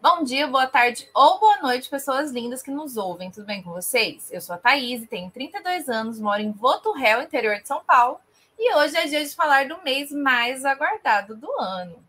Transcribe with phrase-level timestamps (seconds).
[0.00, 3.32] Bom dia, boa tarde ou boa noite, pessoas lindas que nos ouvem.
[3.32, 4.30] Tudo bem com vocês?
[4.30, 8.20] Eu sou a Thaís, tenho 32 anos, moro em Voturréu, interior de São Paulo,
[8.56, 12.00] e hoje é dia de falar do mês mais aguardado do ano.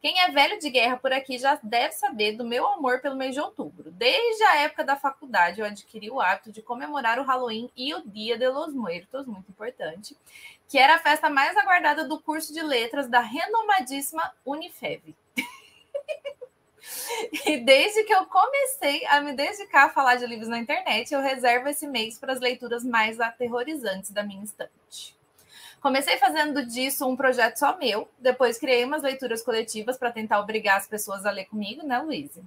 [0.00, 3.34] Quem é velho de guerra por aqui já deve saber do meu amor pelo mês
[3.34, 3.90] de outubro.
[3.90, 8.00] Desde a época da faculdade, eu adquiri o hábito de comemorar o Halloween e o
[8.00, 10.16] Dia de los Muertos, muito importante,
[10.66, 15.14] que era a festa mais aguardada do curso de letras da renomadíssima Unifev.
[17.46, 21.20] E desde que eu comecei a me dedicar a falar de livros na internet, eu
[21.20, 25.16] reservo esse mês para as leituras mais aterrorizantes da minha estante.
[25.80, 30.78] Comecei fazendo disso um projeto só meu, depois criei umas leituras coletivas para tentar obrigar
[30.78, 32.42] as pessoas a ler comigo, né, Luísa?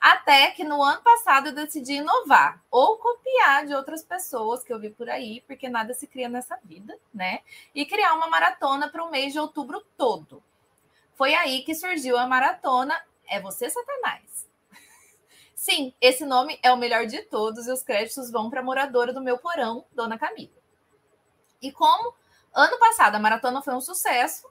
[0.00, 4.78] Até que no ano passado eu decidi inovar ou copiar de outras pessoas que eu
[4.78, 7.40] vi por aí, porque nada se cria nessa vida, né?
[7.74, 10.42] E criar uma maratona para o mês de outubro todo.
[11.14, 14.46] Foi aí que surgiu a maratona é você, Satanás.
[15.54, 19.12] Sim, esse nome é o melhor de todos e os créditos vão para a moradora
[19.12, 20.50] do meu porão, Dona Camila.
[21.60, 22.14] E como
[22.54, 24.48] ano passado a maratona foi um sucesso,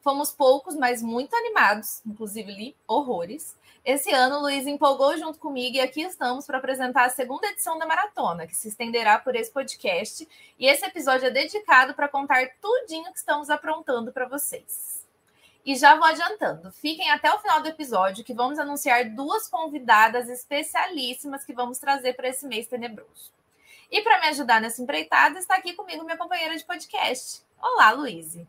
[0.00, 3.56] fomos poucos, mas muito animados, inclusive li horrores.
[3.84, 7.78] Esse ano, o Luiz empolgou junto comigo e aqui estamos para apresentar a segunda edição
[7.78, 10.26] da maratona, que se estenderá por esse podcast.
[10.58, 15.03] E esse episódio é dedicado para contar tudinho que estamos aprontando para vocês.
[15.64, 20.28] E já vou adiantando, fiquem até o final do episódio que vamos anunciar duas convidadas
[20.28, 23.32] especialíssimas que vamos trazer para esse mês tenebroso.
[23.90, 27.42] E para me ajudar nessa empreitada, está aqui comigo minha companheira de podcast.
[27.58, 28.46] Olá, Luíse.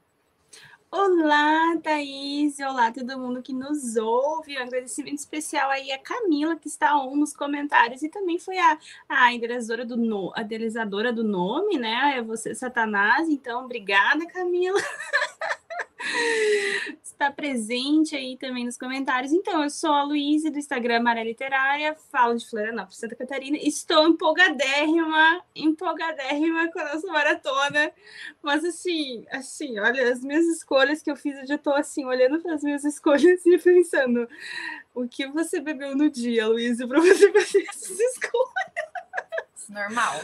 [0.98, 2.58] Olá, Thaís.
[2.62, 4.58] Olá, todo mundo que nos ouve.
[4.58, 8.80] Um agradecimento especial aí a Camila, que está on nos comentários, e também foi a,
[9.10, 12.14] a idealizadora, do no, a idealizadora do nome, né?
[12.16, 13.28] É você, Satanás.
[13.28, 14.80] Então, obrigada, Camila.
[17.16, 19.32] está presente aí também nos comentários.
[19.32, 23.58] Então, eu sou a Luísa do Instagram Maré Literária, falo de Florianópolis, Santa Catarina.
[23.58, 27.92] Estou empolgadérrima, empolgadérrima com a nossa maratona.
[28.44, 32.41] Mas assim, assim, olha, as minhas escolhas que eu fiz, eu já estou assim, olhando
[32.41, 34.28] para as minhas escolhas e pensando,
[34.94, 39.69] o que você bebeu no dia, Luísa, para você fazer essas escolhas?
[39.69, 40.22] Normal.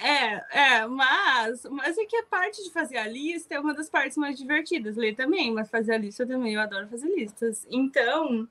[0.00, 3.88] É, é, mas, mas é que a parte de fazer a lista é uma das
[3.88, 4.96] partes mais divertidas.
[4.96, 7.66] Ler também, mas fazer a lista também, eu adoro fazer listas.
[7.70, 8.46] Então,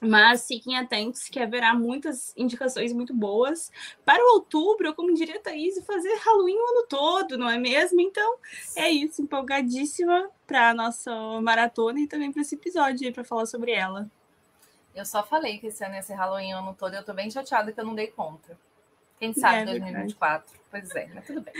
[0.00, 3.70] mas fiquem atentos que haverá muitas indicações muito boas
[4.04, 8.00] para o outubro, como diria a Thaís, fazer Halloween o ano todo, não é mesmo?
[8.00, 8.36] Então,
[8.74, 11.12] é isso, empolgadíssima para a nossa
[11.42, 14.10] maratona e também para esse episódio para falar sobre ela.
[14.94, 17.30] Eu só falei que esse ano ia ser Halloween o ano todo, eu tô bem
[17.30, 18.58] chateada que eu não dei conta.
[19.18, 20.58] Quem sabe é 2024.
[20.70, 21.52] Pois é, mas tudo bem.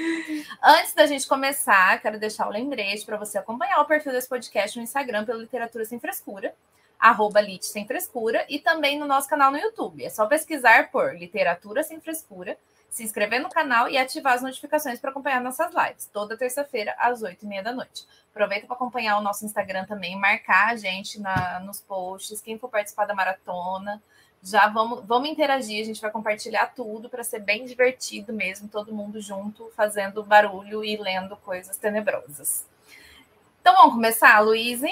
[0.63, 4.79] Antes da gente começar, quero deixar o lembrete para você acompanhar o perfil desse podcast
[4.79, 6.55] no Instagram pelo Literatura Sem Frescura,
[7.01, 10.05] arroba Lit Sem Frescura, e também no nosso canal no YouTube.
[10.05, 12.59] É só pesquisar por Literatura Sem Frescura,
[12.91, 17.23] se inscrever no canal e ativar as notificações para acompanhar nossas lives, toda terça-feira, às
[17.23, 18.05] oito e meia da noite.
[18.31, 22.69] Aproveita para acompanhar o nosso Instagram também, marcar a gente na, nos posts, quem for
[22.69, 24.03] participar da maratona
[24.43, 28.95] já vamos, vamos interagir, a gente vai compartilhar tudo para ser bem divertido mesmo, todo
[28.95, 32.65] mundo junto, fazendo barulho e lendo coisas tenebrosas.
[33.61, 34.89] Então vamos começar, Luísa?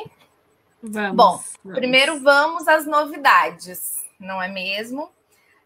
[0.83, 1.17] Vamos.
[1.17, 1.79] Bom, vamos.
[1.79, 5.11] primeiro vamos às novidades, não é mesmo?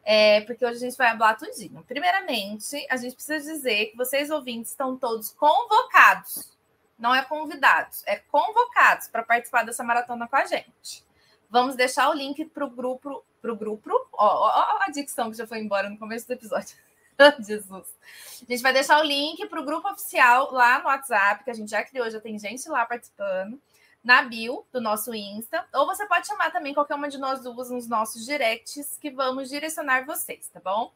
[0.04, 1.84] É, porque hoje a gente vai falar tudinho.
[1.86, 6.56] Primeiramente, a gente precisa dizer que vocês ouvintes estão todos convocados.
[6.98, 11.04] Não é convidados, é convocados para participar dessa maratona com a gente.
[11.50, 14.08] Vamos deixar o link para o grupo, pro grupo.
[14.12, 16.76] Ó, ó, ó, a dicção que já foi embora no começo do episódio.
[17.44, 17.94] Jesus.
[18.42, 21.54] A gente vai deixar o link para o grupo oficial lá no WhatsApp, que a
[21.54, 23.60] gente já criou, já tem gente lá participando,
[24.02, 25.64] na bio do nosso Insta.
[25.74, 29.48] Ou você pode chamar também qualquer uma de nós duas nos nossos directs, que vamos
[29.48, 30.92] direcionar vocês, tá bom?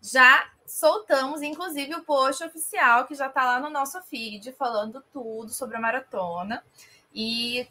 [0.00, 5.50] Já soltamos, inclusive, o post oficial, que já está lá no nosso feed, falando tudo
[5.50, 6.62] sobre a maratona.
[7.14, 7.66] E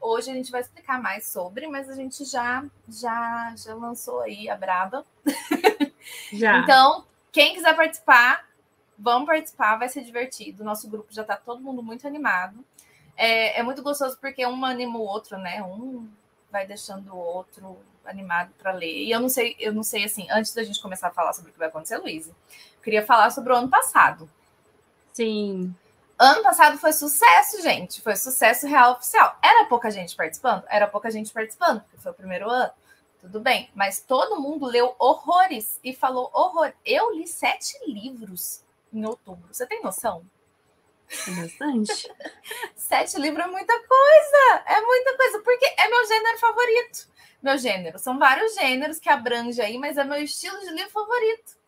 [0.00, 4.48] Hoje a gente vai explicar mais sobre, mas a gente já já já lançou aí
[4.48, 5.04] a braba.
[6.32, 6.60] Já.
[6.60, 8.48] então, quem quiser participar,
[8.98, 10.64] vamos participar, vai ser divertido.
[10.64, 12.64] Nosso grupo já está todo mundo muito animado.
[13.18, 15.60] É, é muito gostoso porque um anima o outro, né?
[15.60, 16.08] Um
[16.52, 19.04] vai deixando o outro animado para ler.
[19.04, 21.50] E eu não sei, eu não sei assim, antes da gente começar a falar sobre
[21.50, 22.30] o que vai acontecer, Luísa,
[22.82, 24.30] queria falar sobre o ano passado.
[25.12, 25.74] Sim.
[26.16, 28.00] Ano passado foi sucesso, gente.
[28.00, 29.36] Foi sucesso real oficial.
[29.42, 30.62] Era pouca gente participando?
[30.68, 32.70] Era pouca gente participando, porque foi o primeiro ano.
[33.20, 33.68] Tudo bem.
[33.74, 36.72] Mas todo mundo leu horrores e falou horror.
[36.84, 38.62] Eu li sete livros
[38.92, 39.48] em outubro.
[39.52, 40.24] Você tem noção?
[41.26, 42.12] É bastante.
[42.76, 44.64] sete livros é muita coisa.
[44.66, 45.40] É muita coisa.
[45.40, 47.08] Porque é meu gênero favorito.
[47.42, 47.98] Meu gênero.
[47.98, 51.58] São vários gêneros que abrange aí, mas é meu estilo de livro favorito.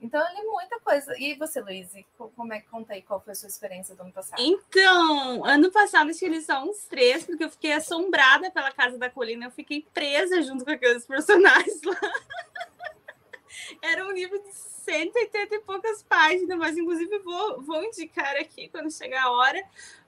[0.00, 1.14] Então eu li muita coisa.
[1.18, 1.90] E você, Luiz,
[2.36, 4.38] como é que conta aí qual foi a sua experiência do ano passado?
[4.38, 9.08] Então, ano passado eu li só uns três, porque eu fiquei assombrada pela Casa da
[9.08, 11.96] Colina, eu fiquei presa junto com aqueles personagens lá.
[13.82, 18.90] Era um livro de 180 e poucas páginas, mas inclusive vou, vou indicar aqui quando
[18.90, 19.62] chegar a hora,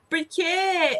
[0.08, 0.44] porque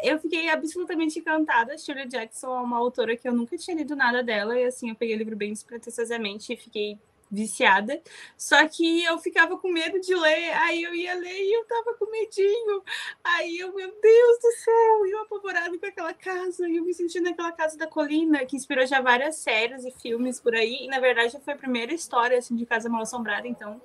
[0.03, 1.77] eu fiquei absolutamente encantada.
[1.77, 4.95] Shirley Jackson é uma autora que eu nunca tinha lido nada dela, e assim, eu
[4.95, 6.97] peguei o livro bem despretensiosamente e fiquei
[7.29, 8.01] viciada.
[8.37, 11.93] Só que eu ficava com medo de ler, aí eu ia ler e eu tava
[11.95, 12.83] com medinho.
[13.23, 17.19] Aí eu, meu Deus do céu, eu apavorado com aquela casa, e eu me senti
[17.19, 20.85] naquela casa da colina, que inspirou já várias séries e filmes por aí.
[20.85, 23.81] E na verdade foi a primeira história assim, de Casa Mal Assombrada, então,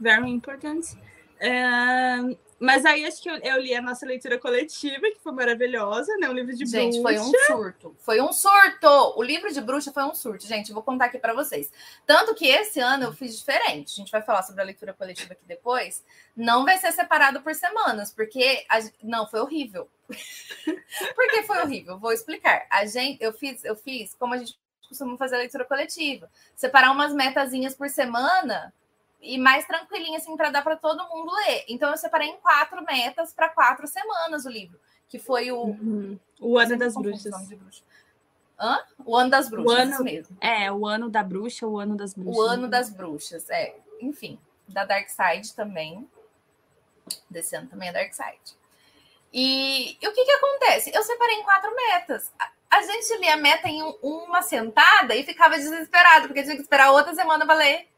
[0.00, 0.84] very important.
[1.40, 6.16] Uh, mas aí acho que eu, eu, li a nossa leitura coletiva, que foi maravilhosa,
[6.18, 6.28] né?
[6.28, 7.02] Um livro de gente, bruxa.
[7.02, 7.96] Gente, foi um surto.
[7.98, 8.88] Foi um surto!
[9.16, 10.68] O livro de bruxa foi um surto, gente.
[10.68, 11.70] Eu vou contar aqui para vocês.
[12.06, 13.92] Tanto que esse ano eu fiz diferente.
[13.92, 16.04] A gente vai falar sobre a leitura coletiva aqui depois.
[16.36, 18.64] Não vai ser separado por semanas, porque.
[18.68, 18.78] A...
[19.02, 19.88] Não, foi horrível.
[20.08, 21.98] por que foi horrível?
[21.98, 22.66] Vou explicar.
[22.70, 24.58] A gente, eu fiz, eu fiz como a gente
[24.88, 26.30] costuma fazer a leitura coletiva.
[26.54, 28.72] Separar umas metazinhas por semana
[29.24, 31.64] e mais tranquilinha, assim, para dar para todo mundo ler.
[31.68, 34.78] Então, eu separei em quatro metas para quatro semanas o livro,
[35.08, 35.64] que foi o.
[35.64, 36.18] Uhum.
[36.40, 37.34] O Ano das Bruxas.
[38.60, 38.78] Hã?
[39.04, 40.36] O Ano das Bruxas, o ano, mesmo.
[40.40, 42.36] É, o Ano da Bruxa, o Ano das Bruxas.
[42.36, 43.74] O Ano das Bruxas, é.
[44.00, 44.38] Enfim,
[44.68, 46.08] da Dark Side também.
[47.28, 48.56] Desse ano também é Dark Side.
[49.32, 50.92] E, e o que que acontece?
[50.94, 52.32] Eu separei em quatro metas.
[52.70, 56.62] A, gente lia a meta em um, uma sentada e ficava desesperado, porque tinha que
[56.62, 57.88] esperar outra semana para ler.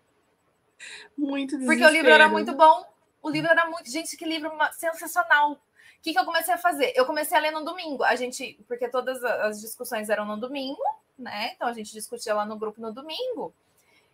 [1.16, 2.84] Muito Porque o livro era muito bom.
[3.22, 3.90] O livro era muito.
[3.90, 5.52] Gente, que livro sensacional.
[5.52, 5.58] O
[6.02, 6.92] que, que eu comecei a fazer?
[6.94, 8.04] Eu comecei a ler no domingo.
[8.04, 8.58] A gente.
[8.68, 10.82] Porque todas as discussões eram no domingo,
[11.18, 11.52] né?
[11.54, 13.52] Então a gente discutia lá no grupo no domingo.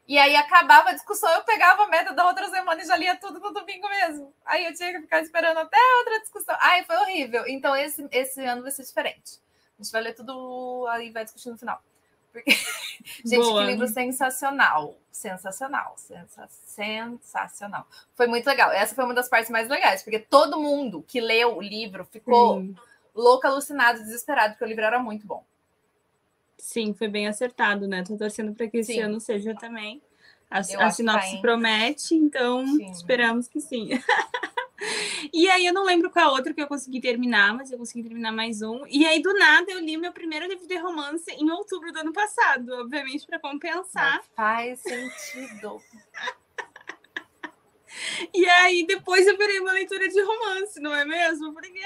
[0.07, 3.17] E aí acabava a discussão, eu pegava a meta da outra semana e já lia
[3.17, 4.35] tudo no domingo mesmo.
[4.45, 6.57] Aí eu tinha que ficar esperando até outra discussão.
[6.61, 7.45] Ai, foi horrível.
[7.47, 9.39] Então esse, esse ano vai ser diferente.
[9.79, 11.81] A gente vai ler tudo aí vai discutir no final.
[12.33, 12.51] Porque...
[13.25, 13.65] Gente, Boa.
[13.65, 14.97] que livro sensacional.
[15.11, 15.95] Sensacional.
[15.97, 16.49] Sensa...
[16.67, 17.87] Sensacional.
[18.15, 18.71] Foi muito legal.
[18.73, 22.61] Essa foi uma das partes mais legais, porque todo mundo que leu o livro ficou
[22.61, 22.75] Sim.
[23.15, 25.45] louco, alucinado, desesperado, porque o livro era muito bom.
[26.57, 28.05] Sim, foi bem acertado, né?
[28.07, 29.01] Tô torcendo para que esse sim.
[29.01, 30.01] ano seja também.
[30.49, 32.91] A, a sinopse promete, então sim.
[32.91, 33.89] esperamos que sim.
[35.33, 38.03] E aí eu não lembro qual a outra que eu consegui terminar, mas eu consegui
[38.03, 38.85] terminar mais um.
[38.89, 42.13] E aí do nada eu li meu primeiro livro de romance em outubro do ano
[42.13, 44.17] passado, obviamente para compensar.
[44.17, 45.81] Não faz sentido.
[48.33, 51.53] E aí depois eu virei uma leitura de romance, não é mesmo?
[51.53, 51.79] Porque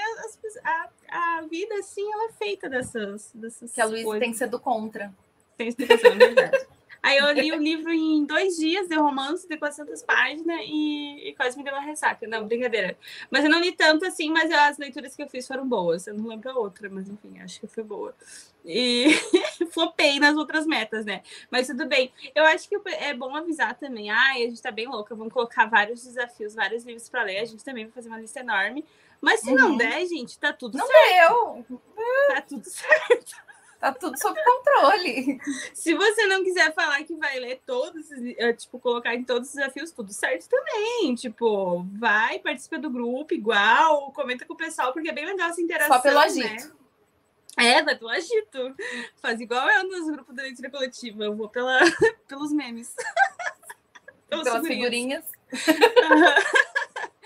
[0.63, 4.47] a, a, vida, assim, ela é feita dessas, dessas Que a Luísa tem que ser
[4.47, 5.13] do contra.
[5.57, 6.65] Tem explicação, é verdade.
[7.07, 11.35] Aí eu li o livro em dois dias de romance de 400 páginas e, e,
[11.35, 12.27] quase me deu uma ressaca.
[12.27, 12.97] Não, brincadeira.
[13.31, 16.05] Mas eu não li tanto assim, mas as leituras que eu fiz foram boas.
[16.05, 18.13] Eu não lembro a outra, mas enfim, acho que foi boa.
[18.65, 19.05] E
[19.71, 21.21] flopei nas outras metas, né?
[21.49, 22.11] Mas tudo bem.
[22.35, 24.09] Eu acho que é bom avisar também.
[24.09, 25.15] Ai, a gente tá bem louca.
[25.15, 27.39] Vamos colocar vários desafios, vários livros para ler.
[27.39, 28.83] A gente também vai fazer uma lista enorme.
[29.21, 29.55] Mas se uhum.
[29.55, 31.33] não der, gente, tá tudo não certo.
[31.33, 31.81] Não deu.
[32.27, 33.46] Tá tudo certo.
[33.79, 35.39] Tá tudo sob controle.
[35.73, 39.55] Se você não quiser falar que vai ler todos, eh, tipo, colocar em todos os
[39.55, 41.13] desafios, tudo certo também.
[41.13, 45.61] Tipo, vai, participa do grupo igual, comenta com o pessoal, porque é bem legal essa
[45.61, 45.95] interação.
[45.95, 46.67] Só pelo agito.
[46.67, 46.71] Né?
[47.57, 48.75] É, vai pelo agito.
[49.17, 51.25] Faz igual eu nos grupos da leitura coletiva.
[51.25, 51.79] Eu vou pela,
[52.27, 52.95] pelos memes.
[54.27, 55.25] Pelas figurinhas.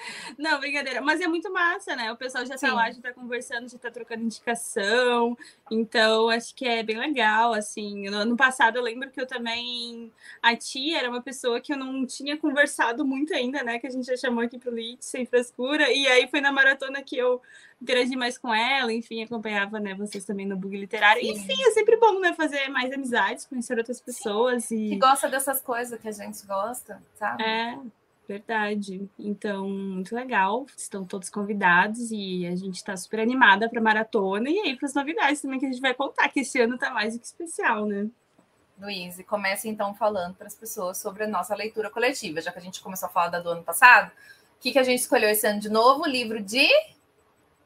[0.38, 1.02] Não, brincadeira.
[1.02, 2.12] Mas é muito massa, né?
[2.12, 2.74] O pessoal já tá Sim.
[2.74, 5.38] lá, já tá conversando, já tá trocando indicação.
[5.70, 8.10] Então, acho que é bem legal, assim.
[8.10, 10.12] No ano passado, eu lembro que eu também...
[10.42, 13.80] A tia era uma pessoa que eu não tinha conversado muito ainda, né?
[13.80, 15.92] Que a gente já chamou aqui pro Lit, sem frescura.
[15.92, 17.42] E aí, foi na maratona que eu
[17.82, 21.22] interagi mais com ela, enfim, acompanhava, né, vocês também no bug literário.
[21.22, 21.32] Sim.
[21.32, 24.86] Enfim, é sempre bom, né, fazer mais amizades, conhecer outras pessoas Sim.
[24.86, 24.90] e...
[24.92, 27.42] Que gosta dessas coisas que a gente gosta, sabe?
[27.44, 27.78] É,
[28.32, 29.10] Verdade.
[29.20, 30.66] Então, muito legal.
[30.78, 34.94] Estão todos convidados e a gente está super animada para maratona e aí para as
[34.94, 37.86] novidades também que a gente vai contar, que esse ano está mais do que especial,
[37.86, 38.08] né?
[38.80, 42.60] Luiz, e comece então falando para as pessoas sobre a nossa leitura coletiva, já que
[42.60, 44.10] a gente começou a falar da do ano passado.
[44.58, 46.04] O que, que a gente escolheu esse ano de novo?
[46.04, 46.70] O livro de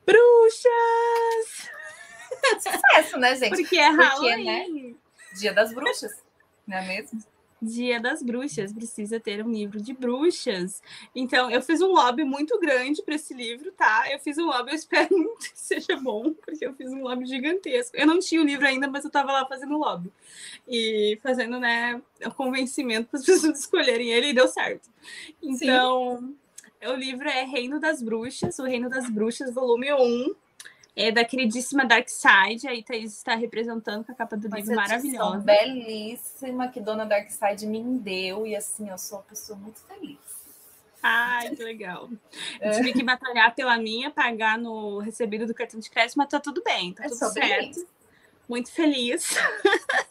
[0.03, 1.69] Bruxas!
[2.57, 3.61] Sucesso, né, gente?
[3.61, 4.95] Porque é Porque, né?
[5.37, 6.11] Dia das Bruxas,
[6.65, 7.34] não é mesmo?
[7.61, 10.81] Dia das Bruxas, precisa ter um livro de bruxas.
[11.15, 14.05] Então, eu fiz um lobby muito grande para esse livro, tá?
[14.11, 17.25] Eu fiz um lobby, eu espero muito que seja bom, porque eu fiz um lobby
[17.25, 17.95] gigantesco.
[17.95, 20.11] Eu não tinha o livro ainda, mas eu estava lá fazendo lobby.
[20.67, 24.89] E fazendo, né, o convencimento para as pessoas escolherem ele e deu certo.
[25.41, 26.35] Então,
[26.81, 26.87] Sim.
[26.87, 30.35] o livro é Reino das Bruxas, o Reino das Bruxas, volume 1
[30.95, 32.67] é da queridíssima Dark Side.
[32.67, 35.39] Aí Thaís está representando com a capa do Mas livro maravilhosa.
[35.39, 38.47] belíssima que Dona Dark Side me deu.
[38.47, 40.17] E assim, eu sou uma pessoa muito feliz.
[41.07, 42.09] Ai, que legal.
[42.59, 46.39] Eu tive que batalhar pela minha, pagar no recebido do cartão de crédito, mas tá
[46.39, 47.75] tudo bem, tá é tudo certo.
[47.75, 47.87] Bem.
[48.49, 49.35] Muito feliz.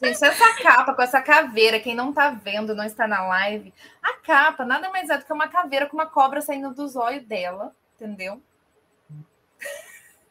[0.03, 4.15] Gente, essa capa com essa caveira, quem não tá vendo, não está na live, a
[4.19, 7.75] capa nada mais é do que uma caveira com uma cobra saindo dos olhos dela,
[7.97, 8.41] entendeu?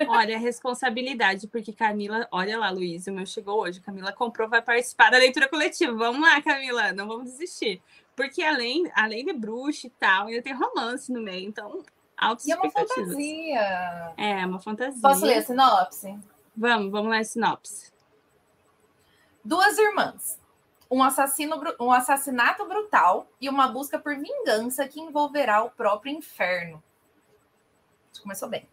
[0.08, 3.82] Olha, responsabilidade, porque Camila, olha lá, Luiz, o meu chegou hoje.
[3.82, 5.94] Camila comprou, vai participar da leitura coletiva.
[5.94, 7.82] Vamos lá, Camila, não vamos desistir.
[8.16, 11.84] Porque além, além de bruxa e tal, ainda tem romance no meio, então
[12.18, 14.14] altas E é uma fantasia.
[14.18, 15.02] É, uma fantasia.
[15.02, 16.20] Posso ler a sinopse?
[16.56, 17.92] Vamos, vamos ler a sinopse.
[19.44, 20.40] Duas irmãs.
[20.90, 26.84] Um, assassino, um assassinato brutal e uma busca por vingança que envolverá o próprio inferno.
[28.22, 28.68] Começou bem.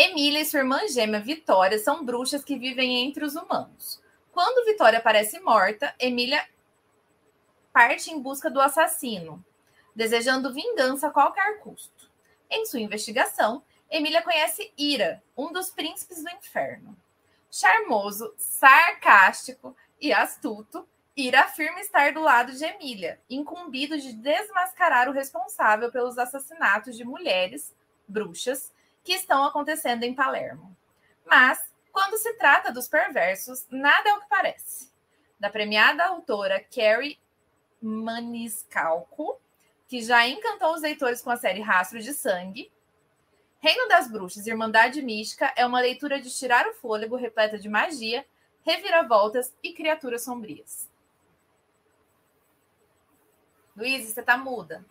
[0.00, 4.00] Emília e sua irmã gêmea Vitória são bruxas que vivem entre os humanos.
[4.30, 6.48] Quando Vitória aparece morta, Emília
[7.72, 9.44] parte em busca do assassino,
[9.96, 12.08] desejando vingança a qualquer custo.
[12.48, 16.96] Em sua investigação, Emília conhece Ira, um dos príncipes do inferno.
[17.50, 20.86] Charmoso, sarcástico e astuto,
[21.16, 27.04] Ira afirma estar do lado de Emília, incumbido de desmascarar o responsável pelos assassinatos de
[27.04, 27.74] mulheres,
[28.06, 28.72] bruxas,
[29.04, 30.76] que estão acontecendo em Palermo.
[31.24, 31.60] Mas,
[31.92, 34.90] quando se trata dos perversos, nada é o que parece.
[35.38, 37.18] Da premiada autora Carrie
[37.80, 39.40] Maniscalco,
[39.86, 42.70] que já encantou os leitores com a série Rastro de Sangue,
[43.60, 47.68] Reino das Bruxas e Irmandade Mística é uma leitura de tirar o fôlego repleta de
[47.68, 48.24] magia,
[48.64, 50.88] reviravoltas e criaturas sombrias.
[53.76, 54.84] Luiz, você tá muda.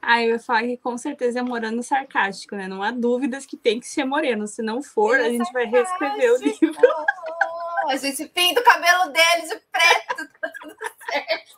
[0.00, 2.68] Ah, eu ia falar que com certeza é morano sarcástico, né?
[2.68, 4.46] Não há dúvidas que tem que ser moreno.
[4.46, 6.76] Se não for, é a gente vai reescrever o livro.
[7.88, 10.76] a gente pinta o cabelo dele de preto, tá tudo
[11.10, 11.54] certo.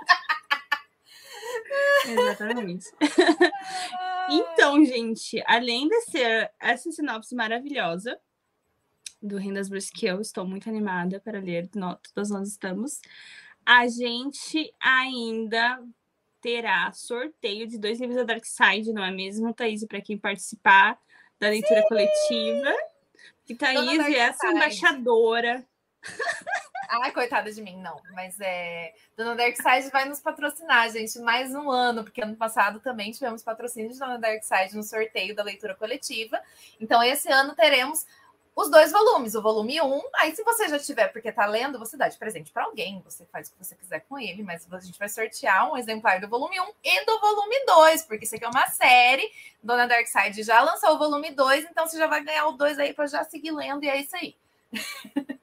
[2.06, 2.86] Exatamente.
[4.28, 8.18] então, gente, além de ser essa sinopse maravilhosa
[9.20, 13.00] do Rendas Bruce, que eu estou muito animada para ler, nós, todas nós estamos,
[13.64, 15.80] a gente ainda
[16.42, 19.86] terá sorteio de dois livros da Dark Side, não é mesmo, Thaís?
[19.86, 20.98] Para quem participar
[21.38, 21.88] da leitura Sim!
[21.88, 22.76] coletiva.
[23.48, 25.64] E Thaís é essa embaixadora.
[27.00, 27.96] Ai, coitada de mim, não.
[28.12, 28.92] Mas é.
[29.16, 33.90] Dona Darkside vai nos patrocinar, gente, mais um ano, porque ano passado também tivemos patrocínio
[33.90, 36.38] de Dona Darkside no sorteio da leitura coletiva.
[36.78, 38.04] Então, esse ano teremos
[38.54, 39.84] os dois volumes, o volume 1.
[39.84, 43.00] Um, aí, se você já tiver, porque está lendo, você dá de presente para alguém,
[43.02, 46.20] você faz o que você quiser com ele, mas a gente vai sortear um exemplar
[46.20, 49.30] do volume 1 um e do volume 2, porque isso aqui é uma série.
[49.62, 52.92] Dona Darkseid já lançou o volume 2, então você já vai ganhar o 2 aí
[52.92, 54.36] para já seguir lendo, e é isso aí.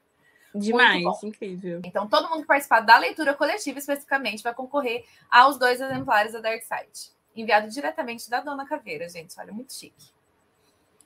[0.54, 1.80] Demais, incrível.
[1.84, 6.40] Então, todo mundo que participar da leitura coletiva, especificamente, vai concorrer aos dois exemplares da
[6.40, 7.12] Darkseid.
[7.36, 9.38] Enviado diretamente da Dona Caveira, gente.
[9.38, 10.10] Olha, muito chique.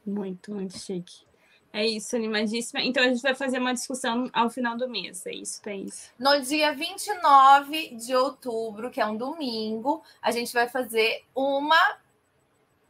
[0.04, 1.26] Muito, muito chique.
[1.74, 2.80] É isso, animadíssima.
[2.80, 5.26] Então a gente vai fazer uma discussão ao final do mês.
[5.26, 6.12] É isso, é isso.
[6.16, 11.98] No dia 29 de outubro, que é um domingo, a gente vai fazer uma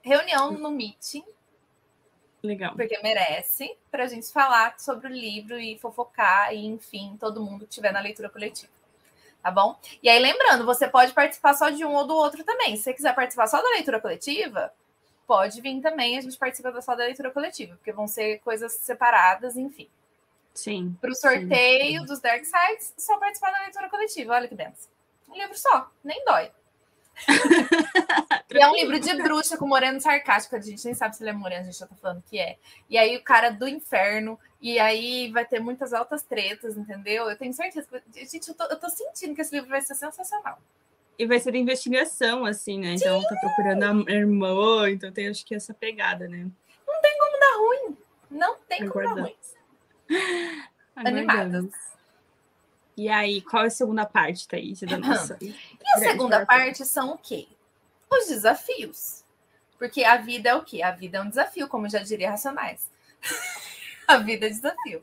[0.02, 1.24] reunião no meeting.
[2.42, 2.74] Legal.
[2.76, 7.64] Porque merece, para a gente falar sobre o livro e fofocar, e enfim, todo mundo
[7.64, 8.70] que estiver na leitura coletiva.
[9.42, 9.78] Tá bom?
[10.02, 12.76] E aí, lembrando, você pode participar só de um ou do outro também.
[12.76, 14.70] Se você quiser participar só da leitura coletiva,
[15.26, 18.72] pode vir também, a gente participa da sala da leitura coletiva, porque vão ser coisas
[18.72, 19.88] separadas, enfim.
[20.54, 20.96] Sim.
[21.00, 22.06] Para o sorteio sim.
[22.06, 24.34] dos Dark Sides, só participar da leitura coletiva.
[24.34, 24.88] Olha que benção.
[25.28, 26.50] Um livro só, nem dói.
[28.52, 30.56] e é um livro de bruxa com moreno sarcástico.
[30.56, 32.56] A gente nem sabe se ele é moreno, a gente já tá falando que é.
[32.88, 34.38] E aí o cara do inferno.
[34.60, 37.28] E aí vai ter muitas altas tretas, entendeu?
[37.28, 37.86] Eu tenho certeza.
[38.12, 40.58] Gente, eu tô, eu tô sentindo que esse livro vai ser sensacional.
[41.18, 42.94] E vai ser de investigação, assim, né?
[42.94, 43.28] Então Sim.
[43.28, 46.46] tá procurando a irmã, então tem acho que essa pegada, né?
[46.86, 47.96] Não tem como dar ruim.
[48.30, 49.36] Não tem como dar ruim.
[50.96, 51.66] Animadas.
[52.96, 54.80] E aí, qual é a segunda parte, Thaís?
[54.80, 55.54] Da nossa e
[55.94, 57.48] a segunda parte são o quê?
[58.10, 59.24] Os desafios.
[59.78, 60.82] Porque a vida é o quê?
[60.82, 62.88] A vida é um desafio, como já diria Racionais.
[64.06, 65.02] a vida é desafio.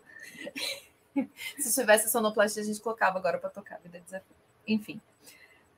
[1.59, 3.75] Se tivesse sonoplastia, a gente colocava agora para tocar.
[3.75, 4.35] A vida é desafio.
[4.65, 5.01] Enfim.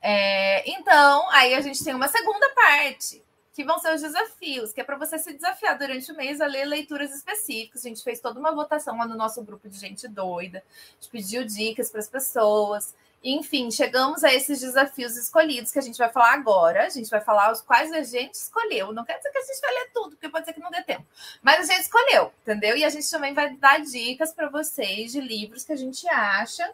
[0.06, 4.82] É, então, aí a gente tem uma segunda parte, que vão ser os desafios, que
[4.82, 7.86] é para você se desafiar durante o mês a ler leituras específicas.
[7.86, 11.10] A gente fez toda uma votação lá no nosso grupo de gente doida, a gente
[11.10, 12.94] pediu dicas para as pessoas.
[13.22, 16.84] Enfim, chegamos a esses desafios escolhidos que a gente vai falar agora.
[16.84, 18.92] A gente vai falar os quais a gente escolheu.
[18.92, 20.82] Não quer dizer que a gente vai ler tudo, porque pode ser que não dê
[20.82, 21.06] tempo.
[21.40, 22.76] Mas a gente escolheu, entendeu?
[22.76, 26.70] E a gente também vai dar dicas para vocês de livros que a gente acha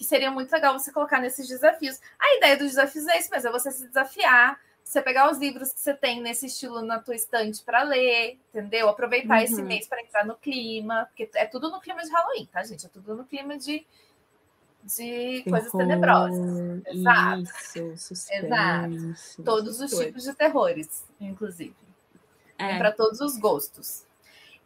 [0.00, 2.00] que seria muito legal você colocar nesses desafios.
[2.18, 5.74] A ideia dos desafios é isso mesmo, é você se desafiar, você pegar os livros
[5.74, 8.88] que você tem nesse estilo na tua estante para ler, entendeu?
[8.88, 9.44] Aproveitar uhum.
[9.44, 12.86] esse mês para entrar no clima, porque é tudo no clima de Halloween, tá, gente?
[12.86, 13.86] É tudo no clima de
[14.82, 16.82] de coisas tenebrosas.
[16.86, 17.42] Exato.
[17.92, 19.42] Isso, Exato.
[19.44, 21.76] Todos os tipos de terrores, inclusive.
[22.56, 22.78] É.
[22.78, 24.06] Para todos os gostos.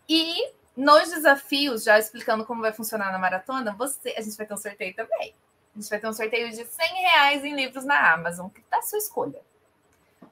[0.09, 4.55] E nos desafios, já explicando como vai funcionar na maratona, você, a gente vai ter
[4.55, 5.35] um sorteio também.
[5.75, 8.79] A gente vai ter um sorteio de 100 reais em livros na Amazon, que tá
[8.79, 9.41] a sua escolha.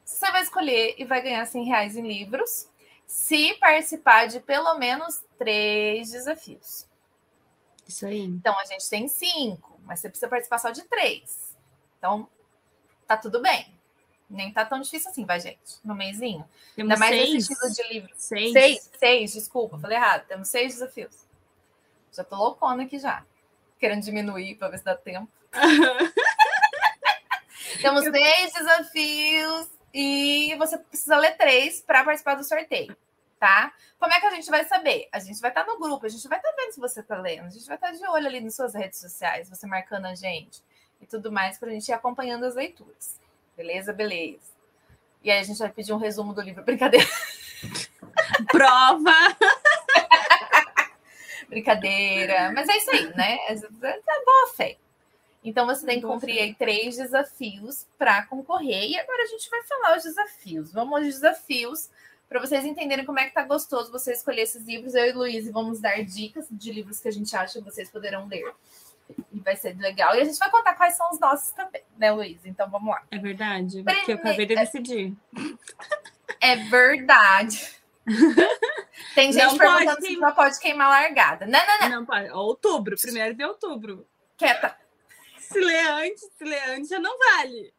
[0.05, 2.69] Você vai escolher e vai ganhar 100 reais em livros
[3.07, 6.87] se participar de pelo menos três desafios.
[7.87, 8.23] Isso aí.
[8.23, 11.57] Então, a gente tem cinco mas você precisa participar só de três.
[11.99, 12.29] Então,
[13.07, 13.67] tá tudo bem.
[14.33, 16.45] Nem tá tão difícil assim, vai, gente, no mêsinho.
[16.75, 17.35] Temos Ainda mais seis.
[17.35, 18.11] esse estilo de livro.
[18.17, 18.53] Seis.
[18.53, 18.91] seis.
[18.99, 20.27] Seis, desculpa, falei errado.
[20.27, 21.15] Temos seis desafios.
[22.13, 23.25] Já tô loucona aqui já.
[23.79, 25.29] Querendo diminuir para ver se dá tempo.
[27.81, 32.97] Temos seis desafios e você precisa ler três para participar do sorteio
[33.43, 33.75] tá?
[33.99, 35.09] Como é que a gente vai saber?
[35.11, 37.47] A gente vai estar no grupo, a gente vai estar vendo se você está lendo,
[37.47, 40.63] a gente vai estar de olho ali nas suas redes sociais, você marcando a gente
[41.01, 43.19] e tudo mais, para a gente ir acompanhando as leituras.
[43.57, 43.93] Beleza?
[43.93, 44.53] Beleza.
[45.23, 46.63] E aí a gente vai pedir um resumo do livro.
[46.65, 47.07] Brincadeira.
[48.51, 49.13] Prova!
[51.49, 52.51] Brincadeira.
[52.53, 53.39] Mas é isso aí, né?
[53.49, 53.55] É,
[54.25, 54.79] boa fé.
[55.45, 58.91] Então você tem que cumprir aí três desafios para concorrer.
[58.91, 60.73] E agora a gente vai falar os desafios.
[60.73, 61.91] Vamos aos desafios
[62.29, 64.95] para vocês entenderem como é que tá gostoso você escolher esses livros.
[64.95, 68.27] Eu e Luiz vamos dar dicas de livros que a gente acha que vocês poderão
[68.27, 68.55] ler.
[69.33, 70.15] E vai ser legal.
[70.15, 72.45] E a gente vai contar quais são os nossos também, né, Luiz?
[72.45, 73.03] Então vamos lá.
[73.11, 75.15] É verdade, porque eu acabei de decidir.
[76.41, 77.83] É verdade.
[79.15, 81.47] Tem gente não perguntando se não pode queimar largada.
[81.47, 81.89] Não, não, não.
[82.01, 82.31] Não pode.
[82.31, 84.07] Outubro, primeiro de outubro.
[84.37, 84.77] Quieta.
[85.39, 87.73] Se ler antes, se ler antes já não vale.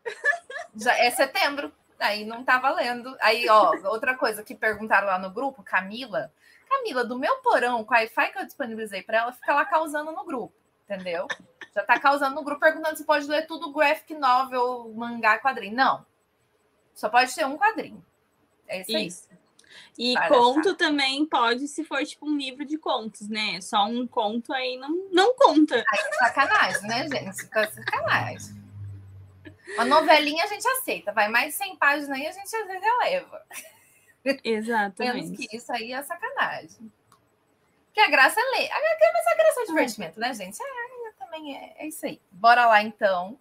[0.76, 1.74] Já é setembro.
[2.00, 3.16] Aí não tá valendo.
[3.22, 6.32] Aí, ó, outra coisa que perguntaram lá no grupo, Camila.
[6.70, 10.12] Camila, do meu porão, com o Wi-Fi que eu disponibilizei para ela, fica lá causando
[10.12, 11.28] no grupo, entendeu?
[11.74, 15.76] Já tá causando no grupo, perguntando se pode ler tudo graphic novel, mangá, quadrinho.
[15.76, 16.06] Não.
[16.94, 18.06] Só pode ter um quadrinho.
[18.68, 19.28] É isso, isso.
[19.32, 19.38] aí.
[19.98, 20.78] E Para conto achar.
[20.78, 23.60] também pode, se for tipo um livro de contos, né?
[23.62, 25.76] Só um conto aí não, não conta.
[25.76, 27.48] Aí sacanagem, né, gente?
[27.50, 28.64] Tá sacanagem.
[29.76, 32.84] Uma novelinha a gente aceita, vai mais de 100 páginas aí, a gente às vezes
[32.84, 33.42] releva.
[34.44, 35.16] Exatamente.
[35.16, 36.92] Menos que isso aí é sacanagem.
[37.94, 38.70] Que a graça é ler.
[38.70, 40.58] Mas a graça é divertimento, né, gente?
[40.62, 42.20] É, também é, é isso aí.
[42.32, 43.38] Bora lá, então.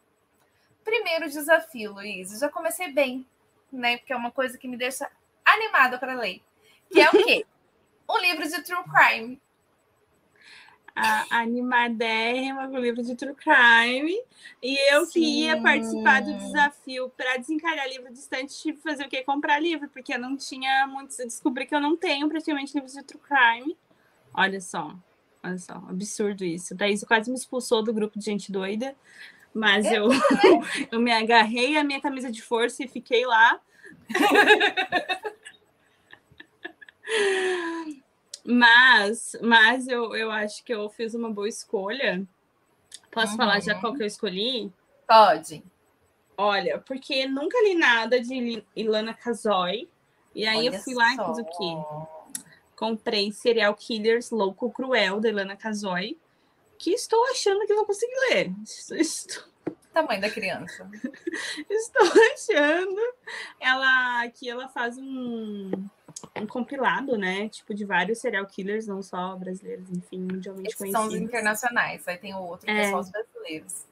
[0.84, 2.32] Primeiro desafio, Luiz.
[2.32, 3.26] Eu já comecei bem,
[3.72, 3.98] né?
[3.98, 5.10] Porque é uma coisa que me deixa
[5.44, 6.42] animada para ler.
[6.90, 7.46] Que é o quê?
[8.08, 9.40] um livro de true crime
[10.94, 14.16] a, animadérrima com o livro de True Crime.
[14.62, 15.12] E eu Sim.
[15.12, 19.22] que ia participar do desafio para desencalhar livro distante, tive que fazer o quê?
[19.22, 21.18] Comprar livro, porque eu não tinha muitos.
[21.18, 23.76] Eu descobri que eu não tenho praticamente livros de True Crime.
[24.34, 24.94] Olha só,
[25.42, 26.74] olha só, absurdo isso.
[26.74, 28.94] Daí isso quase me expulsou do grupo de gente doida.
[29.54, 30.08] Mas eu,
[30.90, 33.60] eu me agarrei a minha camisa de força e fiquei lá.
[38.44, 42.26] Mas, mas eu, eu acho que eu fiz uma boa escolha.
[43.10, 43.38] Posso uhum.
[43.38, 44.72] falar já qual que eu escolhi?
[45.06, 45.62] Pode.
[46.36, 49.88] Olha, porque nunca li nada de Ilana Kazoy.
[50.34, 52.21] E aí Olha eu fui lá e fiz o quê?
[52.82, 56.18] Comprei Serial Killers Louco Cruel, da Ilana Kazoy,
[56.76, 58.52] que estou achando que vou conseguir ler.
[58.90, 59.44] Estou...
[59.94, 60.90] Tamanho da criança.
[61.70, 63.00] estou achando.
[63.60, 65.70] Ela que ela faz um
[66.34, 67.48] um compilado, né?
[67.50, 71.06] Tipo, de vários serial killers, não só brasileiros, enfim, mundialmente Esses conhecidos.
[71.06, 73.86] São os internacionais, aí tem o outro que é, é só os brasileiros.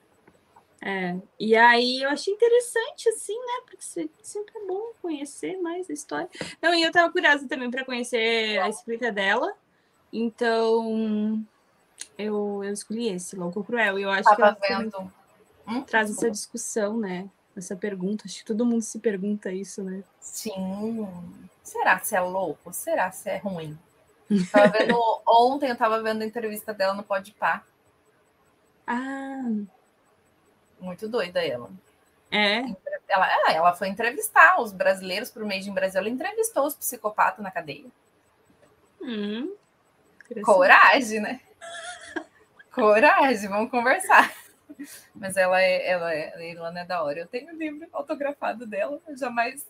[0.83, 3.61] É, e aí eu achei interessante, assim, né?
[3.67, 6.29] Porque sempre é bom conhecer mais a história.
[6.61, 9.55] Não, e eu tava curiosa também para conhecer a escrita dela.
[10.13, 11.45] Então,
[12.17, 13.99] eu, eu escolhi esse, Louco Cruel.
[13.99, 15.13] E eu acho tava que ela vendo.
[15.69, 15.83] Hum?
[15.83, 17.29] traz essa discussão, né?
[17.55, 18.25] Essa pergunta.
[18.27, 20.03] Acho que todo mundo se pergunta isso, né?
[20.19, 21.07] Sim.
[21.63, 22.73] Será se é louco?
[22.73, 23.79] Será se é ruim?
[24.51, 24.97] Tava vendo,
[25.29, 27.63] ontem eu tava vendo a entrevista dela no Podpah.
[28.87, 29.43] Ah,
[30.81, 31.71] Muito doida ela.
[32.31, 32.65] é.
[33.09, 35.99] Ela, ah, ela foi entrevistar os brasileiros por Made in Brasil.
[35.99, 37.87] Ela entrevistou os psicopatas na cadeia.
[39.03, 39.53] Hum.
[40.45, 41.41] Coragem, né?
[42.73, 44.33] Coragem, vamos conversar.
[45.13, 47.19] Mas ela é, ela é, a Irlanda é da hora.
[47.19, 49.67] Eu tenho o livro autografado dela, eu jamais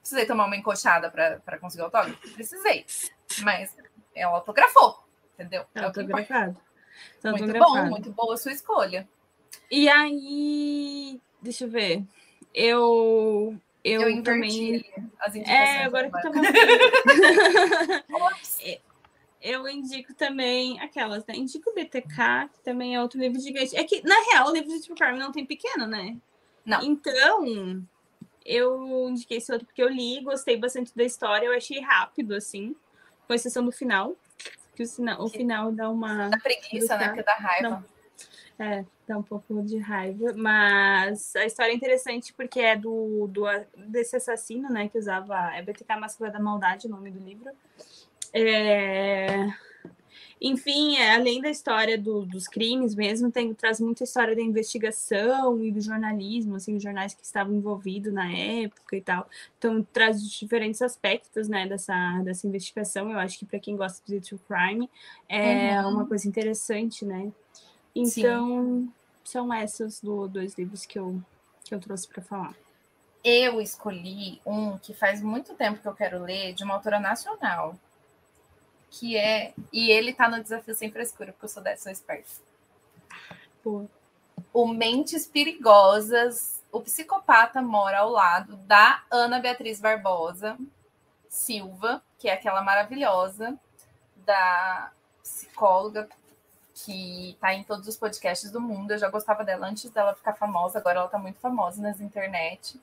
[0.00, 2.18] precisei tomar uma encoxada para conseguir autógrafo.
[2.32, 2.86] Precisei.
[3.42, 3.76] Mas
[4.14, 5.66] ela autografou, entendeu?
[5.74, 5.84] É o.
[5.84, 6.56] Autografado.
[7.20, 7.74] Tá Muito autografado.
[7.84, 9.06] bom, muito boa a sua escolha.
[9.70, 12.02] E aí, deixa eu ver.
[12.54, 14.84] Eu, eu, Eu, inverti também.
[15.20, 15.68] as indicações.
[15.68, 16.40] É, agora que eu tava.
[19.42, 21.36] Eu indico também aquelas, né?
[21.36, 23.76] Indico o BTK, que também é outro livro gigante.
[23.76, 26.16] É que, na real, o livro de True Crime não tem pequeno, né?
[26.64, 26.82] Não.
[26.82, 27.80] Então,
[28.44, 32.74] eu indiquei esse outro porque eu li, gostei bastante da história, eu achei rápido, assim,
[33.28, 34.16] com exceção do final.
[34.74, 36.28] Que o, sina- o final dá uma.
[36.28, 37.06] Da preguiça, né?
[37.08, 37.68] Porque dá raiva.
[37.70, 37.84] Não.
[38.58, 43.42] É, dá um pouco de raiva, mas a história é interessante porque é do, do
[43.88, 47.50] desse assassino, né, que usava é BTK Máscara da Maldade, o nome do livro.
[48.32, 49.46] É,
[50.40, 55.62] Enfim, é, além da história do- dos crimes mesmo, tem, traz muita história da investigação
[55.64, 59.28] e do jornalismo, assim, os jornais que estavam envolvidos na época e tal.
[59.58, 63.10] Então, traz diferentes aspectos, né, dessa, dessa investigação.
[63.10, 64.90] Eu acho que para quem gosta de true crime
[65.28, 65.88] é Uhum.
[65.94, 67.32] uma coisa interessante, né?
[68.04, 68.20] Sim.
[68.20, 68.88] Então,
[69.24, 71.20] são esses do, dois livros que eu,
[71.64, 72.54] que eu trouxe para falar.
[73.24, 77.74] Eu escolhi um que faz muito tempo que eu quero ler, de uma autora nacional.
[78.90, 79.52] Que é.
[79.72, 82.30] E ele tá no Desafio Sem Frescura, porque eu sou dessa, sou esperta.
[83.62, 83.86] Pô,
[84.52, 86.62] O Mentes Perigosas.
[86.70, 90.58] O psicopata mora ao lado da Ana Beatriz Barbosa
[91.28, 93.58] Silva, que é aquela maravilhosa
[94.24, 96.08] da psicóloga
[96.84, 98.90] que tá em todos os podcasts do mundo.
[98.90, 102.78] Eu já gostava dela antes dela ficar famosa, agora ela tá muito famosa nas internet.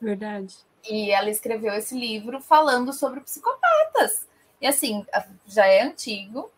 [0.00, 0.56] verdade.
[0.88, 4.26] E ela escreveu esse livro falando sobre psicopatas.
[4.60, 5.06] E assim,
[5.46, 6.50] já é antigo,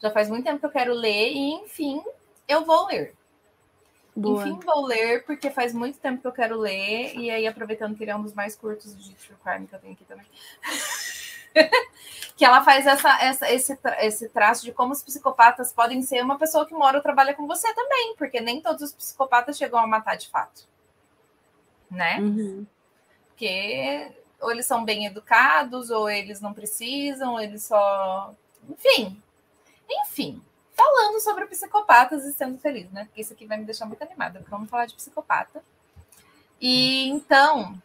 [0.00, 2.02] já faz muito tempo que eu quero ler, e enfim,
[2.46, 3.14] eu vou ler.
[4.14, 4.42] Boa.
[4.42, 8.04] Enfim, vou ler, porque faz muito tempo que eu quero ler, e aí aproveitando que
[8.04, 10.26] ele é um dos mais curtos de True Crime que eu tenho aqui também.
[12.36, 16.38] que ela faz essa, essa, esse, esse traço de como os psicopatas podem ser uma
[16.38, 19.86] pessoa que mora ou trabalha com você também, porque nem todos os psicopatas chegam a
[19.86, 20.70] matar de fato.
[21.90, 22.18] Né?
[22.20, 22.66] Uhum.
[23.28, 24.10] porque
[24.42, 28.34] ou eles são bem educados, ou eles não precisam, ou eles só.
[28.68, 29.22] Enfim.
[29.88, 30.42] Enfim.
[30.74, 33.04] Falando sobre psicopatas e sendo feliz, né?
[33.04, 35.62] Porque isso aqui vai me deixar muito animada, porque vamos falar de psicopata.
[36.60, 37.80] E então.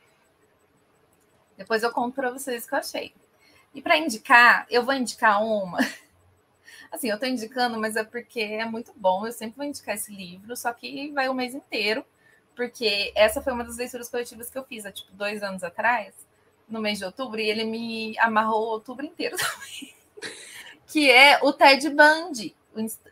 [1.56, 3.14] Depois eu conto para vocês o que eu achei.
[3.74, 5.78] E para indicar, eu vou indicar uma.
[6.92, 9.26] Assim, eu tô indicando, mas é porque é muito bom.
[9.26, 12.06] Eu sempre vou indicar esse livro, só que vai o mês inteiro
[12.58, 16.12] porque essa foi uma das leituras coletivas que eu fiz há tipo dois anos atrás,
[16.68, 19.96] no mês de outubro, e ele me amarrou outubro inteiro também.
[20.88, 22.56] que é o Ted Bundy,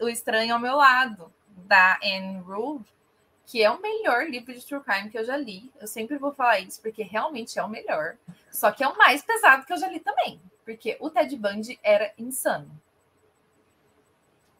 [0.01, 2.83] o Estranho ao Meu Lado, da Anne Rule,
[3.45, 5.71] que é o melhor livro de true crime que eu já li.
[5.79, 8.15] Eu sempre vou falar isso, porque realmente é o melhor.
[8.51, 11.79] Só que é o mais pesado que eu já li também, porque o Ted Bundy
[11.83, 12.69] era insano.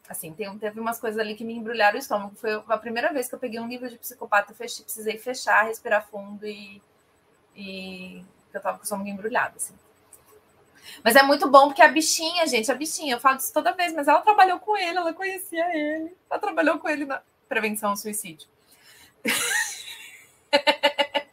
[0.08, 2.36] Assim, tem, teve umas coisas ali que me embrulharam o estômago.
[2.36, 6.06] Foi a primeira vez que eu peguei um livro de psicopata, fechei, precisei fechar, respirar
[6.06, 6.80] fundo e,
[7.56, 9.74] e eu tava com o estômago embrulhado, assim.
[11.02, 13.92] Mas é muito bom porque a bichinha, gente, a bichinha, eu falo disso toda vez,
[13.92, 16.16] mas ela trabalhou com ele, ela conhecia ele.
[16.30, 18.48] Ela trabalhou com ele na prevenção ao suicídio.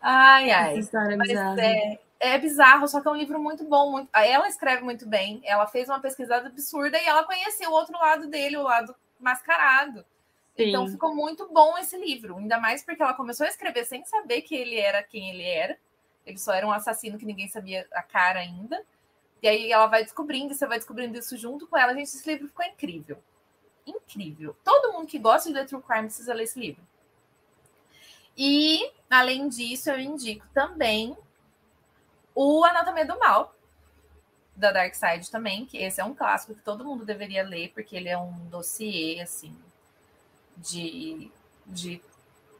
[0.00, 0.72] ai, ai.
[0.72, 1.60] Essa história é Mas bizarra.
[1.60, 3.90] é, é bizarro, só que é um livro muito bom.
[3.90, 4.08] Muito...
[4.14, 8.28] Ela escreve muito bem, ela fez uma pesquisada absurda e ela conheceu o outro lado
[8.28, 10.04] dele, o lado mascarado.
[10.56, 10.92] Então Sim.
[10.92, 14.54] ficou muito bom esse livro, ainda mais porque ela começou a escrever sem saber que
[14.54, 15.76] ele era quem ele era.
[16.24, 18.82] Ele só era um assassino que ninguém sabia a cara ainda.
[19.42, 21.92] E aí ela vai descobrindo, você vai descobrindo isso junto com ela.
[21.92, 23.18] Gente, esse livro ficou incrível.
[23.86, 24.56] Incrível.
[24.64, 26.82] Todo mundo que gosta de ler True Crime precisa ler esse livro.
[28.36, 31.16] E, além disso, eu indico também
[32.34, 33.54] o Anatomia do Mal,
[34.56, 37.96] da Dark Side também, que esse é um clássico que todo mundo deveria ler, porque
[37.96, 39.56] ele é um dossiê, assim,
[40.56, 41.30] de,
[41.66, 42.00] de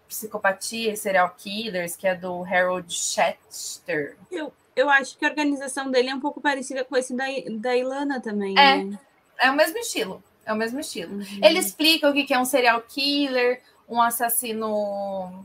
[0.08, 4.16] psicopatia e serial killers, que é do Harold Schechter.
[4.30, 7.24] Eu, eu acho que a organização dele é um pouco parecida com esse da,
[7.58, 8.58] da Ilana também.
[8.58, 9.00] É, né?
[9.38, 10.22] é o mesmo estilo.
[10.44, 11.14] É o mesmo estilo.
[11.14, 11.40] Uhum.
[11.42, 15.44] Ele explica o que é um serial killer, um assassino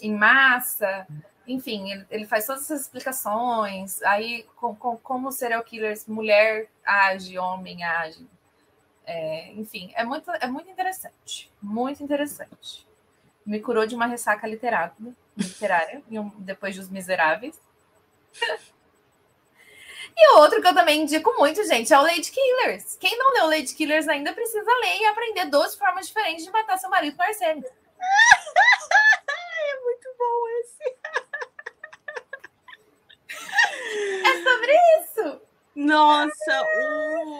[0.00, 1.06] em massa.
[1.46, 4.02] Enfim, ele, ele faz todas essas explicações.
[4.02, 8.26] Aí, com, com, como serial killers, mulher age, homem age.
[9.04, 11.50] É, enfim, é muito, é muito interessante.
[11.62, 12.86] Muito interessante.
[13.44, 14.92] Me curou de uma ressaca literária,
[15.36, 16.02] literária
[16.38, 17.58] depois dos Miseráveis.
[20.20, 22.96] E outro que eu também indico muito, gente, é o Lady Killers.
[22.96, 26.76] Quem não leu Lady Killers ainda precisa ler e aprender 12 formas diferentes de matar
[26.76, 27.62] seu marido com arsênio.
[29.70, 30.96] é muito bom esse.
[34.26, 35.40] é sobre isso.
[35.76, 36.64] Nossa,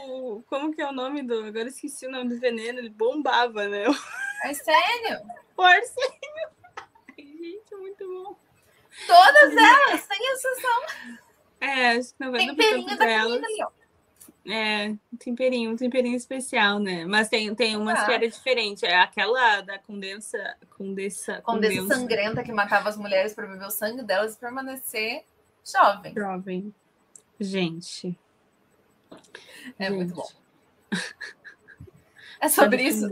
[0.07, 0.45] o.
[0.49, 1.47] Como que é o nome do.
[1.47, 3.87] Agora esqueci o nome do veneno, ele bombava, né?
[4.45, 5.21] Arsênio.
[5.57, 6.49] O arsênio.
[7.19, 8.37] Gente, muito bom.
[9.05, 10.83] Todas elas, sem exceção.
[11.61, 13.23] É, acho que 90% Temperinho delas.
[13.33, 13.79] comida ali, ó.
[14.51, 17.05] É, um temperinho, um temperinho especial, né?
[17.05, 18.07] Mas tem, tem umas Ah.
[18.07, 18.87] que era diferente.
[18.87, 20.57] É aquela da condensa.
[20.77, 21.43] Condensa.
[21.43, 25.25] Condessa sangrenta que matava as mulheres para beber o sangue delas e permanecer
[25.71, 26.15] jovem.
[26.15, 26.75] Jovem.
[27.39, 28.19] Gente.
[29.79, 30.17] É muito gente.
[30.17, 30.29] bom.
[32.41, 33.09] É sobre isso?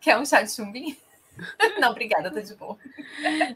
[0.00, 0.96] Quer um chá de chumbinho?
[1.80, 2.78] Não, obrigada, tá de boa.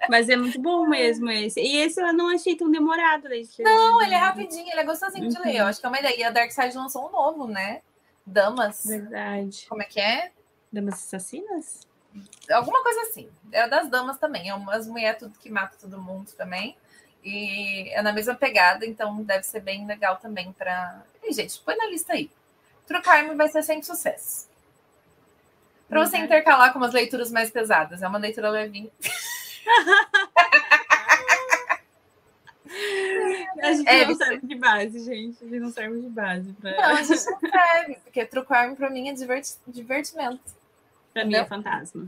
[0.09, 1.61] Mas é muito bom mesmo esse.
[1.61, 3.29] E esse eu não achei tão demorado.
[3.29, 3.43] Né?
[3.61, 5.45] Não, ele é rapidinho, ele é gostosinho de Uhum.
[5.45, 5.57] ler.
[5.57, 6.19] Eu acho que é uma ideia.
[6.19, 7.83] E a Dark Side lançou um novo, né?
[8.27, 8.85] Damas.
[8.85, 9.67] Verdade.
[9.69, 10.33] Como é que é?
[10.73, 11.87] Damas assassinas?
[12.51, 13.29] Alguma coisa assim.
[13.53, 14.49] É das damas também.
[14.49, 16.77] É umas mulheres tudo que mata todo mundo também.
[17.25, 21.03] E é na mesma pegada, então deve ser bem legal também para.
[21.23, 22.31] E, gente, põe na lista aí.
[22.87, 24.48] True Crime vai ser sempre sucesso.
[25.89, 26.25] Para você Verdade.
[26.25, 28.03] intercalar com umas leituras mais pesadas.
[28.03, 28.91] É uma leitura levinha.
[33.63, 35.43] A gente É, não serve de base, gente.
[35.45, 36.53] A gente não serve de base.
[36.55, 40.41] Pra, Não, a gente não serve, porque True Crime para mim é diverti- divertimento.
[41.13, 41.47] pra mim é entendeu?
[41.47, 42.07] fantasma.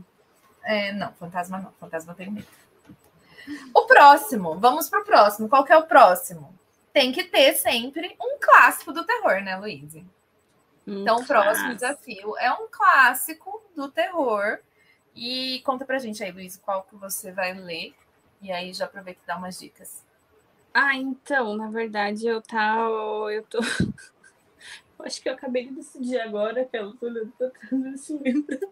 [0.63, 1.71] É, não, fantasma não.
[1.79, 2.47] Fantasma tem medo.
[3.73, 5.49] O próximo, vamos pro próximo.
[5.49, 6.53] Qual que é o próximo?
[6.93, 9.57] Tem que ter sempre um clássico do terror, né,
[10.85, 11.01] Luiz?
[11.01, 14.59] Então, o próximo desafio é um clássico do terror.
[15.15, 17.93] E conta pra gente aí, Luiz, qual que você vai ler.
[18.41, 20.03] E aí já aproveita e dá umas dicas.
[20.73, 22.77] Ah, então, na verdade, eu tá.
[23.31, 23.59] Eu tô.
[24.97, 27.33] Eu acho que eu acabei de decidir agora que eu tô livro.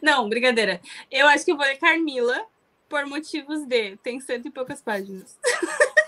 [0.00, 0.80] Não, brincadeira.
[1.10, 2.46] Eu acho que eu vou ler Carmila
[2.88, 3.98] por motivos de.
[3.98, 5.38] Tem cento e poucas páginas.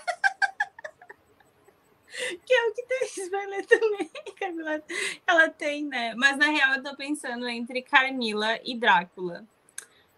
[2.45, 4.09] que é o que Thaís vai ler também.
[4.39, 4.83] Carmila,
[5.25, 6.13] ela tem, né?
[6.15, 9.45] Mas na real eu tô pensando entre Carmila e Drácula.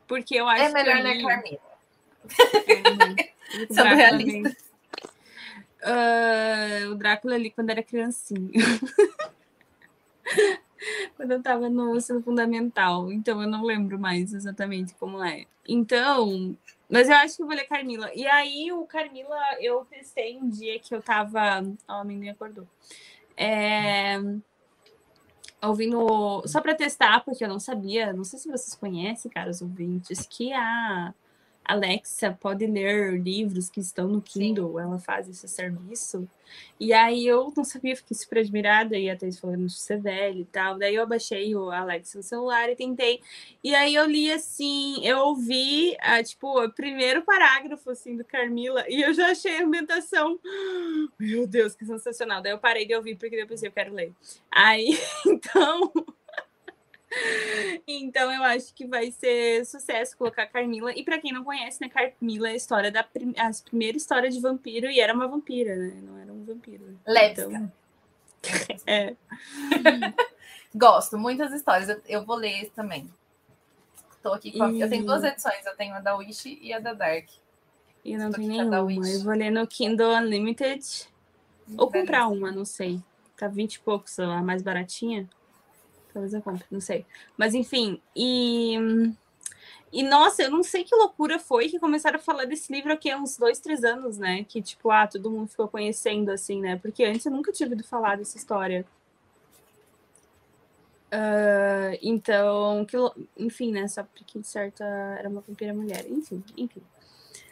[0.08, 1.00] Porque eu acho É melhor que.
[1.00, 1.62] eu ler li- Carmila.
[3.54, 4.58] o Sendo Drácula realista.
[5.84, 8.52] Ah, o Drácula ali quando era criancinha.
[11.16, 13.12] quando eu tava no ensino fundamental.
[13.12, 15.46] Então eu não lembro mais exatamente como é.
[15.68, 16.58] Então,
[16.90, 18.12] mas eu acho que eu vou ler Carmila.
[18.14, 21.62] E aí, o Carmila, eu testei um dia que eu tava.
[21.88, 22.68] Ó, a menina acordou.
[23.38, 24.18] É,
[25.62, 26.44] Ouvindo.
[26.48, 28.14] Só para testar, porque eu não sabia.
[28.14, 31.14] Não sei se vocês conhecem, caros ouvintes, que a
[31.66, 34.80] Alexa pode ler livros que estão no Kindle.
[34.80, 36.30] Ela faz esse serviço.
[36.80, 38.98] E aí eu não sabia, fiquei super admirada.
[38.98, 40.78] E a Thais falando de ser velha e tal.
[40.78, 43.20] Daí eu abaixei o Alexa no celular e tentei.
[43.64, 48.86] E aí eu li assim, eu ouvi, ah, tipo, o primeiro parágrafo assim do Carmila
[48.88, 50.40] e eu já achei a ambientação.
[51.20, 52.42] Meu Deus, que sensacional.
[52.42, 54.14] Daí eu parei de ouvir porque eu pensei, eu quero ler.
[54.52, 55.92] Aí, então,
[57.88, 60.92] então eu acho que vai ser sucesso colocar Carmila.
[60.94, 63.34] E pra quem não conhece, né, Carmila é a história da prim...
[63.38, 65.94] a primeira história de vampiro e era uma vampira, né?
[66.04, 67.00] Não era um vampiro.
[67.06, 67.48] Lépsica.
[67.50, 67.72] Então,
[68.88, 69.16] é.
[70.76, 71.90] Gosto, muitas histórias.
[71.90, 73.10] Eu, eu vou ler esse também.
[74.22, 75.66] Tô aqui com a- Eu tenho E- duas edições.
[75.66, 77.28] Eu tenho a da Wish e a da Dark.
[78.04, 78.82] E eu não tenho nenhuma.
[78.82, 79.14] Wish.
[79.14, 80.84] Eu vou ler no Kindle Unlimited.
[81.78, 83.02] Ou comprar uma, não sei.
[83.38, 85.28] Tá 20 e poucos, a mais baratinha.
[86.16, 87.06] Talvez eu compre, não sei.
[87.38, 88.78] Mas enfim, e.
[89.92, 93.10] E nossa, eu não sei que loucura foi que começaram a falar desse livro aqui
[93.10, 94.46] há uns dois, três anos, né?
[94.46, 96.78] Que tipo, ah, todo mundo ficou conhecendo assim, né?
[96.78, 98.86] Porque antes eu nunca tinha ouvido falar dessa história.
[101.12, 102.96] Ah, então, que,
[103.38, 103.90] enfim, né?
[103.90, 104.86] Só porque de certa
[105.20, 106.06] era uma vampira mulher.
[106.10, 106.82] Enfim, enfim.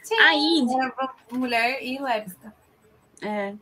[0.02, 2.54] Sim, Aí, era mulher e lésbica.
[3.20, 3.54] É.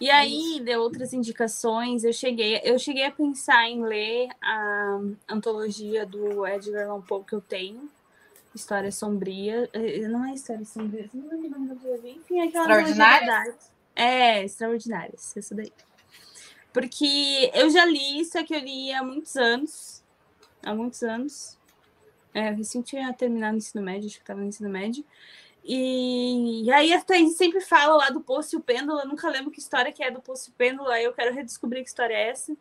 [0.00, 6.06] E aí, de outras indicações, eu cheguei, eu cheguei a pensar em ler a antologia
[6.06, 7.86] do Edgar Allan Poe que eu tenho,
[8.54, 9.68] História Sombria.
[9.74, 13.72] Eh, não é História Sombria, não lembro o nome Enfim, é aquela Extraordinárias?
[13.94, 15.72] É, Extraordinárias, isso daí.
[16.72, 20.02] Porque eu já li isso, é que eu li há muitos anos.
[20.62, 21.58] Há muitos anos.
[22.32, 25.04] É, eu recém tinha terminado o ensino médio, acho que estava no ensino médio.
[25.64, 29.28] E, e aí a Thaís sempre fala lá do Poço e o Pêndulo, eu nunca
[29.28, 31.88] lembro que história que é do Poço e o Pêndulo, aí eu quero redescobrir que
[31.88, 32.56] história é essa.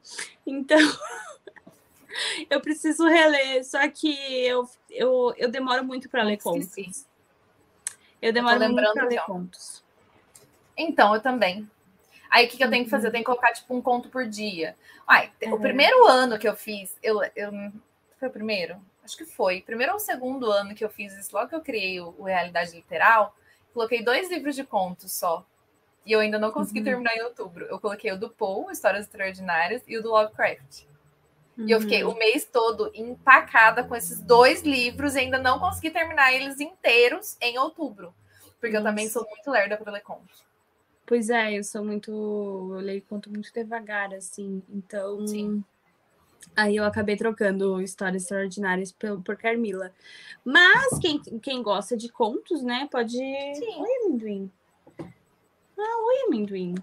[0.45, 0.77] Então,
[2.49, 4.13] eu preciso reler, só que
[4.45, 7.07] eu, eu, eu demoro muito para ler contos.
[8.21, 9.83] Eu demoro eu muito para ler contos.
[10.77, 11.69] Então, eu também.
[12.29, 13.07] Aí o que, que eu tenho que fazer?
[13.07, 14.75] Eu tenho que colocar tipo um conto por dia.
[15.07, 17.51] Ai, o primeiro ano que eu fiz, eu, eu
[18.19, 18.79] foi o primeiro?
[19.03, 19.61] Acho que foi.
[19.61, 23.35] Primeiro ou segundo ano que eu fiz isso, logo que eu criei o, Realidade Literal,
[23.73, 25.45] coloquei dois livros de contos só.
[26.05, 26.85] E eu ainda não consegui uhum.
[26.85, 27.65] terminar em outubro.
[27.65, 30.85] Eu coloquei o do Paul, Histórias Extraordinárias, e o do Lovecraft.
[31.57, 31.67] Uhum.
[31.67, 35.91] E eu fiquei o mês todo empacada com esses dois livros e ainda não consegui
[35.91, 38.13] terminar eles inteiros em outubro.
[38.59, 38.87] Porque Nossa.
[38.87, 40.43] eu também sou muito lerda para ler contos.
[41.05, 42.11] Pois é, eu sou muito.
[42.11, 44.61] Eu leio conto muito devagar, assim.
[44.69, 45.25] Então.
[45.27, 45.63] Sim.
[46.55, 49.93] Aí eu acabei trocando Histórias Extraordinárias por, por Carmila.
[50.43, 53.17] Mas quem, quem gosta de contos, né, pode.
[53.17, 53.81] Sim.
[53.81, 54.51] Oi, amendoim.
[54.99, 56.75] Ah, oi, amendoim.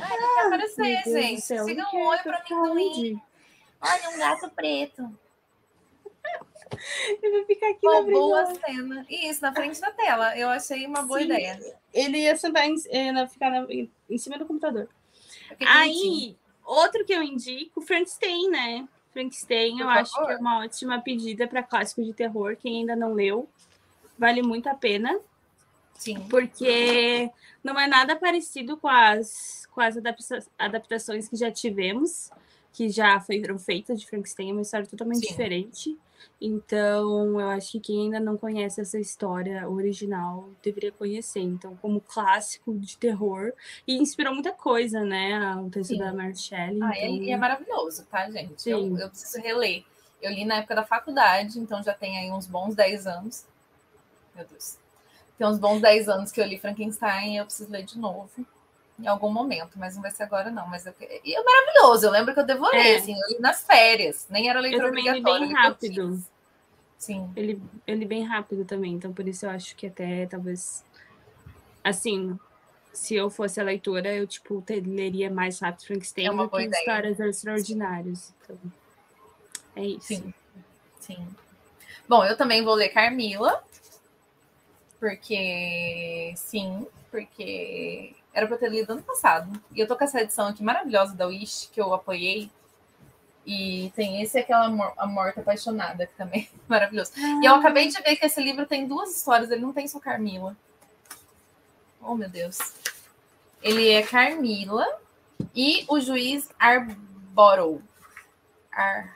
[0.00, 1.40] Ai, não quer aparecer, gente.
[1.42, 3.20] Siga um oi para amendoim.
[3.80, 5.18] Olha, um gato preto.
[7.22, 9.06] Ele vai ficar aqui uma na boa cena.
[9.08, 10.36] Isso, na frente da tela.
[10.36, 11.26] Eu achei uma boa Sim.
[11.26, 11.80] ideia.
[11.92, 14.88] Ele ia sentar em, eh, ficar na, em cima do computador.
[15.66, 18.88] Aí, outro que eu indico, Frankenstein, né?
[19.12, 22.56] Frankenstein, eu acho que é uma ótima pedida para clássico de terror.
[22.56, 23.48] Quem ainda não leu,
[24.18, 25.18] vale muito a pena.
[25.94, 26.20] Sim.
[26.28, 27.30] Porque
[27.62, 29.96] não é nada parecido com as, com as
[30.58, 32.30] adaptações que já tivemos,
[32.72, 35.28] que já foram feitas de Frankenstein, é uma história totalmente Sim.
[35.28, 35.98] diferente.
[36.40, 41.40] Então, eu acho que quem ainda não conhece essa história original deveria conhecer.
[41.40, 43.52] Então, como clássico de terror,
[43.86, 45.56] e inspirou muita coisa, né?
[45.56, 45.98] O texto Sim.
[45.98, 46.82] da Marcelle.
[46.82, 47.24] Ah, então...
[47.24, 48.68] e é maravilhoso, tá, gente?
[48.68, 49.84] Eu, eu, preciso reler.
[50.20, 53.44] Eu li na época da faculdade, então já tem aí uns bons 10 anos.
[54.34, 54.78] Meu Deus.
[55.36, 58.46] Tem uns bons 10 anos que eu li Frankenstein e eu preciso ler de novo
[59.00, 60.66] em algum momento, mas não vai ser agora, não.
[60.66, 60.94] Mas eu...
[61.00, 62.06] E é maravilhoso.
[62.06, 62.96] Eu lembro que eu devorei, é.
[62.96, 65.46] assim, eu li nas férias, nem era leitura eu obrigatória.
[65.46, 66.22] bem rápido.
[66.98, 67.30] Sim.
[67.34, 70.84] Ele, ele bem rápido também, então por isso eu acho que até talvez.
[71.82, 72.38] Assim,
[72.92, 76.80] se eu fosse a leitora, eu, tipo, leria mais rápido Frankenstein é do que ideia.
[76.80, 78.34] histórias extraordinárias.
[78.42, 78.58] Então,
[79.76, 80.08] é isso.
[80.08, 80.34] Sim.
[81.00, 81.26] Sim.
[82.06, 83.62] Bom, eu também vou ler Carmila,
[84.98, 89.60] porque sim, porque era para ter lido ano passado.
[89.74, 92.50] E eu tô com essa edição aqui maravilhosa da Wish, que eu apoiei.
[93.44, 94.66] E tem esse e aquela
[94.96, 97.12] A Morta Apaixonada, que também é maravilhoso.
[97.16, 97.40] Ah.
[97.42, 99.98] E eu acabei de ver que esse livro tem duas histórias, ele não tem só
[99.98, 100.56] Carmila.
[102.00, 102.58] Oh, meu Deus.
[103.62, 104.86] Ele é Carmila
[105.54, 107.82] e o juiz Arborough.
[108.72, 109.12] Ar.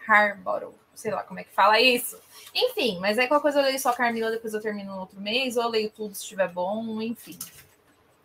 [0.94, 2.18] Sei lá como é que fala isso.
[2.55, 5.57] Enfim, mas é qualquer coisa eu leio só Carmila, depois eu termino no outro mês,
[5.57, 7.38] ou eu leio tudo se estiver bom, enfim.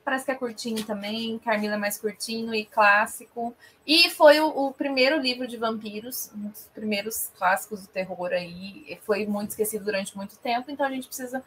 [0.10, 1.38] Parece que é curtinho também.
[1.38, 3.56] Carmila é mais curtinho e clássico.
[3.86, 9.00] E foi o, o, primeiro livro de vampiros, um dos primeiros clássicos do terror aí.
[9.06, 11.44] Foi muito esquecido durante muito tempo, então a gente precisa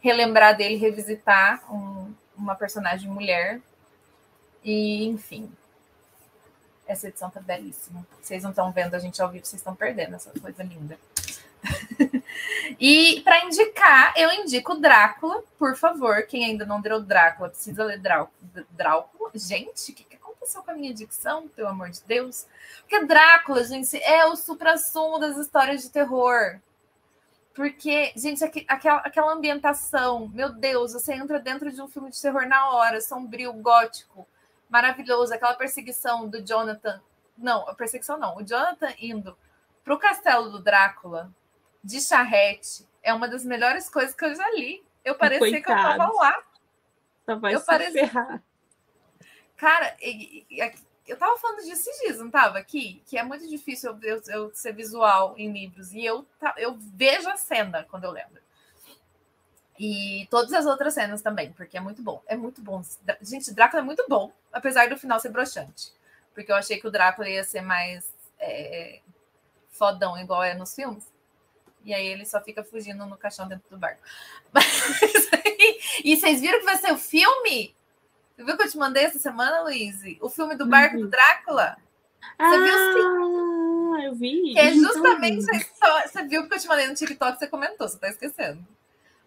[0.00, 3.60] relembrar dele, revisitar um, uma personagem mulher.
[4.62, 5.50] E, enfim.
[6.86, 8.06] Essa edição tá belíssima.
[8.22, 10.96] Vocês não estão vendo a gente ao vivo, vocês estão perdendo essa coisa linda.
[12.78, 16.22] e para indicar, eu indico Drácula, por favor.
[16.26, 19.30] Quem ainda não deu Drácula, precisa ler Drácula.
[19.34, 22.46] Gente, o que, que aconteceu com a minha dicção, pelo amor de Deus?
[22.80, 26.60] Porque Drácula, gente, é o supra-sumo das histórias de terror.
[27.54, 32.46] Porque, gente, aquela, aquela ambientação, meu Deus, você entra dentro de um filme de terror
[32.46, 34.28] na hora, sombrio, gótico,
[34.68, 35.32] maravilhoso.
[35.32, 37.00] Aquela perseguição do Jonathan.
[37.36, 38.36] Não, a perseguição não.
[38.36, 39.36] O Jonathan indo
[39.82, 41.32] pro castelo do Drácula
[41.86, 44.84] de charrete é uma das melhores coisas que eu já li.
[45.04, 45.64] Eu parecia Coitado.
[45.64, 46.44] que eu estava lá.
[47.24, 48.08] Só vai eu parecia.
[48.08, 48.42] Ferrar.
[49.56, 49.96] Cara,
[51.06, 53.02] eu tava falando disso esses dias, não tava aqui?
[53.06, 55.92] Que é muito difícil eu, eu, eu, ser visual em livros.
[55.92, 58.42] E eu, eu vejo a cena quando eu lembro.
[59.78, 62.20] E todas as outras cenas também, porque é muito bom.
[62.26, 62.82] É muito bom.
[63.22, 65.92] Gente, Drácula é muito bom, apesar do final ser broxante.
[66.34, 69.00] Porque eu achei que o Drácula ia ser mais é,
[69.70, 71.15] fodão, igual é nos filmes
[71.86, 74.02] e aí ele só fica fugindo no caixão dentro do barco.
[74.52, 74.66] Mas,
[76.04, 77.74] e vocês viram que vai ser o filme?
[78.36, 79.96] Você viu que eu te mandei essa semana, Luiz?
[80.20, 81.02] O filme do barco Uhum.
[81.02, 81.76] do Drácula?
[82.38, 84.52] ah, viu eu vi.
[84.52, 86.08] Que é Então, justamente a história.
[86.08, 88.66] Você viu que eu te mandei no TikTok, você comentou, você tá esquecendo.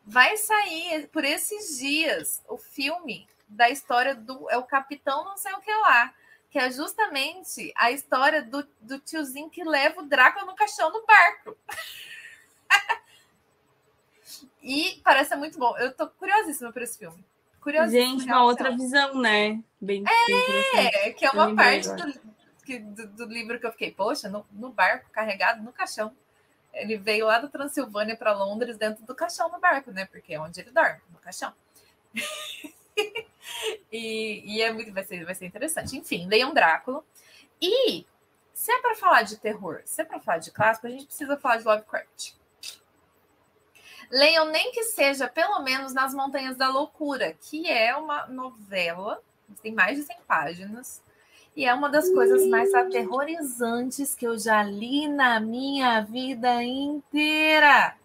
[0.06, 4.50] Vai sair por esses dias o filme da história do.
[4.50, 6.14] É o Capitão Não sei o que lá.
[6.52, 11.06] Que é justamente a história do, do tiozinho que leva o Drácula no caixão do
[11.06, 11.56] barco.
[14.62, 15.78] e parece muito bom.
[15.78, 17.24] Eu tô curiosíssima por esse filme.
[17.62, 18.20] Curiosíssima.
[18.20, 19.62] Gente, uma outra visão, né?
[19.82, 20.06] Bem, bem.
[20.76, 24.70] É, que é uma parte do, do- do livro que eu fiquei, poxa, no, no
[24.70, 26.14] barco, carregado no caixão.
[26.74, 30.06] Ele veio lá da Transilvânia para Londres dentro do caixão do barco, né?
[30.06, 31.54] Porque é onde ele dorme, no caixão.
[33.92, 35.98] e e é muito, vai, ser, vai ser interessante.
[35.98, 37.04] Enfim, leiam Drácula.
[37.62, 38.06] E
[38.54, 41.36] se é para falar de terror, se é para falar de clássico, a gente precisa
[41.38, 42.34] falar de Lovecraft.
[44.12, 49.22] Leiam nem que seja pelo menos nas Montanhas da Loucura, que é uma novela,
[49.62, 51.02] tem mais de 100 páginas,
[51.56, 57.96] e é uma das coisas mais aterrorizantes que eu já li na minha vida inteira.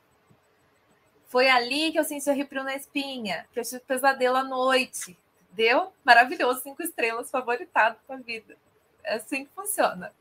[1.27, 5.19] Foi ali que eu senti arrepio na espinha, que eu tive pesadelo à noite.
[5.51, 5.93] Deu?
[6.05, 8.57] Maravilhoso, cinco estrelas, favoritado com a vida.
[9.03, 10.13] É assim que funciona.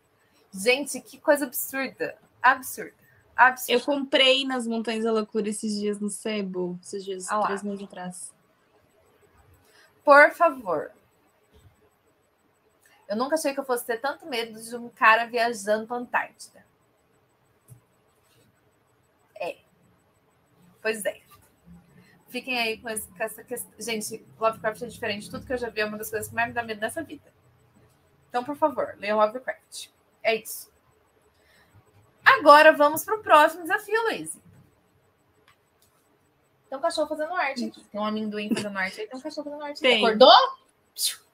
[0.54, 2.16] Gente, que coisa absurda.
[2.42, 3.03] Absurda.
[3.36, 3.74] Absurda.
[3.74, 7.84] Eu comprei nas Montanhas da Loucura esses dias no Sebo, esses dias, Ah três meses
[7.84, 8.34] atrás.
[10.04, 10.92] Por favor.
[13.08, 16.66] Eu nunca achei que eu fosse ter tanto medo de um cara viajando para Antártida.
[19.36, 19.58] É.
[20.82, 21.22] Pois é.
[22.30, 23.72] Fiquem aí com, esse- com essa questão.
[23.80, 26.34] Gente, Lovecraft é diferente de tudo que eu já vi, é uma das coisas que
[26.36, 27.32] mais me dá medo nessa vida.
[28.30, 29.90] Então, por favor, leiam Lovecraft.
[30.24, 30.73] É isso.
[32.40, 34.38] Agora vamos para o próximo desafio, Luiz.
[36.70, 37.84] Tem um cachorro fazendo arte aqui.
[37.84, 39.78] Tem um amendoim fazendo arte aí, tem um cachorro fazendo arte.
[39.78, 39.82] aqui.
[39.82, 40.06] Tem.
[40.06, 40.58] Acordou?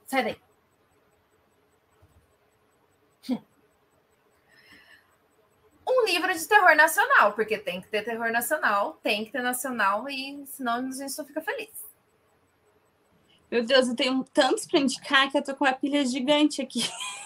[0.05, 0.41] Sai daí.
[5.91, 10.07] Um livro de terror nacional, porque tem que ter terror nacional, tem que ter nacional,
[10.07, 11.71] e senão a gente não fica feliz.
[13.49, 16.81] Meu Deus, eu tenho tantos pra indicar que eu tô com uma pilha gigante aqui.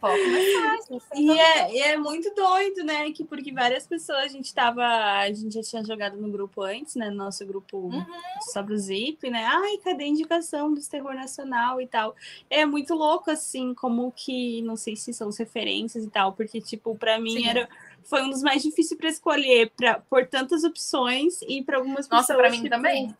[0.00, 0.70] Pode começar.
[1.14, 3.10] E é, e é muito doido, né?
[3.12, 4.82] Que porque várias pessoas a gente tava.
[4.84, 7.10] A gente já tinha jogado no grupo antes, né?
[7.10, 8.04] No nosso grupo Uhum.
[8.52, 9.44] sobre o Zip, né?
[9.44, 12.16] Ai, cadê a indicação do terror nacional e tal?
[12.48, 14.62] É muito louco, assim, como que.
[14.62, 17.48] Não sei se são as referências e tal, porque, tipo, pra mim Sim.
[17.48, 17.68] era.
[18.02, 22.28] Foi um dos mais difíceis para escolher, pra, por tantas opções e para algumas pessoas.
[22.28, 23.14] Nossa, para mim tipo, também.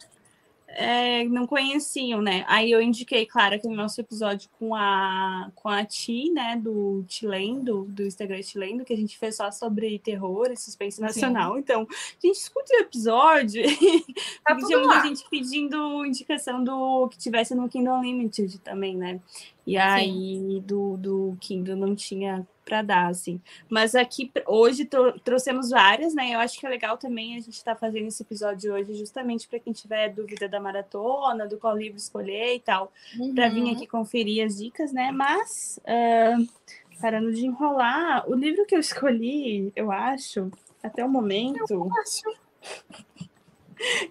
[0.74, 2.44] É, não conheciam, né?
[2.48, 6.56] Aí eu indiquei, claro, aquele nosso episódio com a, com a Ti, né?
[6.56, 11.58] Do Tilendo, do Instagram Tilendo, que a gente fez só sobre terror e suspense nacional.
[11.58, 13.62] Então, a gente escuta o episódio.
[14.44, 19.20] Tá tudo tinha muita gente pedindo indicação do que tivesse no Kindle Unlimited também, né?
[19.66, 23.40] E aí do, do Kindle não tinha para dar, assim.
[23.68, 26.34] Mas aqui hoje tro- trouxemos várias, né?
[26.34, 29.58] Eu acho que é legal também a gente estar fazendo esse episódio hoje, justamente para
[29.58, 32.92] quem tiver dúvida da maratona, do qual livro escolher e tal,
[33.34, 33.72] para vir Uhum.
[33.72, 35.10] aqui conferir as dicas, né?
[35.12, 36.36] Mas ah,
[37.00, 40.50] parando de enrolar, o livro que eu escolhi, eu acho,
[40.82, 41.58] até o momento.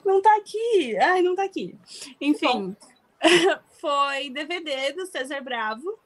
[0.05, 0.97] Não tá aqui.
[0.97, 1.75] Ai, não tá aqui.
[2.19, 2.75] Enfim,
[3.79, 5.97] foi DVD do César Bravo,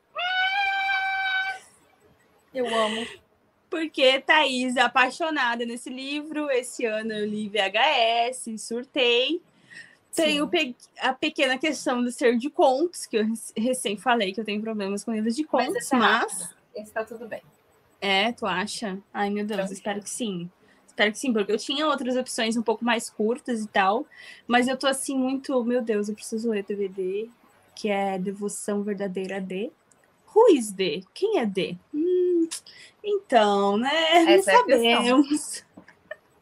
[2.53, 3.05] Eu amo.
[3.69, 6.49] porque Thaís é apaixonada nesse livro.
[6.51, 9.41] Esse ano eu li VHS, surtei.
[10.15, 14.31] Tem o pe- a pequena questão do ser de contos, que eu rec- recém falei
[14.31, 16.55] que eu tenho problemas com livros de Mas contos, esse é mas.
[16.75, 17.41] Esse tá tudo bem.
[17.99, 18.99] É, tu acha?
[19.11, 19.73] Ai, meu Deus, Tranquilo.
[19.77, 20.51] espero que sim.
[20.93, 24.05] Espero que sim, porque eu tinha outras opções um pouco mais curtas e tal,
[24.45, 27.27] mas eu tô assim muito, meu Deus, eu preciso ler DVD,
[27.75, 29.71] que é Devoção Verdadeira de.
[30.35, 31.03] Who is D?
[31.11, 31.75] Quem é D?
[31.91, 32.47] Hum,
[33.03, 34.33] então, né?
[34.35, 35.23] Essa é não questão.
[35.23, 35.65] sabemos.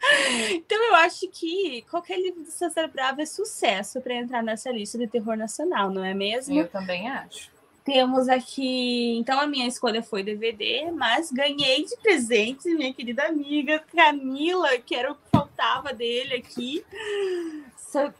[0.51, 4.97] então eu acho que qualquer livro do César Bravo é sucesso para entrar nessa lista
[4.97, 6.59] de terror nacional, não é mesmo?
[6.59, 7.49] Eu também acho.
[7.91, 9.17] Temos aqui.
[9.17, 14.95] Então, a minha escolha foi DVD, mas ganhei de presente minha querida amiga Camila, que
[14.95, 16.85] era o que faltava dele aqui.
[17.75, 18.15] Essa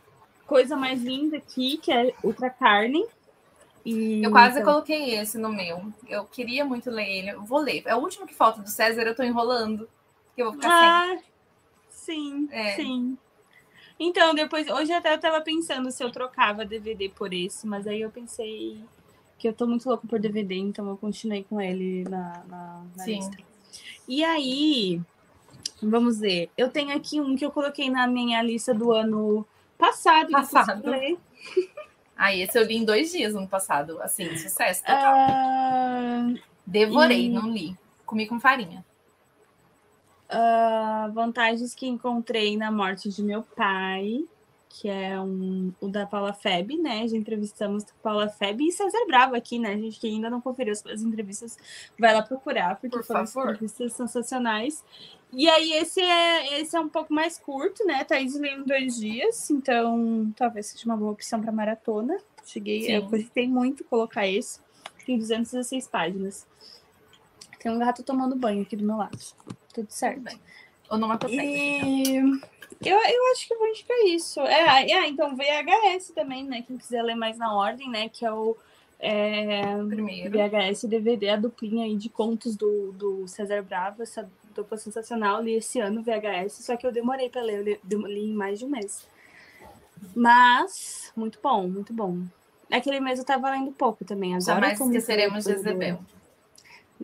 [0.46, 3.02] coisa mais linda aqui, que é Ultra Carne.
[3.82, 5.90] E, Eu quase então, coloquei esse no meu.
[6.06, 7.30] Eu queria muito ler ele.
[7.30, 7.82] Eu vou ler.
[7.86, 9.88] É o último que falta do César, eu tô enrolando.
[10.36, 11.18] Que eu vou ficar Ah,
[11.88, 12.76] sim, É.
[12.76, 13.16] sim.
[13.98, 18.02] Então, depois, hoje até eu tava pensando se eu trocava DVD por esse, mas aí
[18.02, 18.78] eu pensei
[19.42, 23.04] que eu tô muito louco por DVD, então eu continuei com ele na, na, na
[23.04, 23.16] Sim.
[23.16, 23.36] lista.
[24.06, 25.00] E aí,
[25.82, 26.48] vamos ver.
[26.56, 29.44] Eu tenho aqui um que eu coloquei na minha lista do ano
[29.76, 30.30] passado.
[30.30, 30.88] Passado.
[30.88, 31.18] ler.
[32.14, 34.00] Ah, esse eu li em dois dias no passado.
[34.00, 35.16] Assim, sucesso total.
[35.16, 36.38] Uh...
[36.64, 37.76] Devorei, não li.
[38.06, 38.84] Comi com farinha.
[40.30, 44.24] Uh, vantagens que encontrei na morte de meu pai,
[44.72, 47.06] que é um, o da Paula Feb, né?
[47.06, 49.74] Já entrevistamos Paula Feb e César Bravo aqui, né?
[49.74, 51.58] A gente que ainda não conferiu as, as entrevistas,
[51.98, 53.50] vai lá procurar, porque Por foram favor.
[53.50, 54.82] entrevistas sensacionais.
[55.30, 58.02] E aí, esse é, esse é um pouco mais curto, né?
[58.02, 62.16] Thaís leu em dois dias, então talvez seja uma boa opção para maratona.
[62.42, 62.92] Cheguei, Sim.
[62.92, 64.58] eu gostei muito colocar esse.
[65.04, 66.46] Tem 216 páginas.
[67.60, 69.18] Tem um gato tomando banho aqui do meu lado.
[69.74, 70.38] Tudo certo.
[70.88, 71.84] Onomatopeia.
[71.84, 72.40] E
[72.84, 74.40] eu, eu acho que vou indicar isso.
[74.40, 76.62] É, é, então VHS também, né?
[76.62, 78.08] Quem quiser ler mais na ordem, né?
[78.08, 78.56] Que é o
[78.98, 80.30] é, Primeiro.
[80.30, 85.42] VHS DVD, a duplinha aí de contos do, do César Bravo, essa dupla sensacional.
[85.42, 87.80] Li esse ano VHS, só que eu demorei para ler, eu li,
[88.14, 89.06] li em mais de um mês.
[90.14, 92.20] Mas, muito bom, muito bom.
[92.70, 94.34] Aquele mês eu tava lendo pouco também.
[94.34, 95.98] Agora Jamais esqueceremos de Jezebel.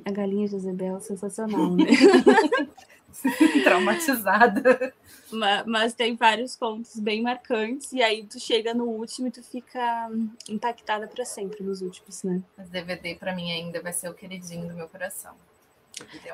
[0.04, 1.84] A galinha Jezebel, sensacional, né?
[3.64, 4.92] Traumatizada.
[5.30, 9.42] Mas, mas, tem vários contos bem marcantes, e aí tu chega no último e tu
[9.42, 10.10] fica
[10.48, 12.42] impactada para sempre nos últimos, né?
[12.56, 15.34] Mas DVD para mim ainda vai ser o queridinho do meu coração.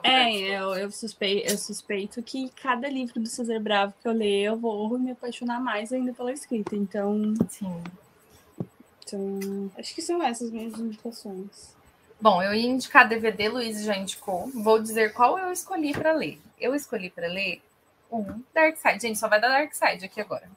[0.02, 4.42] É, eu, eu, suspeito, eu suspeito que cada livro do César Bravo que eu ler,
[4.44, 6.76] eu vou me apaixonar mais ainda pela escrita.
[6.76, 7.34] Então.
[7.48, 7.82] Sim.
[9.06, 11.74] Então, acho que são essas minhas indicações.
[12.24, 14.50] Bom, eu ia indicar DVD, Luiz já indicou.
[14.54, 16.40] Vou dizer qual eu escolhi para ler.
[16.58, 17.62] Eu escolhi para ler
[18.10, 18.98] um Dark Side.
[18.98, 20.50] Gente, só vai dar Dark Side aqui agora.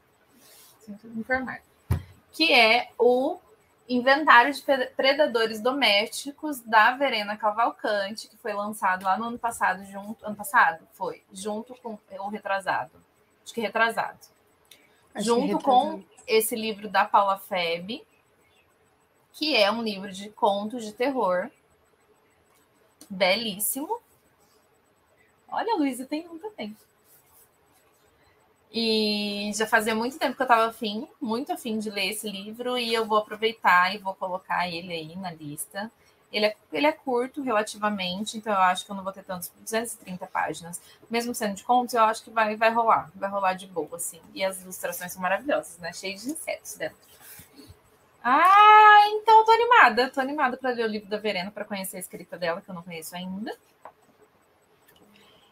[0.79, 1.61] Sinto informar.
[2.31, 3.37] Que é o
[3.89, 4.63] Inventário de
[4.95, 10.25] Predadores Domésticos da Verena Cavalcante, que foi lançado lá no ano passado, junto.
[10.25, 10.87] Ano passado?
[10.93, 11.21] Foi.
[11.33, 11.99] Junto com.
[12.17, 12.93] o retrasado.
[13.43, 14.19] Acho que retrasado.
[15.13, 15.97] Acho junto que retrasado.
[15.97, 18.07] com esse livro da Paula Feb,
[19.33, 21.51] que é um livro de contos de terror.
[23.09, 23.99] Belíssimo.
[25.49, 26.75] Olha, Luísa tem um também.
[28.71, 32.77] E já fazia muito tempo que eu estava afim, muito afim de ler esse livro,
[32.77, 35.89] e eu vou aproveitar e vou colocar ele aí na lista.
[36.31, 39.49] Ele é, ele é curto relativamente, então eu acho que eu não vou ter tantos
[39.61, 40.81] 230 páginas.
[41.09, 44.19] Mesmo sendo de contos, eu acho que vai, vai rolar, vai rolar de boa, assim.
[44.33, 45.93] E as ilustrações são maravilhosas, né?
[45.93, 46.97] Cheio de insetos dentro.
[48.29, 50.09] Ah, então eu tô animada.
[50.09, 52.75] Tô animada para ler o livro da Verena, para conhecer a escrita dela, que eu
[52.75, 53.55] não conheço ainda.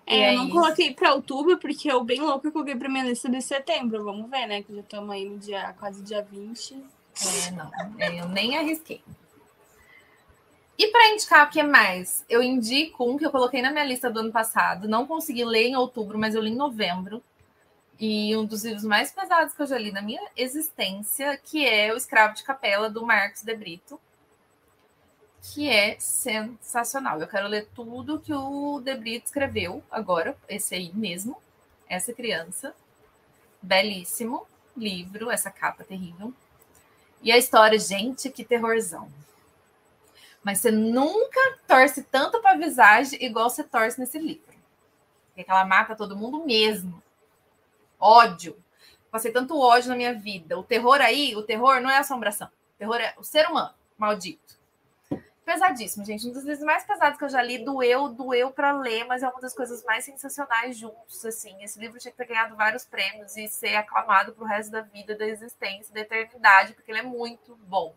[0.05, 0.53] É, é eu não isso.
[0.53, 4.03] coloquei para outubro, porque eu bem louca coloquei para minha lista de setembro.
[4.03, 4.61] Vamos ver, né?
[4.61, 6.73] Que já estamos aí no dia, quase dia 20.
[6.73, 7.71] É, não.
[7.97, 9.01] É, eu nem arrisquei.
[10.77, 12.25] E para indicar o que mais?
[12.27, 14.85] Eu indico um que eu coloquei na minha lista do ano passado.
[14.85, 17.23] Não consegui ler em outubro, mas eu li em novembro
[17.99, 21.93] e um dos livros mais pesados que eu já li na minha existência, que é
[21.93, 23.99] O Escravo de Capela, do Marcos de Brito,
[25.41, 27.19] que é sensacional.
[27.19, 31.37] Eu quero ler tudo que o De Brito escreveu agora, esse aí mesmo,
[31.87, 32.75] essa criança.
[33.61, 36.33] Belíssimo livro, essa capa terrível.
[37.21, 39.09] E a história, gente, que terrorzão.
[40.43, 44.53] Mas você nunca torce tanto para visagem igual você torce nesse livro.
[45.33, 47.01] Porque ela mata todo mundo mesmo
[48.05, 48.61] ódio.
[49.09, 50.57] Passei tanto ódio na minha vida.
[50.59, 52.47] O terror aí, o terror não é assombração.
[52.47, 54.55] O terror é o ser humano, maldito.
[55.45, 56.27] Pesadíssimo, gente.
[56.27, 59.29] Um dos livros mais pesados que eu já li, doeu, doeu para ler, mas é
[59.29, 61.63] uma das coisas mais sensacionais juntos, assim.
[61.63, 65.15] Esse livro tinha que ter ganhado vários prêmios e ser aclamado pro resto da vida,
[65.15, 67.95] da existência, da eternidade, porque ele é muito bom.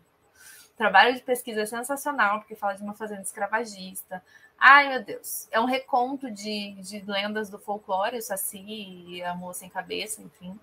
[0.77, 4.23] Trabalho de pesquisa é sensacional, porque fala de uma fazenda escravagista,
[4.59, 5.47] Ai, meu Deus.
[5.51, 10.21] É um reconto de, de lendas do folclore, o Saci e a moça sem cabeça,
[10.21, 10.59] enfim.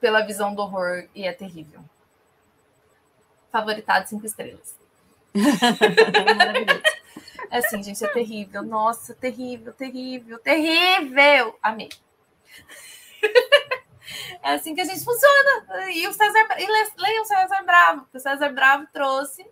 [0.00, 1.84] Pela visão do horror, e é terrível.
[3.50, 4.76] Favoritado cinco estrelas.
[7.50, 8.62] é assim, gente, é terrível.
[8.62, 11.58] Nossa, terrível, terrível, terrível.
[11.62, 11.90] Amei.
[14.42, 15.90] É assim que a gente funciona.
[15.92, 16.66] E o César e
[17.00, 19.46] leiam o César Bravo, porque o César Bravo trouxe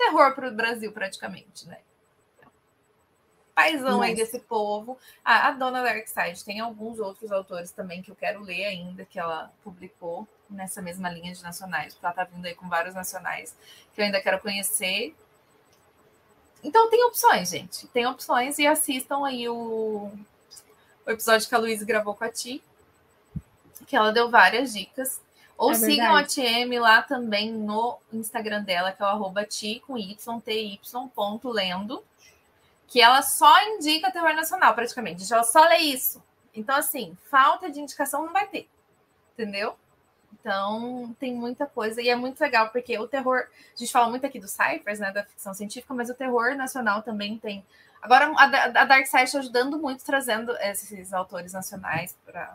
[0.00, 1.78] terror para o Brasil, praticamente, né?
[3.54, 4.98] Paizão aí desse povo.
[5.22, 9.18] Ah, a Dona Darkseid tem alguns outros autores também que eu quero ler ainda, que
[9.18, 13.54] ela publicou nessa mesma linha de nacionais, porque ela tá vindo aí com vários nacionais
[13.94, 15.14] que eu ainda quero conhecer.
[16.64, 17.86] Então tem opções, gente.
[17.88, 20.10] Tem opções e assistam aí o,
[21.06, 22.62] o episódio que a Luísa gravou com a Ti,
[23.86, 25.20] que ela deu várias dicas.
[25.60, 29.82] Ou é sigam a TM lá também no Instagram dela, que é o arroba ti
[29.86, 30.80] com y, ty,
[31.14, 32.02] ponto, lendo,
[32.88, 35.30] que ela só indica terror nacional, praticamente.
[35.30, 36.22] Ela só lê isso.
[36.54, 38.70] Então, assim, falta de indicação não vai ter.
[39.34, 39.76] Entendeu?
[40.32, 43.46] Então, tem muita coisa, e é muito legal, porque o terror.
[43.74, 47.02] A gente fala muito aqui dos ciphers, né, da ficção científica, mas o terror nacional
[47.02, 47.62] também tem.
[48.00, 52.54] Agora, a, a Dark Side está ajudando muito, trazendo esses autores nacionais para.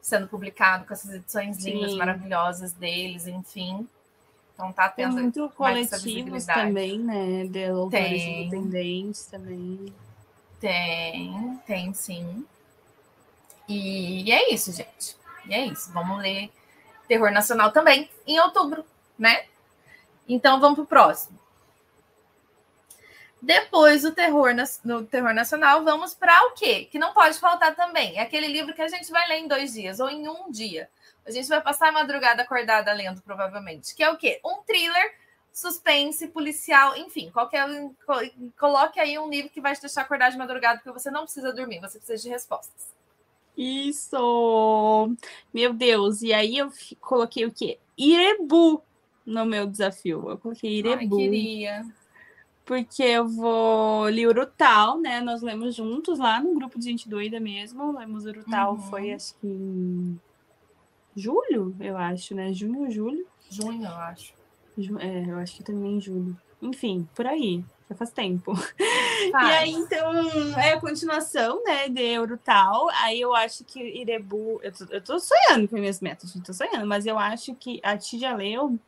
[0.00, 1.72] Sendo publicado com essas edições Sim.
[1.72, 3.86] lindas, maravilhosas deles, enfim.
[4.54, 5.14] Então tá tendo.
[5.14, 7.46] Tem muito coletivos também, né?
[7.46, 9.92] De autores independentes também.
[10.60, 12.44] Tem, tem sim.
[13.66, 15.16] E é isso, gente.
[15.46, 15.90] E é isso.
[15.92, 16.50] Vamos ler
[17.08, 18.84] Terror Nacional também em outubro,
[19.18, 19.46] né?
[20.28, 21.39] Então vamos pro próximo.
[23.42, 26.86] Depois do terror no terror nacional, vamos para o quê?
[26.90, 28.18] Que não pode faltar também.
[28.18, 30.90] É aquele livro que a gente vai ler em dois dias ou em um dia.
[31.26, 33.94] A gente vai passar a madrugada acordada lendo, provavelmente.
[33.94, 34.40] Que é o quê?
[34.44, 35.14] Um thriller,
[35.52, 37.66] suspense, policial, enfim, qualquer.
[38.58, 41.52] Coloque aí um livro que vai te deixar acordar de madrugada, porque você não precisa
[41.52, 42.88] dormir, você precisa de respostas.
[43.56, 45.14] Isso!
[45.52, 46.22] Meu Deus!
[46.22, 47.78] E aí eu coloquei o quê?
[47.96, 48.82] Irebu
[49.24, 50.30] no meu desafio.
[50.30, 51.16] Eu coloquei Irebu.
[51.16, 51.99] Ai, queria.
[52.70, 55.20] Porque eu vou ler Urutau, né?
[55.20, 57.98] Nós lemos juntos lá no grupo de gente doida mesmo.
[57.98, 58.78] Lemos Urutau, uhum.
[58.82, 60.20] foi acho que em
[61.16, 62.52] julho, eu acho, né?
[62.52, 63.26] Junho ou julho?
[63.50, 64.34] Junho, eu acho.
[65.00, 66.38] É, eu acho que também em julho.
[66.62, 68.54] Enfim, por aí já faz tempo.
[68.54, 68.70] Faz.
[69.32, 70.12] E aí, então,
[70.56, 72.88] é a continuação, né, de Eurotal.
[73.02, 74.60] Aí eu acho que Irebu.
[74.62, 77.80] Eu tô, eu tô sonhando com minhas metas, eu tô sonhando, mas eu acho que
[77.82, 78.78] a Tia leu.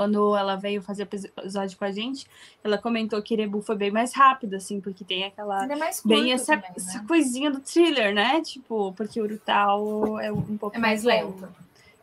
[0.00, 2.26] Quando ela veio fazer o episódio com a gente,
[2.64, 5.70] ela comentou que Irebu foi bem mais rápido, assim, porque tem aquela.
[5.70, 6.74] É mais bem essa, também, né?
[6.74, 8.40] essa coisinha do thriller, né?
[8.40, 10.74] Tipo, porque o Urutal é um pouco.
[10.74, 11.54] É mais, mais lento.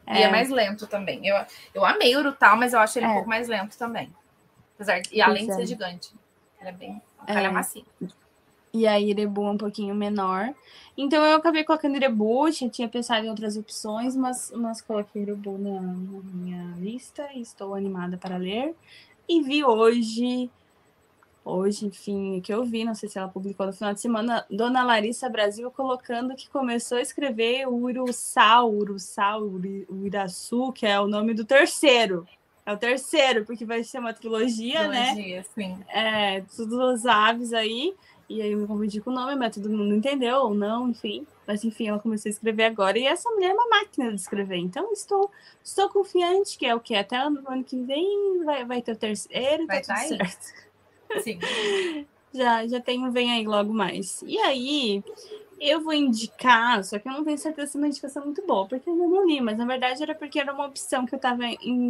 [0.06, 0.20] É.
[0.20, 1.26] E é mais lento também.
[1.26, 1.44] Eu,
[1.74, 3.10] eu amei o Urutal, mas eu acho ele é.
[3.10, 4.14] um pouco mais lento também.
[4.76, 5.66] Apesar de, e além de ser é.
[5.66, 6.14] gigante.
[6.60, 7.02] Ele é bem.
[7.28, 7.84] Ele é macio.
[8.74, 10.54] E a Irebu é um pouquinho menor.
[10.98, 15.58] Então eu acabei colocando Irebu, tinha, tinha pensado em outras opções, mas, mas coloquei Irebu
[15.58, 18.76] na, na minha lista e estou animada para ler.
[19.30, 20.50] E vi hoje,
[21.44, 24.46] hoje, enfim, o que eu vi, não sei se ela publicou no final de semana,
[24.50, 29.44] Dona Larissa Brasil colocando que começou a escrever o Uruçal, Uruçal,
[30.04, 32.28] Iraçu, que é o nome do terceiro.
[32.66, 35.14] É o terceiro, porque vai ser uma trilogia, né?
[35.14, 35.46] trilogia né?
[35.56, 35.80] Sim.
[35.88, 37.96] É, tudo as aves aí.
[38.30, 41.26] E aí eu me confundi com o nome, mas todo mundo entendeu ou não, enfim.
[41.46, 43.00] Mas enfim, ela começou a escrever agora.
[43.00, 44.58] E essa mulher é uma máquina de escrever.
[44.58, 45.32] Então estou,
[45.64, 46.94] estou confiante que é o que?
[46.94, 49.66] Até o ano que vem vai, vai ter o terceiro.
[49.66, 51.24] Vai tá tudo tá certo.
[51.24, 51.40] Sim.
[52.34, 54.22] já, já tenho, vem aí logo mais.
[54.24, 55.04] E aí,
[55.60, 58.68] eu vou indicar, só que eu não tenho certeza se é uma indicação muito boa,
[58.68, 61.44] porque eu não li, mas na verdade era porque era uma opção que eu estava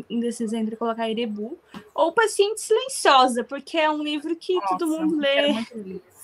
[0.10, 1.58] indecisa entre colocar Erebu
[1.94, 5.54] ou Paciente Silenciosa, porque é um livro que Nossa, todo mundo lê.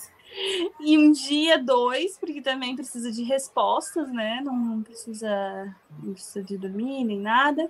[0.79, 4.41] E um dia, dois, porque também precisa de respostas, né?
[4.43, 7.69] Não, não, precisa, não precisa de dormir nem nada.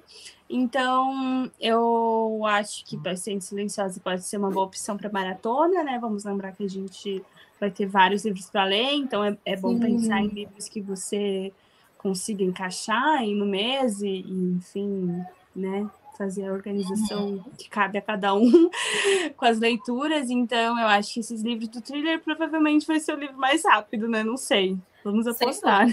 [0.50, 6.00] Então, eu acho que Paciente Silenciosa pode ser uma boa opção para maratona, né?
[6.00, 7.22] Vamos lembrar que a gente
[7.64, 9.80] vai ter vários livros para ler, então é, é bom Sim.
[9.80, 11.52] pensar em livros que você
[11.98, 15.24] consiga encaixar aí no mês e, e enfim,
[15.56, 15.90] né?
[16.18, 17.44] Fazer a organização uhum.
[17.58, 18.70] que cabe a cada um
[19.38, 20.30] com as leituras.
[20.30, 24.08] Então, eu acho que esses livros do thriller provavelmente vai ser o livro mais rápido,
[24.10, 24.24] né?
[24.24, 24.78] Não sei.
[25.04, 25.88] Vamos apostar.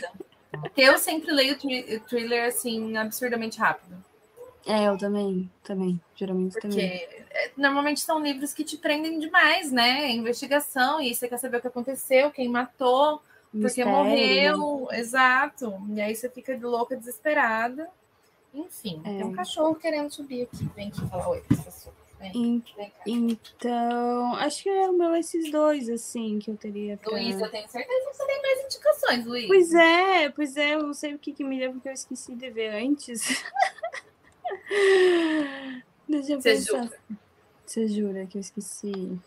[0.76, 1.56] Eu sempre leio
[2.08, 3.96] thriller assim, absurdamente rápido.
[4.66, 6.86] É, eu também, também, geralmente Porque também.
[7.30, 10.10] É, normalmente são livros que te prendem demais, né?
[10.10, 15.80] Investigação, e você quer saber o que aconteceu, quem matou, porque morreu, exato.
[15.90, 17.88] E aí você fica louca, desesperada.
[18.52, 19.16] Enfim, é.
[19.16, 20.68] tem um cachorro querendo subir aqui.
[20.74, 21.92] Vem aqui falar oi, professor.
[22.20, 26.98] Vem, vem então, acho que é o meu esses dois, assim, que eu teria.
[26.98, 27.12] Pra...
[27.12, 29.46] Luiz, eu tenho certeza que você tem mais indicações, Luiz.
[29.46, 32.34] Pois é, pois é, eu não sei o que, que me deu, porque eu esqueci
[32.34, 33.22] de ver antes.
[36.08, 36.82] Deixa eu Você pensar.
[36.82, 36.98] Jura?
[37.66, 39.20] Você jura que eu esqueci?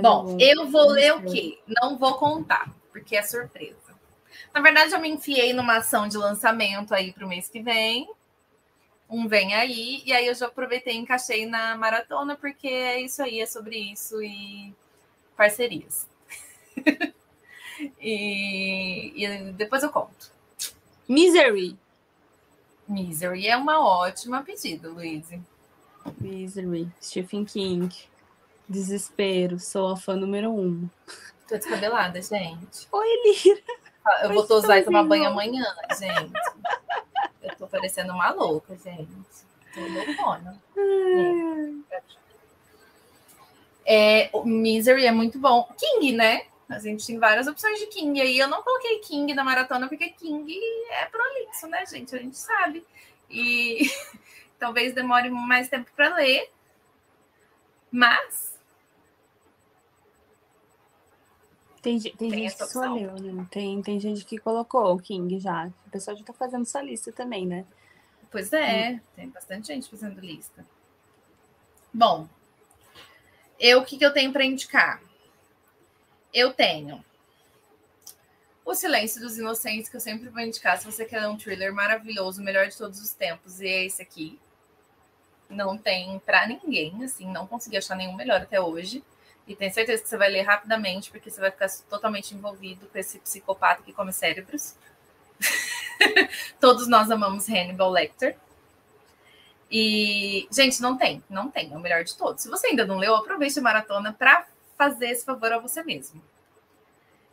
[0.00, 0.38] Bom, algum...
[0.40, 1.58] eu vou ler o quê?
[1.66, 3.76] Não vou contar, porque é surpresa.
[4.54, 8.08] Na verdade, eu me enfiei numa ação de lançamento aí para o mês que vem.
[9.10, 13.22] Um vem aí, e aí eu já aproveitei e encaixei na maratona, porque é isso
[13.22, 14.74] aí, é sobre isso e
[15.36, 16.06] parcerias.
[18.00, 20.30] e, e depois eu conto.
[21.08, 21.78] Misery.
[22.88, 25.28] Misery é uma ótima pedida, Luiz.
[26.18, 27.94] Misery, Stephen King.
[28.68, 30.88] Desespero, sou a fã número um.
[31.46, 32.88] Tô descabelada, gente.
[32.90, 33.62] Oi, Lira.
[34.06, 35.64] Ah, eu vou tosar e tomar banho amanhã,
[35.98, 36.32] gente.
[37.42, 39.08] Eu tô parecendo uma louca, gente.
[39.74, 40.58] Tô loucona.
[43.86, 45.68] É, o Misery é muito bom.
[45.78, 46.42] King, né?
[46.68, 48.20] A gente tem várias opções de King.
[48.20, 50.54] Aí eu não coloquei King na maratona, porque King
[50.90, 52.14] é prolixo, né, gente?
[52.14, 52.84] A gente sabe.
[53.30, 53.90] E
[54.58, 56.50] talvez demore mais tempo para ler.
[57.90, 58.58] Mas.
[61.80, 63.46] Tem, tem, tem gente que só leu, né?
[63.50, 65.70] Tem, tem gente que colocou o King já.
[65.86, 67.64] O pessoal já tá fazendo sua lista também, né?
[68.30, 69.00] Pois é, hum.
[69.16, 70.66] tem bastante gente fazendo lista.
[71.94, 72.28] Bom,
[73.58, 75.00] eu o que, que eu tenho para indicar?
[76.32, 77.04] Eu tenho
[78.64, 82.40] O Silêncio dos Inocentes, que eu sempre vou indicar se você quer um thriller maravilhoso,
[82.40, 84.38] o melhor de todos os tempos, e é esse aqui.
[85.48, 89.02] Não tem para ninguém, assim, não consegui achar nenhum melhor até hoje.
[89.46, 92.98] E tenho certeza que você vai ler rapidamente, porque você vai ficar totalmente envolvido com
[92.98, 94.74] esse psicopata que come cérebros.
[96.60, 98.36] Todos nós amamos Hannibal Lecter.
[99.70, 102.42] E, gente, não tem, não tem, é o melhor de todos.
[102.42, 104.46] Se você ainda não leu, aproveite a maratona para
[104.78, 106.22] fazer esse favor a você mesmo.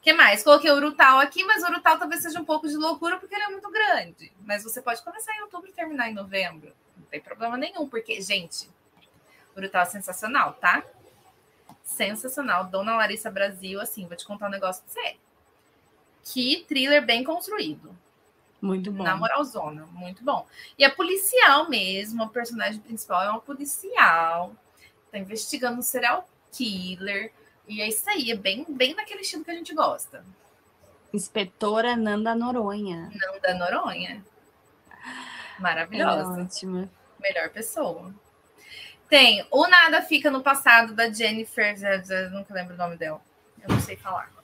[0.01, 0.43] que mais?
[0.43, 3.43] Coloquei o Urutau aqui, mas o Urutau talvez seja um pouco de loucura porque ele
[3.43, 4.33] é muito grande.
[4.43, 6.73] Mas você pode começar em outubro e terminar em novembro.
[6.97, 8.67] Não tem problema nenhum, porque, gente,
[9.55, 10.83] o Urutau é sensacional, tá?
[11.83, 12.65] Sensacional.
[12.65, 15.15] Dona Larissa Brasil, assim, vou te contar um negócio pra você.
[16.23, 17.95] Que thriller bem construído.
[18.59, 19.03] Muito bom.
[19.03, 20.47] Na moralzona, muito bom.
[20.77, 24.55] E é policial mesmo, o personagem principal é uma policial,
[25.11, 27.32] tá investigando um serial killer.
[27.68, 30.24] E é isso aí, é bem, bem naquele estilo que a gente gosta.
[31.14, 33.12] Inspetora Nanda Noronha.
[33.14, 34.24] Nanda Noronha.
[35.60, 36.39] Maravilhosa.
[36.39, 36.89] É ótima.
[37.20, 38.14] Melhor pessoa.
[39.10, 41.76] Tem O Nada Fica no Passado, da Jennifer.
[42.10, 43.22] Eu nunca lembro o nome dela.
[43.62, 44.36] Eu não sei falar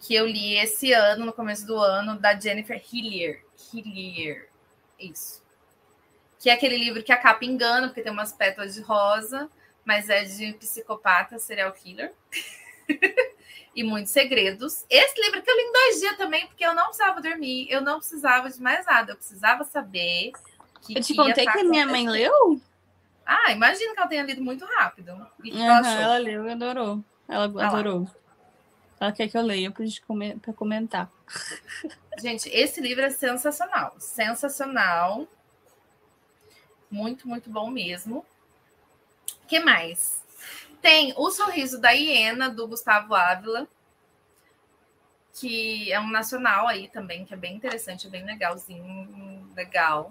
[0.00, 3.44] que eu li esse ano, no começo do ano, da Jennifer Hillier.
[3.72, 4.48] Hillier.
[4.98, 5.42] Isso.
[6.38, 9.50] Que é aquele livro que a capa engana, porque tem umas pétalas de rosa,
[9.84, 12.12] mas é de psicopata, serial killer.
[13.74, 14.84] e muitos segredos.
[14.88, 17.80] Esse livro que eu li em dois dias também, porque eu não precisava dormir, eu
[17.80, 20.32] não precisava de mais nada, eu precisava saber.
[20.82, 22.60] Que eu te contei que a minha mãe leu?
[23.24, 25.12] Ah, imagino que ela tenha lido muito rápido.
[25.12, 27.04] Uhum, ela leu e adorou.
[27.28, 28.00] Ela ah adorou.
[28.00, 28.14] Lá.
[29.00, 29.72] Ela quer que eu leia
[30.42, 31.10] para comentar.
[32.20, 33.94] Gente, esse livro é sensacional.
[33.98, 35.26] Sensacional.
[36.90, 38.26] Muito, muito bom mesmo.
[39.44, 40.22] O que mais?
[40.80, 43.68] Tem O Sorriso da Hiena, do Gustavo Ávila,
[45.34, 50.10] que é um nacional aí também, que é bem interessante, é bem legalzinho, legal.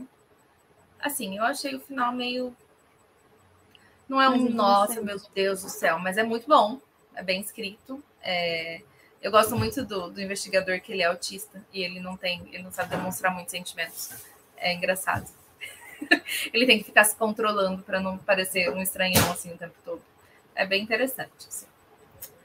[0.99, 2.55] Assim, eu achei o final meio.
[4.07, 6.80] Não é um nossa, meu Deus do céu, mas é muito bom,
[7.15, 8.03] é bem escrito.
[8.22, 8.82] É,
[9.22, 12.63] eu gosto muito do, do, investigador que ele é autista e ele não tem, ele
[12.63, 14.24] não sabe demonstrar muitos sentimentos.
[14.57, 15.30] É engraçado.
[16.54, 20.02] ele tem que ficar se controlando para não parecer um estranhão assim o tempo todo.
[20.56, 21.47] É bem interessante.
[21.47, 21.66] Assim.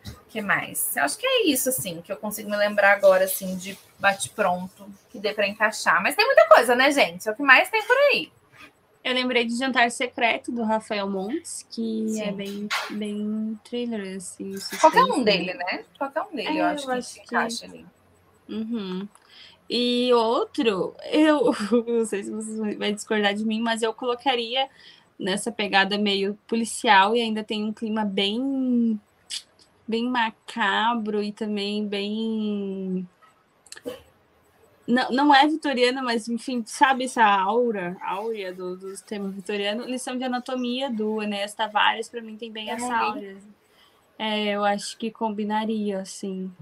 [0.09, 0.97] O que mais?
[0.97, 4.31] Eu acho que é isso assim que eu consigo me lembrar agora assim de bate
[4.31, 6.03] pronto que dê para encaixar.
[6.03, 7.29] Mas tem muita coisa, né, gente?
[7.29, 8.31] É o que mais tem por aí.
[9.05, 12.23] Eu lembrei de Jantar Secreto, do Rafael Montes, que Sim.
[12.23, 14.55] é bem, bem thriller, assim.
[14.81, 15.85] Qualquer um dele, né?
[15.99, 17.87] Qualquer um dele, é, eu acho eu que acho encaixa ali.
[18.49, 19.07] Uhum.
[19.69, 21.53] E outro, eu
[21.87, 24.69] não sei se vocês vão discordar de mim, mas eu colocaria
[25.19, 29.01] nessa pegada meio policial e ainda tem um clima bem
[29.87, 33.07] bem macabro e também bem
[34.87, 39.85] não, não é vitoriana, mas enfim, sabe essa aura, áurea do, do sistema vitoriano?
[39.85, 42.95] Lição de anatomia do Enéas Tavares, para mim tem bem essa é.
[42.95, 43.37] áurea.
[44.19, 46.53] É, eu acho que combinaria, assim.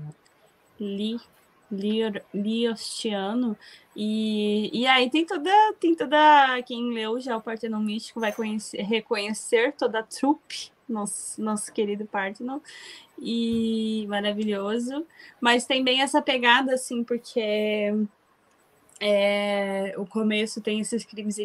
[0.81, 1.21] Li,
[2.35, 3.57] Liostiano.
[3.97, 5.51] E, e aí tem toda,
[5.81, 6.63] tem toda.
[6.67, 12.05] Quem leu já o Partenon Místico vai conhecer, reconhecer toda a trupe, nosso, nosso querido
[12.07, 12.61] Partenon
[13.19, 15.07] e maravilhoso.
[15.41, 17.95] Mas tem bem essa pegada, assim, porque
[19.01, 21.37] é, o começo tem esses crimes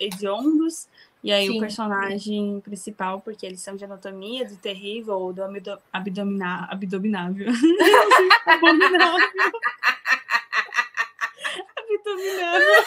[0.00, 0.88] hediondos,
[1.24, 1.56] e aí Sim.
[1.56, 5.42] o personagem principal, porque eles são de anatomia, do terrível, ou do
[5.90, 6.68] abdominável.
[6.70, 7.46] abdominável.
[8.44, 9.28] abominável.
[11.78, 12.84] abdominável.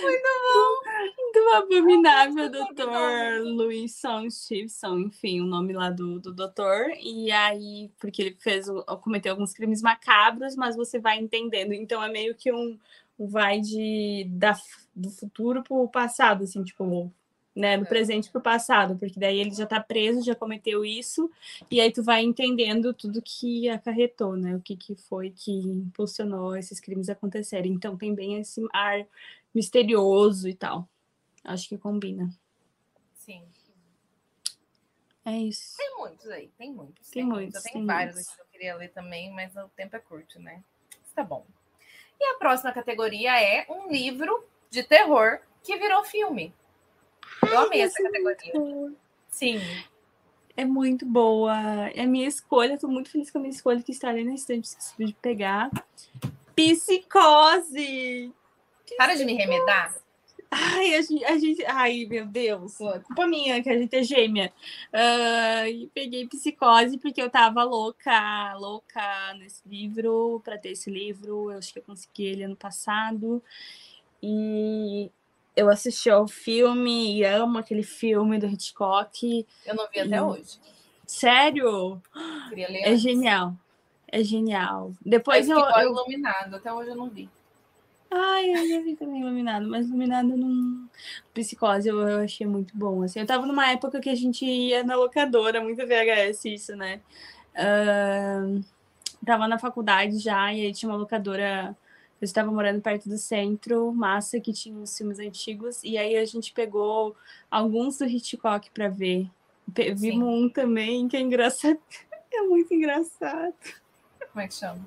[0.00, 0.86] Muito bom.
[1.34, 6.86] Do abominável doutor Louis Song Stevenson, enfim, o nome lá do, do doutor.
[7.02, 8.66] E aí, porque ele fez,
[9.02, 11.72] cometeu alguns crimes macabros, mas você vai entendendo.
[11.72, 12.78] Então é meio que um
[13.18, 14.58] vai de, da,
[14.94, 17.12] do futuro para o passado, assim, tipo,
[17.54, 17.88] né, do é.
[17.88, 21.30] presente para o passado, porque daí ele já está preso, já cometeu isso,
[21.70, 26.54] e aí tu vai entendendo tudo que acarretou, né, o que, que foi que impulsionou
[26.54, 27.72] esses crimes acontecerem.
[27.72, 29.06] Então tem bem esse ar
[29.54, 30.86] misterioso e tal.
[31.42, 32.28] Acho que combina.
[33.14, 33.42] Sim.
[35.24, 35.76] É isso.
[35.76, 37.10] Tem muitos aí, tem muitos.
[37.10, 37.64] Tem, tem muitos.
[37.64, 38.34] Eu tenho vários muitos.
[38.34, 40.62] que eu queria ler também, mas o tempo é curto, né?
[41.14, 41.44] Tá bom.
[42.20, 46.54] E a próxima categoria é um livro de terror que virou filme.
[47.42, 48.92] Eu amei essa categoria.
[49.28, 49.60] Sim.
[50.56, 51.54] É muito boa.
[51.94, 52.74] É a minha escolha.
[52.74, 55.70] Estou muito feliz com a minha escolha que está ali na estante de pegar.
[56.54, 58.32] Psicose!
[58.96, 59.94] Para de me remedar.
[60.58, 64.50] Ai, a gente, a gente, ai, meu Deus, culpa minha que a gente é gêmea.
[64.90, 71.50] Uh, e peguei psicose porque eu tava louca, louca nesse livro, para ter esse livro.
[71.50, 73.42] Eu acho que eu consegui ele ano passado.
[74.22, 75.10] E
[75.54, 79.46] eu assisti ao filme e amo aquele filme do Hitchcock.
[79.66, 80.20] Eu não vi até e...
[80.20, 80.58] hoje.
[81.06, 82.00] Sério?
[82.82, 83.54] é genial.
[84.08, 84.92] É genial.
[85.04, 85.90] Depois eu, eu...
[85.90, 87.28] iluminado, até hoje eu não vi.
[88.10, 90.88] Ai, eu já vi também Iluminado, mas Iluminado não.
[91.34, 93.02] Psicose eu, eu achei muito bom.
[93.02, 97.00] Assim, eu tava numa época que a gente ia na locadora, muito VHS, isso, né?
[97.54, 98.64] Uh,
[99.24, 101.76] tava na faculdade já, e aí tinha uma locadora.
[102.20, 106.24] Eu estava morando perto do centro, massa, que tinha uns filmes antigos, e aí a
[106.24, 107.14] gente pegou
[107.50, 109.28] alguns do Hitchcock para ver.
[109.96, 111.78] Vimos um também que é engraçado.
[112.32, 113.54] É muito engraçado.
[114.30, 114.86] Como é que chama?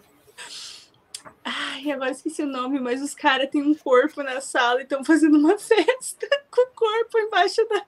[1.51, 5.03] Ai, agora esqueci o nome, mas os caras têm um corpo na sala e estão
[5.03, 7.85] fazendo uma festa com o corpo embaixo da.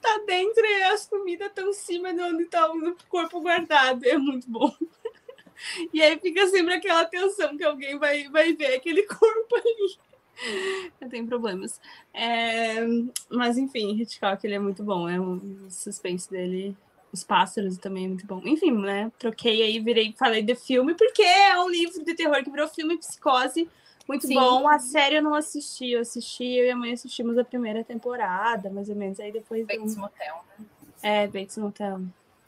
[0.00, 4.04] Tá dentro e as comidas estão em cima de onde tá o corpo guardado.
[4.04, 4.74] É muito bom.
[5.92, 9.98] E aí fica sempre aquela tensão que alguém vai, vai ver aquele corpo ali.
[11.00, 11.80] Eu tenho problemas.
[12.14, 12.76] É...
[13.28, 15.08] Mas enfim, Hitchcock ele é muito bom.
[15.08, 16.76] É um suspense dele
[17.12, 18.40] os pássaros também é muito bom.
[18.44, 19.10] Enfim, né?
[19.18, 22.98] Troquei aí, virei, falei de filme, porque é um livro de terror que virou filme
[22.98, 23.68] Psicose.
[24.06, 24.34] Muito Sim.
[24.34, 24.68] bom.
[24.68, 28.70] A série eu não assisti, eu assisti, eu e a mãe assistimos a primeira temporada,
[28.70, 29.20] mais ou menos.
[29.20, 29.66] Aí depois.
[29.66, 29.96] Bates.
[29.96, 30.66] Motel, né?
[31.02, 32.00] É, Bates Motel.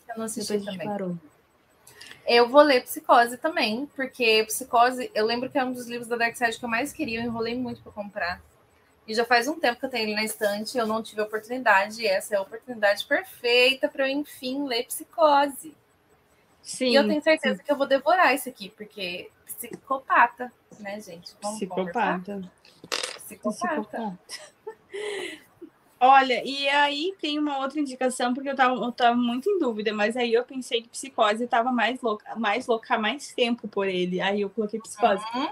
[0.08, 0.88] Eu não assisti depois também.
[0.88, 1.16] Parou.
[2.26, 6.16] Eu vou ler Psicose também, porque Psicose, eu lembro que é um dos livros da
[6.16, 8.40] Dark Side que eu mais queria, eu enrolei muito para comprar.
[9.10, 11.24] E já faz um tempo que eu tenho ele na estante, eu não tive a
[11.24, 15.74] oportunidade, e essa é a oportunidade perfeita para eu, enfim, ler Psicose.
[16.62, 17.64] Sim, e eu tenho certeza sim.
[17.64, 21.32] que eu vou devorar isso aqui, porque psicopata, né, gente?
[21.42, 22.40] Vamos psicopata.
[23.16, 23.82] Psicopata.
[23.82, 24.18] psicopata.
[25.98, 29.92] Olha, e aí tem uma outra indicação, porque eu tava, eu tava muito em dúvida,
[29.92, 34.20] mas aí eu pensei que psicose tava mais louca, mais louca mais tempo por ele.
[34.20, 35.24] Aí eu coloquei psicose.
[35.34, 35.48] Uhum.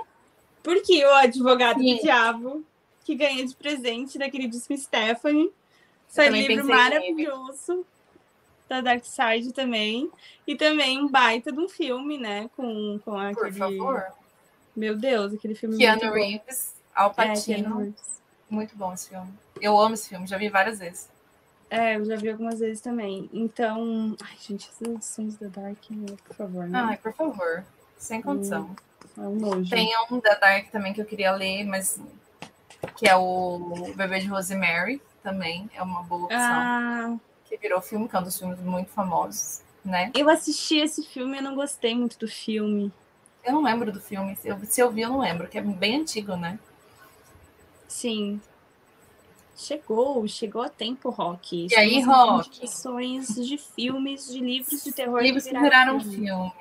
[0.63, 1.97] Porque o advogado Sim.
[1.97, 2.65] do diabo
[3.09, 5.51] que ganhei de presente da queridíssima Stephanie.
[6.11, 7.87] Esse livro maravilhoso nele.
[8.69, 10.11] da Dark Side também.
[10.47, 12.51] E também um baita de um filme, né?
[12.55, 13.35] Com, com aquele.
[13.35, 14.07] Por favor.
[14.77, 15.79] Meu Deus, aquele filme.
[15.79, 17.83] Keanu Reeves, Al é, Pacino.
[17.83, 17.93] É,
[18.51, 19.33] muito bom esse filme.
[19.59, 21.09] Eu amo esse filme, já vi várias vezes.
[21.71, 23.31] É, eu já vi algumas vezes também.
[23.33, 24.15] Então.
[24.23, 25.83] Ai, gente, essas edições da Dark,
[26.27, 26.79] por favor, né?
[26.79, 27.65] Ai, por favor.
[27.97, 28.77] Sem condição.
[29.17, 29.71] Hum, é um nojo.
[29.71, 31.99] Tem um da Dark também que eu queria ler, mas
[32.97, 36.41] que é o Bebê de Rosemary, também é uma boa opção.
[36.41, 37.17] Ah.
[37.45, 40.11] Que virou filme, que é um dos filmes muito famosos, né?
[40.15, 42.93] Eu assisti esse filme e não gostei muito do filme.
[43.45, 44.37] Eu não lembro do filme.
[44.37, 46.59] Se eu, se eu vi, eu não lembro, que é bem antigo, né?
[47.89, 48.41] Sim.
[49.57, 51.67] Chegou, chegou a tempo, Rock.
[51.71, 52.61] E aí, Rock?
[52.61, 55.21] de filmes, de livros de terror.
[55.21, 56.27] Livros que viraram filme.
[56.27, 56.53] filme.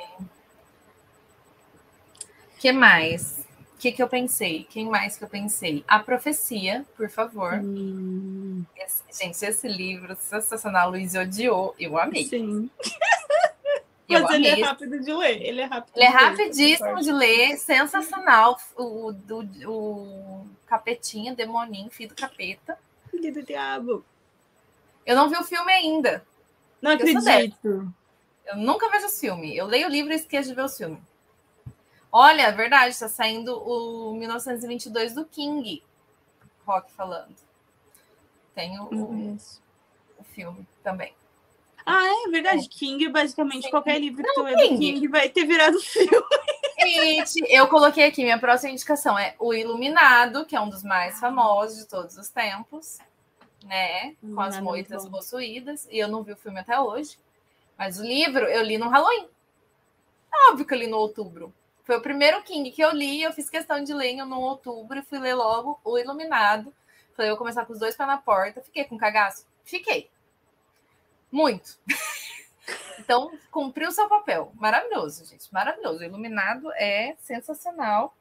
[2.58, 3.47] que mais?
[3.78, 4.66] O que, que eu pensei?
[4.68, 5.86] Quem mais que eu pensei?
[5.88, 7.54] A Profecia, por favor.
[7.64, 8.66] Hum.
[8.76, 11.76] Esse, gente, esse livro sensacional, Luiz odiou.
[11.80, 12.26] Eu amei.
[12.26, 12.72] Sim.
[14.10, 14.52] Eu Mas amei.
[14.52, 15.42] ele é rápido de ler.
[15.42, 18.58] Ele é rápido Ele é rapidíssimo de ler, sensacional.
[18.78, 22.80] O, do, o capetinha, demoninho, filho do capeta.
[23.12, 24.04] Filho do diabo.
[25.06, 26.26] Eu não vi o filme ainda.
[26.82, 27.94] Não acredito.
[28.46, 29.56] Eu nunca vejo o filme.
[29.56, 30.98] Eu leio o livro e esqueço de ver o filme.
[32.20, 35.84] Olha, é verdade, está saindo o 1922 do King,
[36.66, 37.36] Rock falando.
[38.56, 39.38] Tem o, o,
[40.18, 41.14] o filme também.
[41.86, 42.66] Ah, é verdade.
[42.66, 42.70] É.
[42.70, 43.70] King, basicamente, King.
[43.70, 44.78] qualquer livro que tu é King.
[44.80, 46.10] King vai ter virado filme.
[46.82, 51.20] Gente, eu coloquei aqui, minha próxima indicação é O Iluminado, que é um dos mais
[51.20, 52.98] famosos de todos os tempos,
[53.64, 54.16] né?
[54.22, 55.88] Com as é moitas possuídas.
[55.92, 57.20] E eu não vi o filme até hoje.
[57.78, 59.30] Mas o livro eu li no Halloween.
[60.50, 61.54] Óbvio que eu li no outubro.
[61.88, 65.04] Foi o primeiro King que eu li, eu fiz questão de ler no outubro e
[65.04, 66.74] fui ler logo O Iluminado.
[67.16, 68.62] Falei, eu vou começar com os dois pés na porta.
[68.62, 69.48] Fiquei com cagaço?
[69.64, 70.10] Fiquei.
[71.32, 71.80] Muito.
[73.00, 74.52] então, cumpriu o seu papel.
[74.56, 75.48] Maravilhoso, gente.
[75.54, 76.00] Maravilhoso.
[76.00, 78.14] O Iluminado é sensacional.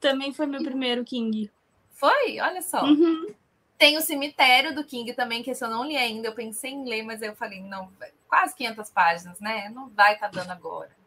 [0.00, 1.48] Também foi meu primeiro King.
[1.92, 2.40] Foi?
[2.40, 2.82] Olha só.
[2.82, 3.32] Uhum.
[3.78, 6.26] tem o Cemitério do King também, que esse eu não li ainda.
[6.26, 7.92] Eu pensei em ler, mas eu falei, não,
[8.28, 9.68] quase 500 páginas, né?
[9.68, 11.03] Não vai estar tá dando agora.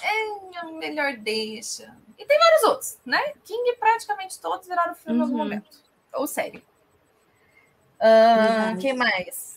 [0.00, 1.96] É, melhor deixa.
[2.16, 3.32] E tem vários outros, né?
[3.44, 5.18] King praticamente todos viraram filme uhum.
[5.18, 5.44] em algum uhum.
[5.44, 5.78] momento.
[6.14, 6.62] Ou série.
[7.98, 9.56] Uh, que mais?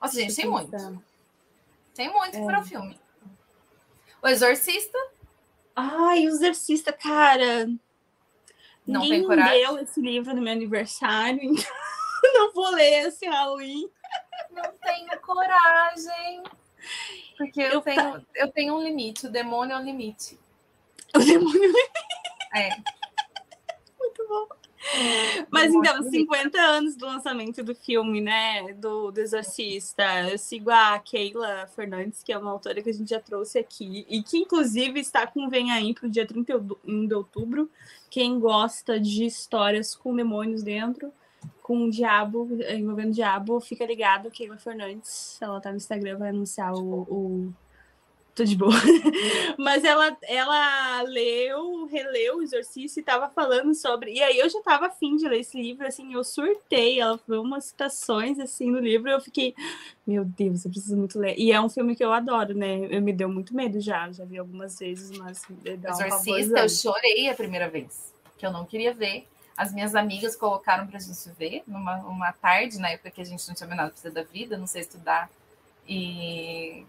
[0.00, 1.02] Nossa, gente, tem muito.
[1.94, 2.44] Tem muito é.
[2.44, 3.00] para o filme.
[4.22, 4.98] O Exorcista.
[5.74, 7.66] Ai, o Exorcista, cara.
[8.86, 9.62] Não Ninguém tem coragem.
[9.62, 11.64] deu esse livro no meu aniversário, então
[12.22, 13.90] não vou ler esse Halloween.
[14.50, 16.42] Não tenho coragem.
[17.36, 18.22] Porque eu, eu tenho, tá...
[18.34, 19.26] eu tenho um limite.
[19.26, 20.38] O demônio é um limite.
[21.14, 21.90] O demônio é limite.
[22.54, 22.70] É.
[23.98, 24.48] Muito bom.
[25.50, 28.72] Mas então, 50 anos do lançamento do filme, né?
[28.74, 30.04] Do, do Exorcista.
[30.30, 34.06] Eu sigo a Keila Fernandes, que é uma autora que a gente já trouxe aqui,
[34.08, 37.70] e que inclusive está com Vem Aí para o dia 31 de outubro.
[38.08, 41.12] Quem gosta de histórias com demônios dentro,
[41.66, 45.36] com o diabo, envolvendo o diabo, fica ligado, Keila Fernandes.
[45.42, 47.54] Ela tá no Instagram, vai anunciar o, o
[48.36, 48.70] tô de boa.
[49.58, 54.12] Mas ela, ela leu, releu o Exorcista e tava falando sobre.
[54.12, 57.00] E aí eu já tava afim de ler esse livro, assim, eu surtei.
[57.00, 59.52] Ela foi umas citações assim no livro, eu fiquei,
[60.06, 61.34] meu Deus, eu preciso muito ler.
[61.36, 62.86] E é um filme que eu adoro, né?
[62.88, 65.42] Eu me deu muito medo já, já vi algumas vezes, mas
[65.80, 69.26] dá um Exorcista, eu chorei a primeira vez, que eu não queria ver.
[69.56, 73.46] As minhas amigas colocaram pra gente ver numa uma tarde, na época que a gente
[73.48, 75.30] não tinha nada pra da vida, não sei estudar.
[75.88, 76.84] E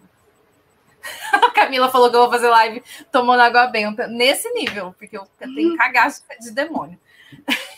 [1.33, 5.25] a Camila falou que eu vou fazer live tomando água benta nesse nível, porque eu
[5.39, 5.77] tenho uhum.
[5.77, 6.99] cagaço de demônio.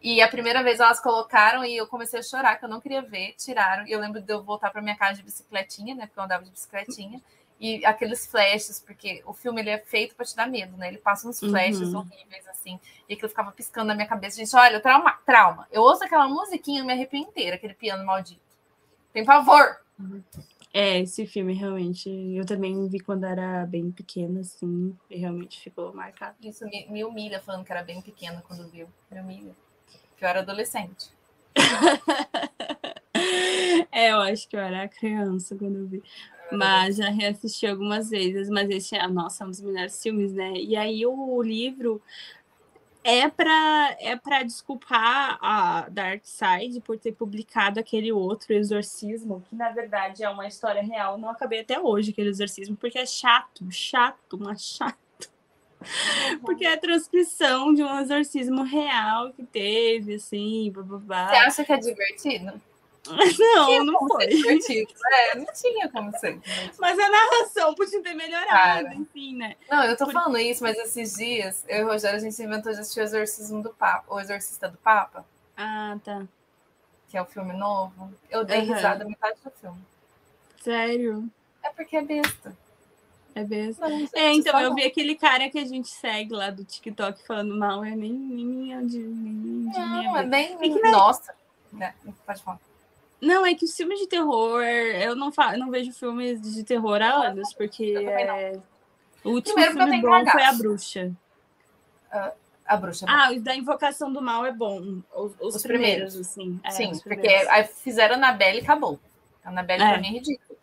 [0.00, 3.02] E a primeira vez elas colocaram e eu comecei a chorar, que eu não queria
[3.02, 3.86] ver, tiraram.
[3.86, 6.06] E eu lembro de eu voltar para minha casa de bicicletinha, né?
[6.06, 7.20] Porque eu andava de bicicletinha.
[7.60, 10.88] E aqueles flashes, porque o filme ele é feito para te dar medo, né?
[10.88, 11.98] Ele passa uns flashes uhum.
[11.98, 12.80] horríveis, assim.
[13.06, 14.38] E aquilo ficava piscando na minha cabeça.
[14.38, 15.68] Gente, olha, trauma, trauma.
[15.70, 18.40] Eu ouço aquela musiquinha, eu me arrepio inteira, aquele piano maldito.
[19.12, 19.76] Tem pavor.
[19.98, 20.22] Uhum.
[20.72, 22.08] É, esse filme realmente.
[22.08, 26.36] Eu também vi quando era bem pequena, assim, e realmente ficou marcado.
[26.42, 28.88] Isso me, me humilha falando que era bem pequena quando viu.
[29.10, 29.54] Me humilha.
[30.16, 31.10] Que eu era adolescente.
[33.92, 36.02] é, eu acho que eu era criança quando eu vi.
[36.52, 40.52] Mas já reassisti algumas vezes, mas esse é, nossa, é um dos melhores filmes, né?
[40.54, 42.02] E aí o livro
[43.02, 49.56] é para é para desculpar a Dark Side por ter publicado aquele outro exorcismo, que
[49.56, 51.16] na verdade é uma história real.
[51.16, 54.98] Não acabei até hoje aquele exorcismo, porque é chato, chato, mas chato.
[56.42, 61.28] Porque é a transcrição de um exorcismo real que teve, assim, blá.
[61.28, 62.60] Você acha que é divertido?
[63.08, 64.26] Não, tinha não foi.
[64.26, 66.38] É, não tinha como ser.
[66.78, 69.56] Mas a narração podia ter melhorado, Cara, enfim, né?
[69.70, 70.12] Não, eu tô Por...
[70.12, 73.02] falando isso, mas esses dias, eu e o Rogério, a gente inventou de assistir o
[73.02, 75.24] Exorcismo do Papa, o Exorcista do Papa.
[75.56, 76.26] Ah, tá.
[77.08, 78.12] Que é o filme novo.
[78.28, 78.74] Eu dei uhum.
[78.74, 79.80] risada metade do filme.
[80.62, 81.28] Sério?
[81.62, 82.56] É porque é besta.
[83.34, 83.88] É besta.
[83.88, 87.56] Não, é, então, eu vi aquele cara que a gente segue lá do TikTok falando
[87.56, 88.98] mal, é nem, nem minha de.
[88.98, 90.56] Nem, não, é bem.
[90.60, 91.34] É Nossa.
[91.72, 91.94] Né?
[92.26, 92.58] Pode falar.
[93.20, 95.56] Não, é que os filmes de terror, eu não, fa...
[95.56, 98.58] não vejo filmes de terror há anos, porque é...
[99.22, 101.12] o último Primeiro filme bom foi A Bruxa.
[102.12, 102.32] Uh,
[102.64, 103.04] a Bruxa.
[103.04, 105.02] É ah, o da Invocação do Mal é bom.
[105.14, 106.60] Os, os, os primeiros, primeiros, assim.
[106.64, 108.98] É, Sim, porque aí fizeram Anabelle e acabou.
[109.44, 109.88] Anabelle é.
[109.90, 110.58] pra mim é ridículo.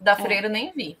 [0.00, 0.16] O da é.
[0.16, 0.98] Freira nem vi.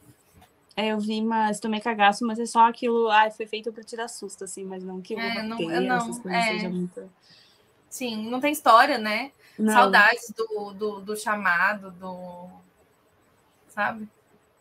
[0.76, 3.08] É, eu vi, mas tomei cagaço, mas é só aquilo.
[3.08, 5.96] Ah, foi feito pra te dar susto, assim, mas não que eu é, não, não,
[5.96, 6.50] essas coisas é...
[6.50, 7.10] sejam muito.
[7.88, 9.30] Sim, não tem história, né?
[9.58, 9.72] Não.
[9.72, 12.48] Saudades do, do, do, chamado, do.
[13.68, 14.08] Sabe?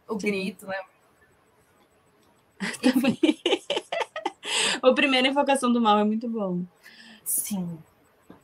[0.08, 0.28] O Sim.
[0.28, 0.80] grito, né?
[4.82, 6.64] o primeiro Invocação do Mal é muito bom.
[7.24, 7.78] Sim.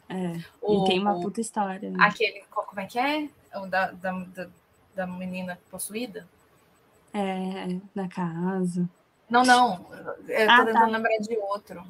[0.10, 0.44] É.
[0.62, 1.90] O, e tem uma puta história.
[1.90, 1.98] Né?
[2.02, 3.30] Aquele, como é que é?
[3.56, 4.50] O da, da, da,
[4.96, 6.28] da menina possuída?
[7.14, 8.90] É, na casa.
[9.30, 9.86] Não, não.
[10.28, 10.88] Eu ah, tô tentando tá.
[10.88, 11.84] lembrar de outro.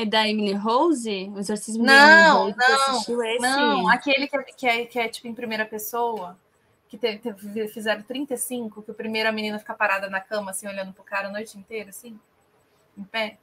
[0.00, 1.30] É da Emily Rose?
[1.34, 3.12] O exorcismo não, da Emily Rose?
[3.12, 3.40] Não, esse?
[3.40, 3.88] não.
[3.88, 6.38] Aquele que é, que, é, que é tipo em primeira pessoa,
[6.88, 10.66] que teve, teve, fizeram 35, que o primeiro a menina fica parada na cama, assim,
[10.66, 12.18] olhando pro cara a noite inteira, assim,
[12.96, 13.36] em pé.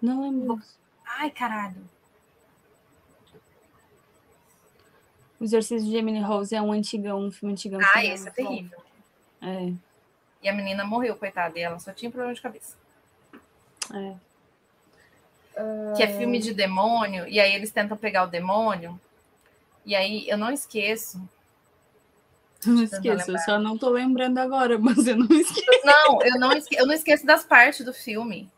[0.00, 0.60] Não lembro.
[1.06, 1.88] Ai, caralho.
[5.40, 7.80] O Exorcismo de Emily Rose é um antigão, um filme antigão.
[7.94, 8.78] Ah, esse é terrível.
[9.40, 9.72] É.
[10.42, 12.76] E a menina morreu, coitada, e ela só tinha problema de cabeça.
[13.94, 14.29] É
[15.96, 18.98] que é filme de demônio, e aí eles tentam pegar o demônio,
[19.84, 21.20] e aí eu não esqueço.
[22.66, 25.84] Não esqueço, eu só não tô lembrando agora, mas eu não esqueço.
[25.84, 26.76] Não, eu não, esque...
[26.76, 28.50] eu não esqueço das partes do filme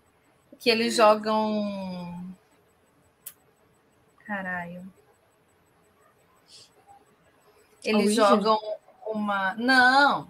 [0.58, 2.24] que eles jogam.
[4.24, 4.82] Caralho.
[7.84, 8.58] Eles jogam
[9.06, 9.54] uma.
[9.54, 10.28] Não!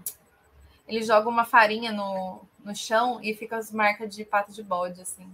[0.89, 5.01] Eles jogam uma farinha no, no chão e fica as marcas de pato de bode,
[5.01, 5.31] assim.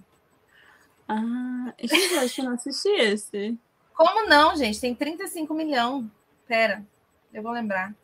[1.08, 3.58] Ah, gente, eu acho que não assisti esse.
[3.94, 4.80] Como não, gente?
[4.80, 6.04] Tem 35 milhões.
[6.46, 6.84] Pera,
[7.32, 7.94] eu vou lembrar.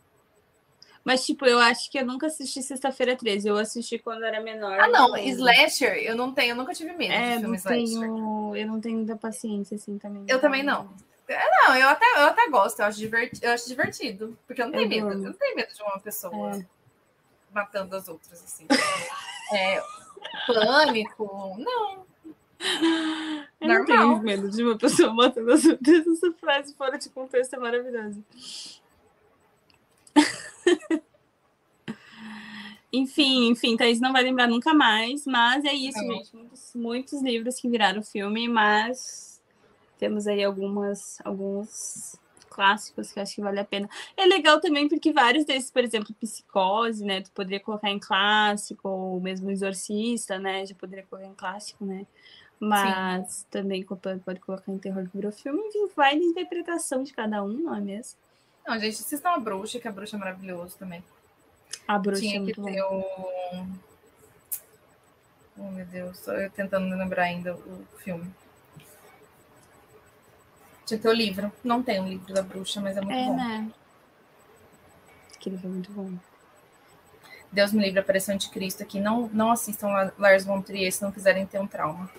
[1.04, 3.46] Mas, tipo, eu acho que eu nunca assisti Sexta-feira 13.
[3.46, 4.80] Eu assisti quando era menor.
[4.80, 5.14] Ah, não.
[5.18, 8.80] Slasher, eu não tenho, eu nunca tive medo é, de filme não tenho, Eu não
[8.80, 10.24] tenho muita paciência, assim, também.
[10.26, 10.90] Eu também não.
[11.28, 14.38] É, não, eu até, eu até gosto, eu acho, divertido, eu acho divertido.
[14.46, 15.10] Porque eu não tenho eu medo.
[15.10, 16.66] Eu não tenho medo de uma pessoa é.
[17.52, 18.66] matando as outras, assim.
[19.52, 19.82] é,
[20.46, 22.06] pânico, não.
[23.60, 23.78] Eu Normal.
[23.78, 26.06] não tenho medo de uma pessoa matando as outras.
[26.06, 28.22] Essa frase fora de contexto é maravilhosa.
[32.92, 36.02] enfim, enfim, Thaís não vai lembrar nunca mais, mas é isso, é.
[36.02, 36.36] gente.
[36.36, 39.42] Muitos, muitos livros que viraram filme, mas
[39.98, 42.18] temos aí algumas, alguns
[42.54, 43.88] clássicos que acho que vale a pena.
[44.16, 47.20] É legal também porque vários desses, por exemplo, Psicose, né?
[47.20, 50.64] Tu poderia colocar em clássico, ou mesmo Exorcista, né?
[50.64, 52.06] Já poderia colocar em clássico, né?
[52.60, 53.46] Mas Sim.
[53.50, 55.60] também pode colocar em terror que virou filme.
[55.66, 58.18] Enfim, vai de interpretação de cada um, não é mesmo?
[58.66, 61.04] Não, gente, assistam a bruxa, que a bruxa é maravilhoso também.
[61.86, 63.04] A bruxa Tinha é que ter o.
[65.56, 68.28] Oh, meu Deus, só eu tentando lembrar ainda o filme.
[70.86, 71.52] Tinha que ter o livro.
[71.62, 73.36] Não tem o livro da bruxa, mas é muito é, bom.
[73.36, 73.72] Né?
[75.36, 76.12] Aquele foi muito bom.
[77.52, 78.98] Deus me livre, apareceu anticristo aqui.
[78.98, 79.88] Não, não assistam
[80.18, 82.10] Lars von Trier se não quiserem ter um trauma.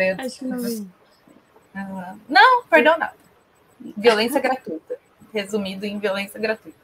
[0.00, 0.22] Credo.
[0.22, 0.90] Acho que não.
[1.74, 3.14] Ah, não, perdão, nada.
[3.78, 4.98] Violência gratuita.
[5.30, 6.78] Resumido em violência gratuita.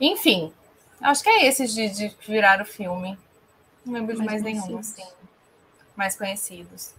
[0.00, 0.52] Enfim,
[1.00, 3.18] acho que é esse de, de virar o filme.
[3.84, 5.02] Não lembro de mais, mais nenhum, assim.
[5.96, 6.92] Mais conhecidos.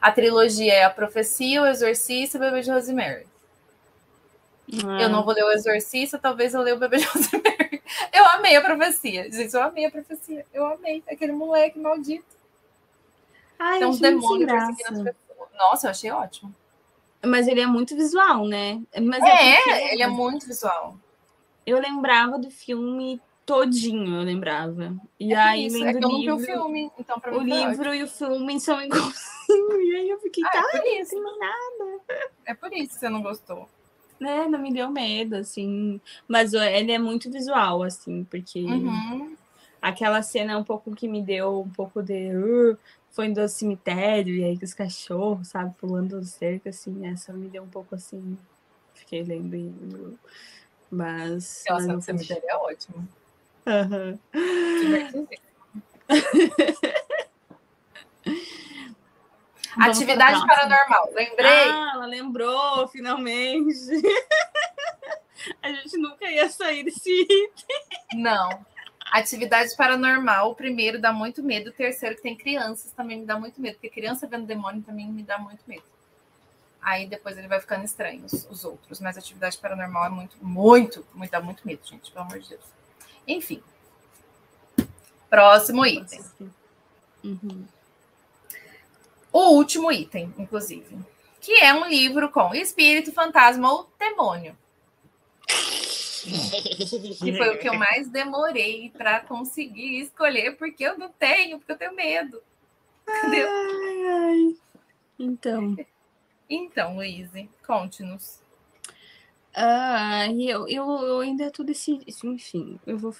[0.00, 3.26] A trilogia é A Profecia, O Exorcista e O Bebê de Rosemary.
[4.86, 5.02] Ah.
[5.02, 7.82] Eu não vou ler O Exorcista, talvez eu leia O Bebê de Rosemary.
[8.12, 9.30] Eu amei a profecia.
[9.30, 10.46] Gente, eu amei a profecia.
[10.52, 11.02] Eu amei.
[11.06, 12.33] Aquele moleque maldito.
[13.58, 15.48] Ai, Tem uns demônios perseguindo as pessoas.
[15.56, 16.54] Nossa, eu achei ótimo.
[17.24, 18.82] Mas ele é muito visual, né?
[19.02, 20.96] Mas é, é ele é muito visual.
[21.66, 24.94] Eu lembrava do filme todinho, eu lembrava.
[25.18, 27.30] E é aí, isso, lendo é que eu não livro, vi o filme, então pra
[27.32, 27.94] mim O livro ótimo.
[27.94, 29.14] e o filme são igualzinhos.
[29.48, 31.14] E aí eu fiquei, ah, tá, é isso.
[31.14, 32.00] não nada.
[32.44, 33.68] É por isso que você não gostou.
[34.20, 36.00] Né, não me deu medo, assim.
[36.28, 39.36] Mas ele é muito visual, assim, porque uhum.
[39.82, 42.34] aquela cena é um pouco que me deu um pouco de.
[42.34, 42.78] Uh,
[43.14, 47.48] foi do cemitério, e aí com os cachorros, sabe, pulando do cerco, assim, essa me
[47.48, 48.36] deu um pouco assim.
[48.92, 49.72] Fiquei lendo e.
[50.90, 51.62] Mas.
[51.68, 53.08] Nossa, o cemitério é ótimo.
[53.66, 54.18] Uhum.
[59.76, 61.70] Atividade paranormal, lembrei.
[61.70, 63.90] Ah, ela lembrou, finalmente.
[65.62, 67.76] A gente nunca ia sair desse item.
[68.14, 68.48] Não.
[69.10, 73.38] Atividade paranormal, o primeiro dá muito medo, o terceiro que tem crianças também me dá
[73.38, 75.84] muito medo, porque criança vendo demônio também me dá muito medo.
[76.80, 79.00] Aí depois ele vai ficando estranho, os, os outros.
[79.00, 82.64] Mas atividade paranormal é muito, muito, muito, dá muito medo, gente, pelo amor de Deus.
[83.26, 83.62] Enfim.
[85.30, 86.24] Próximo item.
[87.22, 87.64] Uhum.
[89.32, 90.98] O último item, inclusive.
[91.40, 94.56] Que é um livro com espírito, fantasma ou demônio
[96.24, 101.72] que foi o que eu mais demorei para conseguir escolher, porque eu não tenho, porque
[101.72, 102.42] eu tenho medo.
[103.08, 103.48] Entendeu?
[103.48, 104.56] Ai, ai.
[105.18, 105.76] Então.
[106.48, 108.42] Então, Luíse, conte-nos.
[109.54, 112.04] Ah, eu, eu, eu ainda estou decidindo.
[112.34, 113.14] Enfim, eu vou.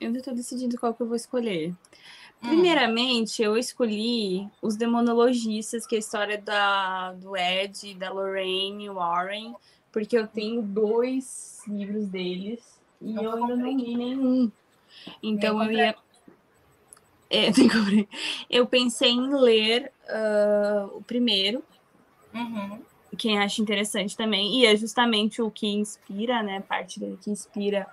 [0.00, 1.70] Eu ainda estou decidindo qual que eu vou escolher.
[1.70, 2.48] Hum.
[2.48, 9.54] Primeiramente, eu escolhi os demonologistas, que é a história da, do Ed, da Lorraine Warren,
[9.94, 14.50] porque eu tenho dois livros deles e eu, eu ainda não li nenhum.
[15.22, 15.94] Então eu ia.
[17.30, 17.50] É,
[18.50, 21.62] eu pensei em ler uh, o primeiro,
[22.34, 22.82] uhum.
[23.16, 26.60] quem acha interessante também, e é justamente o que inspira, né?
[26.60, 27.86] Parte dele que inspira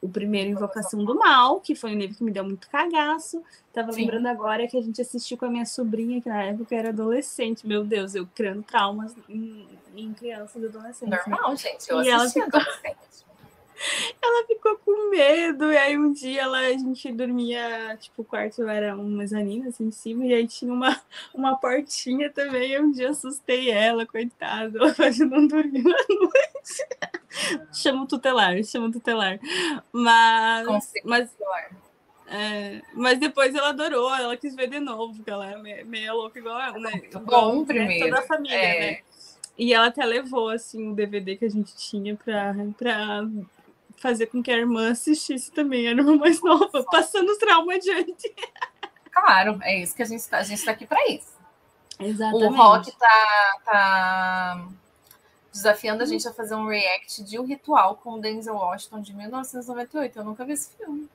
[0.00, 3.42] o primeiro Invocação do Mal, que foi um livro que me deu muito cagaço.
[3.72, 4.02] Tava Sim.
[4.02, 7.66] lembrando agora que a gente assistiu com a minha sobrinha, que na época era adolescente.
[7.66, 9.66] Meu Deus, eu criando traumas em,
[9.96, 11.26] em crianças e adolescentes.
[11.26, 11.56] Normal, né?
[11.56, 11.90] gente.
[11.90, 12.60] Eu e ela ficou...
[14.22, 18.66] ela ficou com medo, e aí um dia ela, a gente dormia, tipo, o quarto
[18.66, 20.98] era um mezanino assim em cima, e aí tinha uma,
[21.34, 22.72] uma portinha também.
[22.72, 26.86] E um dia assustei ela, coitada, ela quase não dormiu à noite.
[27.72, 29.38] chama o tutelar, chama o tutelar.
[29.92, 30.66] Mas.
[30.66, 31.30] Consigo mas.
[32.28, 36.38] É, mas depois ela adorou, ela quis ver de novo, porque ela é meio louca
[36.38, 37.02] igual ela, né?
[37.24, 38.06] Bom, primeiro.
[38.06, 38.80] Toda a família, é.
[38.80, 38.98] né?
[39.56, 43.26] E ela até levou, assim, o DVD que a gente tinha pra, pra
[43.96, 48.34] fazer com que a irmã assistisse também, a irmã mais nova, passando os traumas adiante.
[49.10, 51.34] Claro, é isso que a gente tá, a gente tá aqui para isso.
[51.98, 52.44] Exatamente.
[52.44, 54.68] O Rock tá, tá
[55.56, 59.14] desafiando a gente a fazer um react de O Ritual com o Denzel Washington de
[59.14, 60.18] 1998.
[60.18, 61.08] Eu nunca vi esse filme.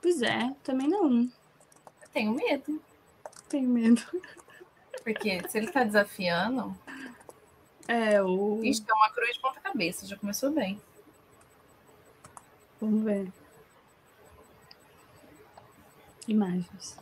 [0.00, 1.22] Pois é, também não.
[1.22, 2.80] Eu tenho medo.
[3.48, 4.02] Tenho medo.
[5.02, 6.76] Porque se ele tá desafiando.
[7.88, 8.62] É, o.
[8.62, 10.80] Ixi, é uma cruz de ponta-cabeça, já começou bem.
[12.80, 13.32] Vamos ver.
[16.28, 16.96] Imagens.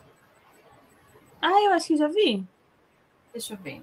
[1.43, 2.47] Ah, eu acho que já vi.
[3.33, 3.83] Deixa eu ver.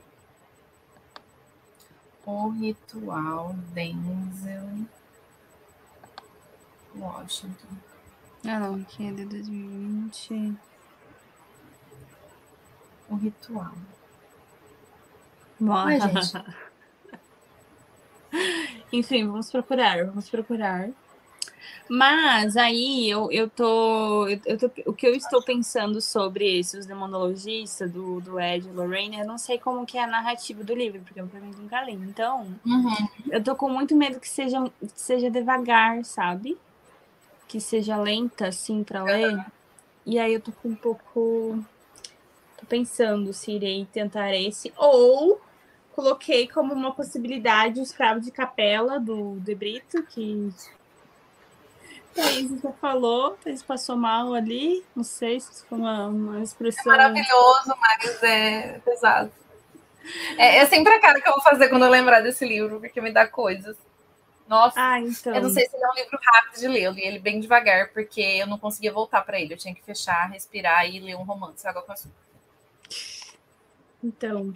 [2.28, 4.86] O ritual Denzel
[6.94, 7.70] Washington.
[8.46, 10.58] Ah, não, aqui é de 2020.
[13.10, 13.74] O ritual.
[15.58, 15.98] Morra.
[18.92, 20.90] Enfim, vamos procurar, vamos procurar.
[21.90, 24.72] Mas aí eu, eu, tô, eu, tô.
[24.86, 29.38] O que eu estou pensando sobre esse, os demonologistas do, do Ed Lorraine, eu não
[29.38, 31.94] sei como que é a narrativa do livro, porque eu também nunca li.
[31.94, 33.08] Então, uhum.
[33.32, 34.64] eu tô com muito medo que seja,
[34.96, 36.58] seja devagar, sabe?
[37.48, 39.46] que seja lenta, assim, para ler.
[40.06, 41.64] E aí eu tô com um pouco.
[42.58, 44.74] Tô pensando se irei tentar esse.
[44.78, 45.42] Ou
[45.94, 50.50] coloquei como uma possibilidade o escravo de capela do De Brito, que
[52.18, 56.92] Thaís já falou, Thaís passou mal ali, não sei se foi uma, uma expressão.
[56.92, 59.32] É maravilhoso, mas é pesado.
[60.38, 63.00] É, é sempre a cara que eu vou fazer quando eu lembrar desse livro, porque
[63.00, 63.78] me dá coisas.
[64.48, 65.36] Nossa, ah, então.
[65.36, 67.40] eu não sei se ele é um livro rápido de ler, eu li ele bem
[67.40, 69.54] devagar, porque eu não conseguia voltar para ele.
[69.54, 72.16] Eu tinha que fechar, respirar e ler um romance, água com açúcar.
[74.02, 74.54] Então,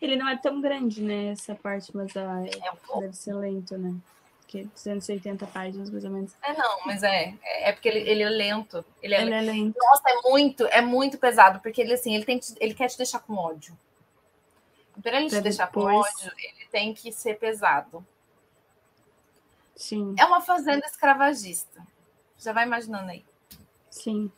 [0.00, 3.34] ele não é tão grande, né, essa parte, mas ah, é, é um deve ser
[3.34, 3.94] lento, né?
[4.54, 6.32] Porque 280 páginas, mais ou menos.
[6.40, 7.34] É, não, mas é.
[7.42, 8.84] É porque ele, ele é lento.
[9.02, 9.76] Ele é, ele é lento.
[9.76, 13.18] Nossa, é muito, é muito pesado, porque ele, assim, ele, tem, ele quer te deixar
[13.18, 13.76] com ódio.
[15.02, 18.06] Para ele te deixar com ódio, ele tem que ser pesado.
[19.74, 20.14] Sim.
[20.16, 21.84] É uma fazenda escravagista.
[22.38, 23.24] Já vai imaginando aí.
[23.90, 24.30] Sim.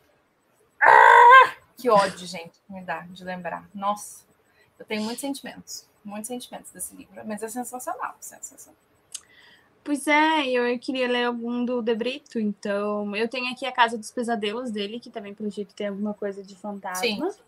[0.80, 3.68] Ah, que ódio, gente, me dá de lembrar.
[3.74, 4.24] Nossa,
[4.78, 5.86] eu tenho muitos sentimentos.
[6.02, 8.85] Muitos sentimentos desse livro, mas é sensacional, sensacional.
[9.86, 13.96] Pois é, eu queria ler algum do De Brito, então eu tenho aqui a Casa
[13.96, 17.30] dos Pesadelos dele, que também, pelo jeito, tem alguma coisa de fantasma.
[17.30, 17.40] Sim.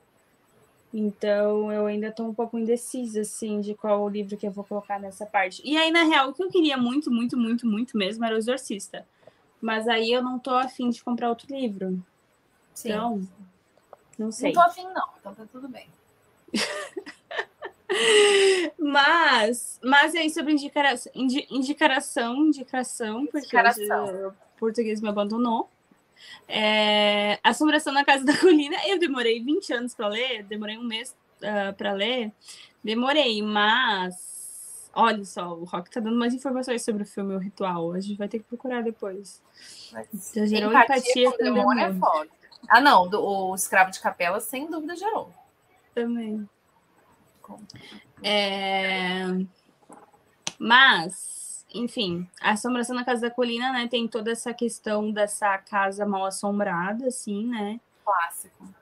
[0.94, 4.62] Então, eu ainda estou um pouco indecisa, assim, de qual o livro que eu vou
[4.62, 5.60] colocar nessa parte.
[5.65, 8.39] E aí, na real, o que eu queria muito, muito, muito, muito mesmo era o
[8.39, 9.05] Exorcista.
[9.60, 12.01] Mas aí eu não tô afim de comprar outro livro.
[12.73, 12.90] Sim.
[12.90, 13.28] Então,
[14.16, 14.52] não sei.
[14.52, 15.09] Não tô afim, não.
[15.19, 15.89] Então tá tudo bem.
[18.78, 25.69] mas, mas aí sobre indicação, indicação, indicação, porque o português me abandonou.
[26.48, 31.16] É, Assombração na Casa da Colina, eu demorei 20 anos para ler, demorei um mês
[31.43, 32.32] uh, ah, para ler,
[32.82, 37.93] demorei, mas olha só, o Rock tá dando mais informações sobre o filme O Ritual,
[37.93, 39.43] a gente vai ter que procurar depois.
[40.35, 42.31] Já gerou empatia, empatia com o demônio é foda.
[42.69, 45.32] Ah, não, do, o Escravo de Capela, sem dúvida, gerou.
[45.94, 46.48] Também.
[48.22, 49.24] É...
[50.58, 51.38] Mas
[51.72, 56.24] enfim, a assombração na Casa da Colina, né, tem toda essa questão dessa casa mal
[56.24, 57.80] assombrada, assim, né?
[58.04, 58.74] Clássico.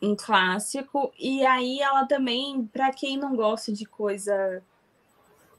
[0.00, 1.12] Um clássico.
[1.18, 4.62] E aí ela também, para quem não gosta de coisa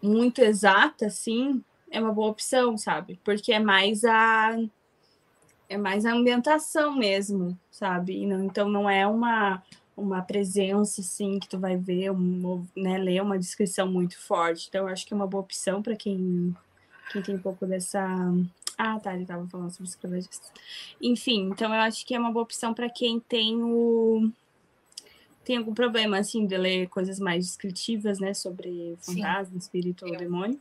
[0.01, 3.19] muito exata, assim, é uma boa opção, sabe?
[3.23, 4.57] Porque é mais a
[5.69, 8.23] é mais a ambientação mesmo, sabe?
[8.23, 9.63] Então não é uma
[9.95, 14.67] uma presença assim que tu vai ver, um, né, ler uma descrição muito forte.
[14.67, 16.55] Então eu acho que é uma boa opção para quem
[17.11, 18.01] quem tem um pouco dessa.
[18.77, 20.51] Ah, tá, ele estava falando sobre escravagistas.
[21.01, 24.31] Enfim, então eu acho que é uma boa opção para quem tem o.
[25.43, 29.57] Tem algum problema, assim, de ler coisas mais descritivas, né, sobre fantasma, Sim.
[29.57, 30.59] espírito ou demônio.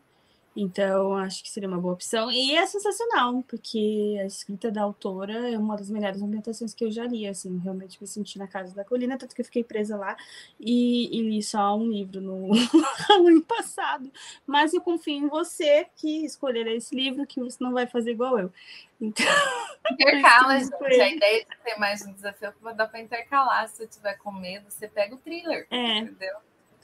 [0.63, 2.31] Então, acho que seria uma boa opção.
[2.31, 6.91] E é sensacional, porque a escrita da autora é uma das melhores ambientações que eu
[6.91, 9.97] já li, assim, realmente me senti na casa da colina, tanto que eu fiquei presa
[9.97, 10.15] lá
[10.61, 12.51] e, e li só um livro no
[13.11, 14.13] ano passado.
[14.47, 18.39] Mas eu confio em você que escolherá esse livro, que você não vai fazer igual
[18.39, 18.53] eu.
[19.01, 19.25] Então,
[19.91, 21.01] Intercala, gente.
[21.01, 23.67] A ideia de ter mais um desafio que dar para intercalar.
[23.67, 25.67] Se você tiver com medo, você pega o thriller.
[25.71, 26.01] É.
[26.01, 26.37] Entendeu?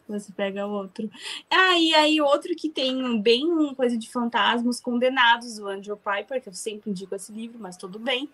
[0.08, 1.10] Você pega outro.
[1.50, 6.42] Ah, e aí outro que tem bem uma coisa de fantasmas condenados, o Andrew Piper,
[6.42, 8.28] que eu sempre indico esse livro, mas tudo bem.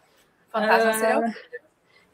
[0.50, 1.34] Fantasma uh,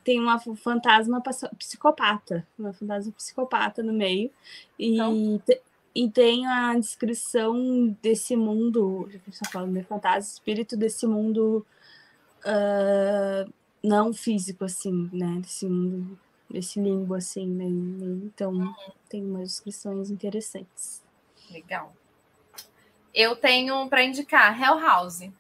[0.05, 1.23] tem uma fantasma
[1.59, 4.31] psicopata, uma fantasma psicopata no meio.
[4.79, 5.43] E, então...
[5.45, 5.61] te,
[5.95, 11.67] e tem a descrição desse mundo, já que está falando de fantasma, espírito desse mundo
[12.45, 13.53] uh,
[13.83, 15.41] não físico, assim, né?
[15.41, 16.19] Desse mundo,
[16.49, 17.65] desse limbo, assim, né?
[18.25, 18.75] Então, uhum.
[19.09, 21.03] tem umas descrições interessantes.
[21.51, 21.93] Legal.
[23.15, 25.31] Eu tenho para indicar Hell House.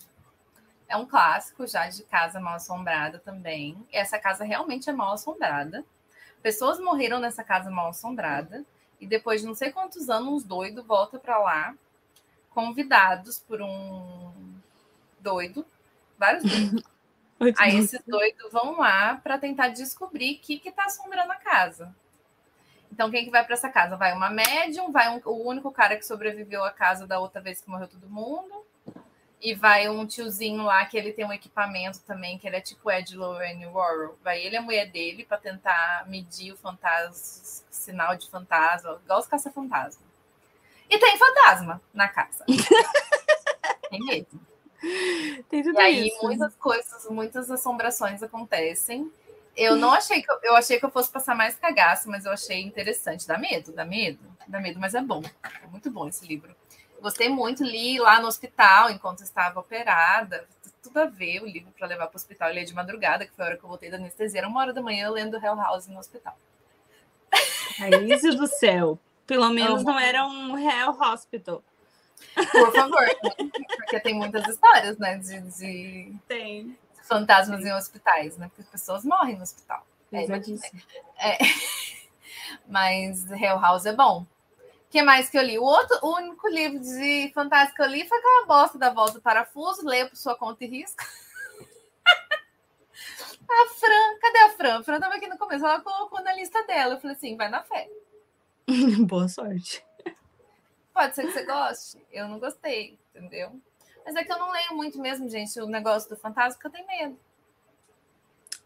[0.89, 3.76] É um clássico já de casa mal assombrada também.
[3.93, 5.85] Essa casa realmente é mal assombrada.
[6.43, 8.64] Pessoas morreram nessa casa mal assombrada
[9.01, 11.74] e depois de não sei quantos anos, uns doidos volta para lá,
[12.51, 14.32] convidados por um
[15.20, 15.64] doido,
[16.18, 16.82] vários doidos.
[17.59, 21.94] Aí esses doidos vão lá para tentar descobrir o que está assombrando a casa.
[22.90, 23.97] Então, quem que vai para essa casa?
[23.97, 27.60] Vai uma médium, vai um, o único cara que sobreviveu à casa da outra vez
[27.60, 28.66] que morreu todo mundo,
[29.40, 32.90] e vai um tiozinho lá que ele tem um equipamento também, que ele é tipo
[32.90, 34.10] Ed Lorraine Warren.
[34.23, 39.20] Vai ele e a mulher dele para tentar medir o fantasma, sinal de fantasma, igual
[39.20, 40.02] os caça-fantasma.
[40.90, 42.44] E tem fantasma na casa.
[43.90, 44.40] tem mesmo.
[45.48, 46.22] Tem tudo e aí isso.
[46.22, 49.10] muitas coisas, muitas assombrações acontecem.
[49.56, 52.30] Eu não achei que eu, eu achei que eu fosse passar mais cagaço, mas eu
[52.30, 53.26] achei interessante.
[53.26, 55.22] Dá medo, dá medo, dá medo, mas é bom.
[55.62, 56.55] É muito bom esse livro.
[57.00, 60.46] Gostei muito, li lá no hospital enquanto estava operada.
[60.80, 62.48] Tudo a ver o livro para levar para o hospital.
[62.48, 64.40] Eu li de madrugada, que foi a hora que eu voltei da anestesia.
[64.40, 66.36] Era uma hora da manhã lendo Hell House no hospital.
[67.78, 68.98] Raiz do céu.
[69.26, 71.62] Pelo menos não era um Hell Hospital.
[72.35, 73.51] Por favor, né?
[73.77, 75.19] porque tem muitas histórias, né?
[75.19, 76.77] De, de tem.
[77.03, 78.49] fantasmas em hospitais, né?
[78.49, 79.86] Porque as pessoas morrem no hospital.
[81.19, 81.39] É, é,
[82.66, 84.27] mas Hell House é bom
[84.90, 85.59] que mais que eu li?
[85.59, 89.15] O outro, o único livro de fantasia que eu li foi aquela bosta da Volta
[89.15, 91.03] do Parafuso, leia por sua conta e risco.
[93.51, 94.78] a Fran, cadê a Fran?
[94.78, 96.95] A Fran estava aqui no começo, ela colocou na lista dela.
[96.95, 97.89] Eu falei assim: vai na fé.
[99.07, 99.85] Boa sorte.
[100.99, 102.05] Pode ser que você goste.
[102.11, 103.53] Eu não gostei, entendeu?
[104.05, 106.73] Mas é que eu não leio muito mesmo, gente, o negócio do fantasma, porque eu
[106.73, 107.20] tenho medo.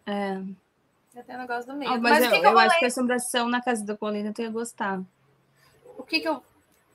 [0.07, 1.19] É.
[1.19, 1.93] Eu tenho o negócio do medo.
[1.93, 4.33] Ah, mas, mas eu, que eu, eu acho que a assombração na casa da colina
[4.35, 5.03] eu ia gostar
[5.99, 6.43] o que, que eu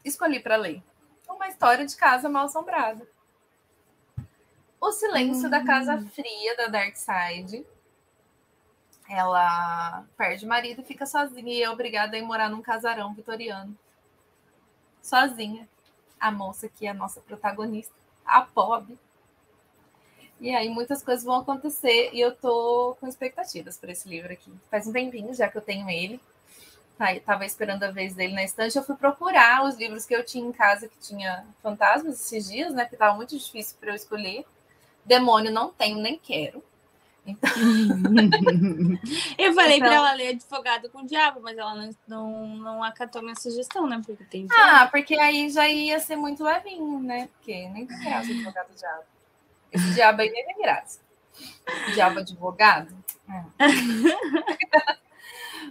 [0.03, 0.81] escolhi para ler?
[1.29, 3.07] Uma história de casa mal assombrada.
[4.81, 5.49] O silêncio uhum.
[5.49, 6.09] da casa hum.
[6.09, 7.63] fria da Dark Side.
[9.07, 13.13] Ela perde o marido e fica sozinha e é obrigada a ir morar num casarão
[13.13, 13.77] vitoriano.
[15.07, 15.67] Sozinha.
[16.19, 17.93] A moça que é a nossa protagonista,
[18.25, 18.97] a pobre.
[20.39, 24.51] E aí muitas coisas vão acontecer e eu tô com expectativas para esse livro aqui.
[24.69, 26.19] Faz um tempinho já que eu tenho ele
[27.15, 30.47] estava esperando a vez dele na estante, eu fui procurar os livros que eu tinha
[30.47, 32.85] em casa que tinha fantasmas esses dias, né?
[32.85, 34.45] Que estava muito difícil para eu escolher.
[35.05, 36.63] Demônio não tenho, nem quero.
[37.27, 37.49] Então...
[39.37, 39.87] eu falei então...
[39.87, 43.85] para ela ler Advogado com o Diabo, mas ela não, não, não acatou minha sugestão,
[43.87, 44.01] né?
[44.05, 44.47] Porque tem.
[44.51, 47.29] Ah, porque aí já ia ser muito levinho, né?
[47.33, 49.03] Porque nem tem graça Advogado do Diabo.
[49.71, 51.01] Esse diabo aí nem tem graça.
[51.93, 52.95] Diabo advogado?
[53.29, 53.43] É.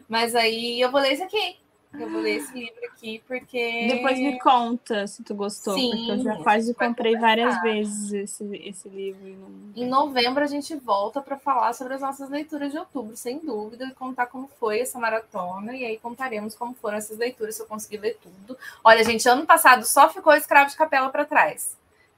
[0.08, 1.56] Mas aí eu vou ler esse aqui.
[1.92, 3.88] Eu vou ler esse livro aqui porque.
[3.88, 8.44] Depois me conta se tu gostou, Sim, porque eu já quase comprei várias vezes esse,
[8.64, 9.28] esse livro.
[9.28, 9.82] Não...
[9.82, 13.86] Em novembro a gente volta para falar sobre as nossas leituras de outubro, sem dúvida,
[13.86, 15.74] e contar como foi essa maratona.
[15.74, 18.58] E aí contaremos como foram essas leituras, se eu conseguir ler tudo.
[18.84, 21.76] Olha, gente, ano passado só ficou Escravo de Capela para trás.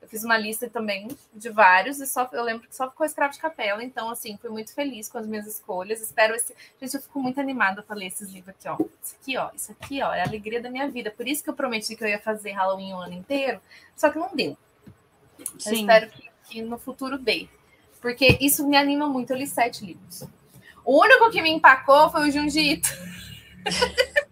[0.08, 3.34] Eu fiz uma lista também de vários e só eu lembro que só ficou Escravo
[3.34, 6.00] de Capela, então assim, fui muito feliz com as minhas escolhas.
[6.00, 8.78] Espero esse, gente, eu fico muito animada para ler esses livros aqui, ó.
[9.02, 11.10] Isso aqui, ó, isso aqui, ó, é a alegria da minha vida.
[11.10, 13.60] Por isso que eu prometi que eu ia fazer Halloween o ano inteiro,
[13.94, 14.56] só que não deu.
[15.58, 15.70] Sim.
[15.70, 17.46] Eu espero que, que no futuro dê.
[18.00, 19.32] Porque isso me anima muito.
[19.32, 20.24] Eu li sete livros.
[20.84, 22.88] O único que me empacou foi o Junjito.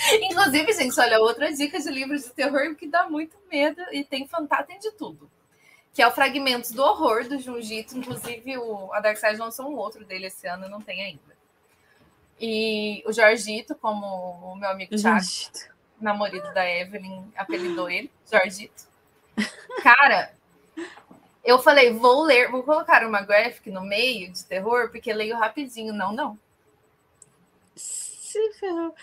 [0.22, 4.26] Inclusive, gente, olha, outra dica de livros de terror que dá muito medo e tem
[4.26, 5.30] fantasma, tem de tudo.
[5.92, 7.98] Que é o Fragmentos do Horror, do Junjito.
[7.98, 11.36] Inclusive, o, a Darkseid lançou um outro dele esse ano, não tem ainda.
[12.40, 15.26] E o Jorgito, como o meu amigo Thiago,
[16.00, 18.88] namorado da Evelyn, apelidou ele, Jorgito.
[19.82, 20.32] Cara,
[21.44, 25.92] eu falei, vou ler, vou colocar uma graphic no meio de terror, porque leio rapidinho.
[25.92, 26.38] Não, não
[28.30, 28.94] se ferrou.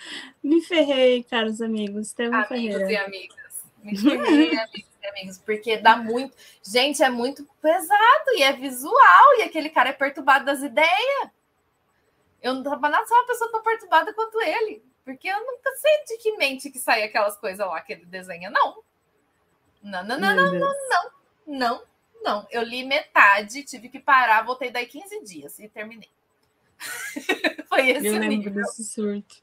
[0.42, 2.16] Me ferrei, caros amigos.
[2.18, 2.92] Amigos Ferreira.
[2.92, 3.64] e amigas.
[3.84, 6.36] Me ferrei, amigos e amigos, porque dá muito.
[6.64, 11.30] Gente, é muito pesado e é visual, e aquele cara é perturbado das ideias.
[12.42, 14.84] Eu não tava nada, só uma pessoa tão perturbada quanto ele.
[15.04, 18.50] Porque eu nunca sei de que mente que sai aquelas coisas lá que ele desenha,
[18.50, 18.84] não.
[19.82, 21.12] Não, não, não, não, não, não,
[21.48, 21.84] não,
[22.22, 22.48] não.
[22.52, 26.10] Eu li metade, tive que parar, voltei daí 15 dias e terminei.
[27.68, 28.54] Foi esse Eu lembro nível.
[28.54, 29.36] desse surto.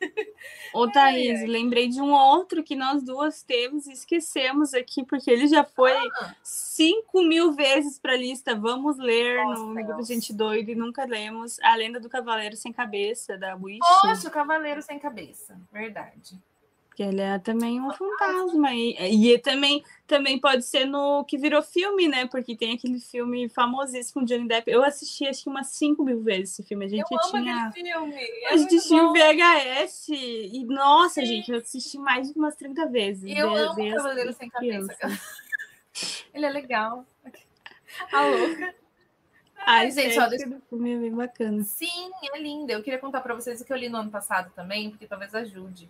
[0.74, 5.46] Ô, Thaís, lembrei de um outro que nós duas temos e esquecemos aqui, porque ele
[5.46, 6.34] já foi Ah.
[6.42, 8.56] 5 mil vezes para a lista.
[8.56, 10.02] Vamos ler Nossa, no Grupo.
[10.02, 13.78] Gente Doido e nunca lemos A Lenda do Cavaleiro Sem Cabeça, da Wish.
[14.00, 15.60] Poxa, o Cavaleiro Sem Cabeça.
[15.70, 16.40] Verdade.
[16.94, 18.74] Que ele é também um fantasma.
[18.74, 22.26] E, e também, também pode ser no que virou filme, né?
[22.26, 24.70] Porque tem aquele filme famosíssimo com Johnny Depp.
[24.70, 26.84] Eu assisti acho que umas 5 mil vezes esse filme.
[26.84, 27.72] A gente Eu tinha.
[27.72, 28.14] filme.
[28.14, 29.12] É A gente tinha o.
[29.14, 30.08] VHS.
[30.10, 31.26] E, nossa, Sim.
[31.26, 33.24] gente, eu assisti mais de umas 30 vezes.
[33.24, 34.96] E eu de- amo o Cavaleiro Sem Cabeça.
[36.34, 37.06] Ele é legal.
[38.12, 38.74] A louca.
[39.64, 41.62] Ai, gente, ó, ó, deixa- filme é bem bacana.
[41.64, 42.72] Sim, é linda.
[42.72, 45.34] Eu queria contar para vocês o que eu li no ano passado também, porque talvez
[45.34, 45.88] ajude.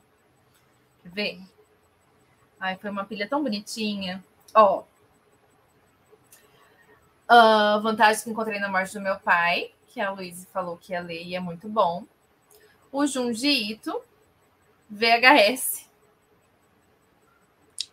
[1.02, 1.40] Quer ver?
[2.60, 4.22] Ai, foi uma pilha tão bonitinha.
[4.54, 4.84] Ó.
[7.28, 11.00] Ah, vantagem que encontrei na morte do meu pai, que a Luísa falou que ia
[11.00, 12.04] ler e é muito bom.
[12.90, 14.00] O Junji Ito,
[14.90, 15.88] VHS.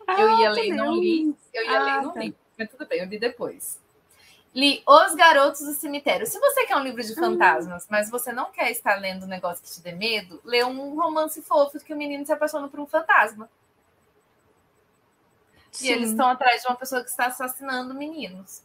[0.07, 1.35] Eu ia Ah, ler e não li.
[1.53, 2.19] Eu ia Ah, ler não tá.
[2.19, 2.35] li.
[2.57, 3.79] Mas tudo bem, eu li depois.
[4.53, 6.25] Li Os Garotos do Cemitério.
[6.25, 9.63] Se você quer um livro de fantasmas, mas você não quer estar lendo um negócio
[9.63, 12.87] que te dê medo, lê um romance fofo que o menino se apaixona por um
[12.87, 13.49] fantasma.
[15.81, 16.13] E eles Sim.
[16.13, 18.63] estão atrás de uma pessoa que está assassinando meninos.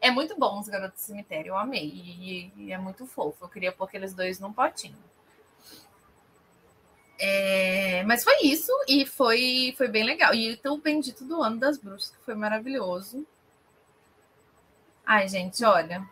[0.00, 1.86] É muito bom Os Garotos do Cemitério, eu amei.
[1.86, 3.44] E, e é muito fofo.
[3.44, 4.98] Eu queria pôr aqueles dois num potinho.
[7.18, 10.34] É, mas foi isso, e foi, foi bem legal.
[10.34, 13.24] E o Bendito do Ano das Bruxas, que foi maravilhoso.
[15.04, 16.06] Ai, gente, olha.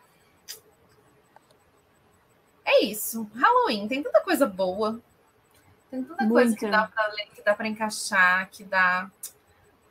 [2.65, 3.29] É isso.
[3.35, 5.01] Halloween, tem tanta coisa boa.
[5.91, 6.79] Tem tanta coisa que Muita.
[6.83, 9.11] dá pra ler, que dá pra encaixar, que dá.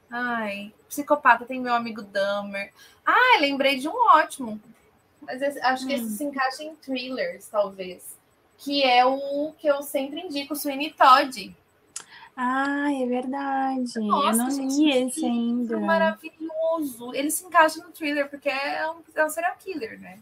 [0.10, 2.72] Ai, psicopata tem meu amigo Dahmer.
[3.06, 4.60] Ah, lembrei de um ótimo.
[5.22, 6.10] Mas esse- acho que esse Hum.
[6.10, 8.18] se encaixa em thrillers, talvez.
[8.58, 11.56] Que é o que eu sempre indico, Sweeney Todd.
[12.42, 14.00] Ai, é verdade.
[14.00, 15.78] Nossa, eu não gente, li esse ainda.
[15.78, 17.14] maravilhoso.
[17.14, 20.20] Ele se encaixa no thriller, porque é um, é um serial killer, né?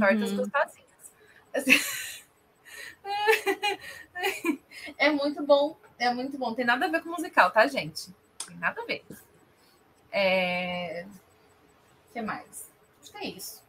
[0.00, 0.36] Tortas Uhum.
[0.38, 0.86] gostosinhas.
[4.98, 6.54] É muito bom, é muito bom.
[6.54, 8.08] Tem nada a ver com musical, tá, gente?
[8.46, 9.04] Tem nada a ver.
[10.10, 11.06] É...
[12.08, 12.70] O que mais?
[13.02, 13.62] Acho que é isso.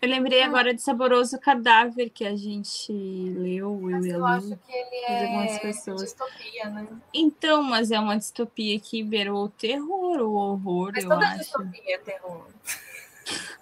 [0.00, 0.46] Eu lembrei Ah.
[0.46, 4.26] agora de Saboroso Cadáver que a gente leu, eu Mas eu Lu.
[4.26, 6.02] acho que ele é pessoas.
[6.02, 6.86] distopia, né?
[7.12, 11.38] Então, mas é uma distopia que beirou o terror, o horror, Mas eu toda acho.
[11.38, 12.46] distopia é terror.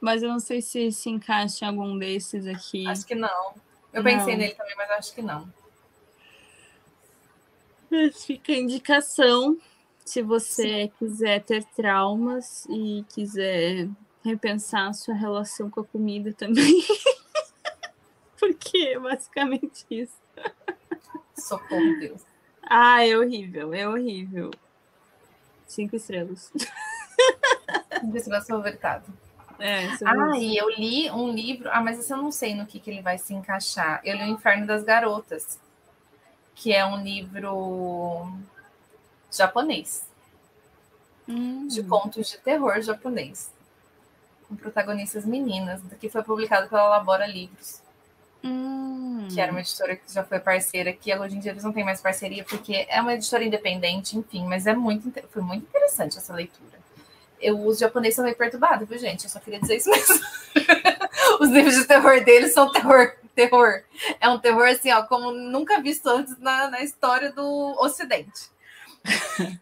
[0.00, 2.86] Mas eu não sei se se encaixa em algum desses aqui.
[2.88, 3.54] Acho que não.
[3.92, 4.38] Eu pensei Não.
[4.40, 5.52] nele também, mas acho que não.
[7.90, 9.58] Mas fica a indicação
[10.04, 13.88] se você quiser ter traumas e quiser
[14.24, 16.82] repensar a sua relação com a comida também.
[18.38, 20.16] Porque é basicamente isso.
[21.36, 22.22] Socorro, Deus.
[22.62, 24.50] Ah, é horrível, é horrível.
[25.66, 26.52] Cinco estrelas.
[28.28, 29.12] Vai ser overtado.
[29.58, 31.68] É, Ah, e eu li um livro.
[31.70, 34.00] Ah, mas eu não sei no que, que ele vai se encaixar.
[34.04, 35.60] Eu li O Inferno das Garotas,
[36.54, 38.32] que é um livro
[39.30, 40.08] japonês,
[41.28, 43.52] Hum, de contos de terror japonês,
[44.50, 47.80] com protagonistas meninas, que foi publicado pela Labora Livros,
[48.42, 49.28] hum.
[49.30, 51.84] que era uma editora que já foi parceira, que hoje em dia eles não têm
[51.84, 56.34] mais parceria, porque é uma editora independente, enfim, mas é muito, foi muito interessante essa
[56.34, 56.80] leitura.
[57.40, 59.24] Eu, os japoneses são meio perturbados, viu, gente?
[59.24, 60.20] Eu só queria dizer isso mesmo.
[61.40, 63.84] os livros de terror deles são terror, terror.
[64.20, 68.50] É um terror assim, ó, como nunca visto antes na, na história do Ocidente.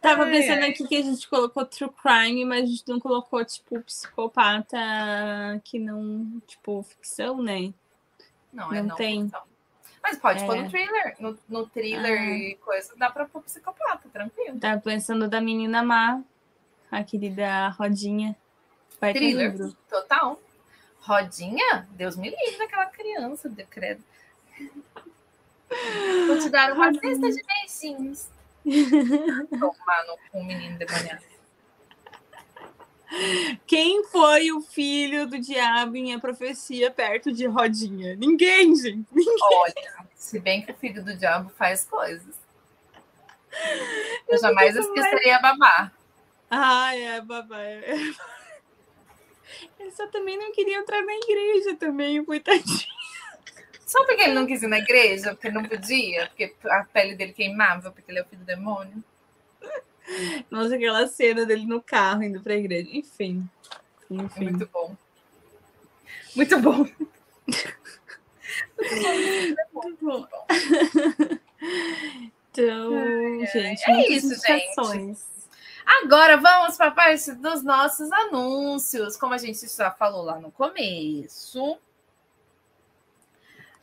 [0.00, 3.44] Tava Ai, pensando aqui que a gente colocou true crime, mas a gente não colocou,
[3.44, 4.78] tipo, psicopata
[5.62, 7.72] que não, tipo, ficção, né?
[8.52, 9.24] Não, é Não não tem.
[9.24, 9.42] ficção.
[10.02, 10.62] Mas pode pôr É.
[10.62, 11.16] no thriller.
[11.20, 12.30] No, no thriller Ah.
[12.30, 14.58] e coisa, dá pra pôr psicopata, tranquilo.
[14.58, 16.22] Tava pensando da menina má,
[16.90, 18.34] a querida Rodinha.
[18.98, 19.52] Vai Thriller.
[19.52, 19.76] livro.
[19.88, 20.40] Total.
[21.00, 21.86] Rodinha?
[21.92, 24.02] Deus me livre daquela criança, de credo.
[26.26, 28.28] Vou te dar uma cesta de beijinhos.
[29.58, 31.30] Tomar cu, menino demoniado.
[33.66, 38.14] Quem foi o filho do diabo em A Profecia perto de Rodinha?
[38.14, 39.08] Ninguém, gente.
[39.42, 39.74] Olha,
[40.14, 42.38] se bem que o filho do diabo faz coisas.
[44.28, 45.92] Eu jamais fico mais- esqueceria a babá.
[46.48, 47.82] Ai, é, babai.
[49.78, 52.99] Ele só também não queria entrar na igreja também, coitadinho.
[53.90, 57.32] Só porque ele não quis ir na igreja, porque não podia, porque a pele dele
[57.32, 59.02] queimava, porque ele é o filho do demônio.
[60.48, 62.88] Nossa, aquela cena dele no carro indo pra igreja.
[62.92, 63.50] Enfim.
[64.08, 64.44] Enfim.
[64.44, 64.96] Muito bom.
[66.36, 66.86] Muito bom.
[69.74, 70.28] Muito bom.
[72.52, 72.92] Então,
[73.52, 75.26] gente, é isso, indicações.
[75.84, 79.16] Agora vamos para a parte dos nossos anúncios.
[79.16, 81.76] Como a gente já falou lá no começo,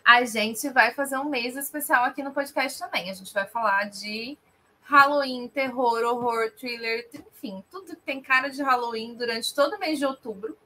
[0.08, 3.12] a gente vai fazer um mês especial aqui no podcast também.
[3.12, 4.38] A gente vai falar de
[4.84, 10.00] Halloween, terror, horror, thriller, enfim, tudo que tem cara de Halloween durante todo o mês
[10.00, 10.58] de outubro.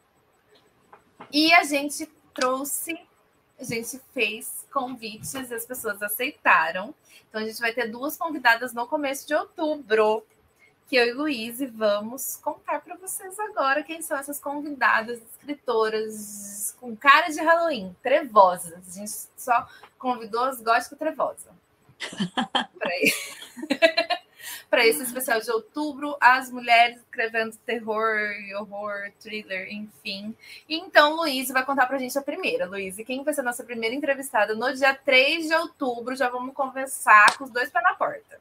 [1.32, 2.06] E a gente
[2.36, 2.96] trouxe,
[3.60, 6.94] a gente fez convites, as pessoas aceitaram.
[7.28, 10.24] Então a gente vai ter duas convidadas no começo de outubro,
[10.88, 16.96] que eu e Luiz vamos contar para vocês agora quem são essas convidadas, escritoras com
[16.96, 18.74] cara de Halloween, trevosas.
[18.74, 19.68] A gente só
[19.98, 21.48] convidou as góticas trevosas.
[24.70, 28.10] para esse especial de outubro, as mulheres escrevendo terror,
[28.60, 30.36] horror, thriller, enfim.
[30.68, 32.66] Então, Luiz vai contar para a gente a primeira.
[32.66, 36.16] Luiz, e quem vai ser a nossa primeira entrevistada no dia 3 de outubro?
[36.16, 38.40] Já vamos conversar com os dois pés na porta.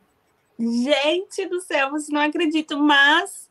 [0.61, 3.49] Gente do céu, você não acredito, mas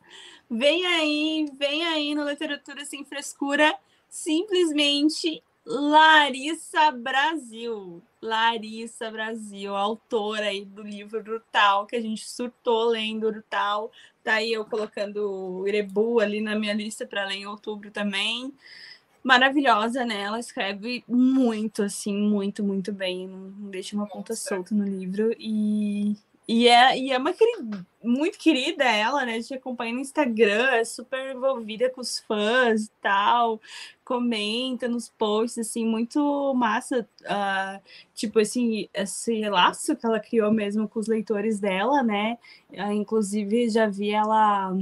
[0.48, 3.74] vem aí, vem aí no Literatura Sem Frescura,
[4.08, 8.00] simplesmente Larissa Brasil.
[8.22, 13.90] Larissa Brasil, autora aí do livro Brutal, que a gente surtou lendo Brutal.
[14.22, 18.52] Tá aí eu colocando o Irebu ali na minha lista para ler em outubro também.
[19.22, 20.22] Maravilhosa, né?
[20.22, 23.26] Ela escreve muito, assim, muito, muito bem.
[23.26, 25.34] Não deixa uma ponta solta no livro.
[25.38, 26.16] E,
[26.52, 29.34] e é, e é uma querida, muito querida ela, né?
[29.34, 33.60] A gente acompanha no Instagram, é super envolvida com os fãs e tal,
[34.04, 37.08] comenta nos posts, assim, muito massa.
[37.20, 37.80] Uh,
[38.16, 42.36] tipo, esse, esse laço que ela criou mesmo com os leitores dela, né?
[42.70, 44.76] Uh, inclusive, já vi ela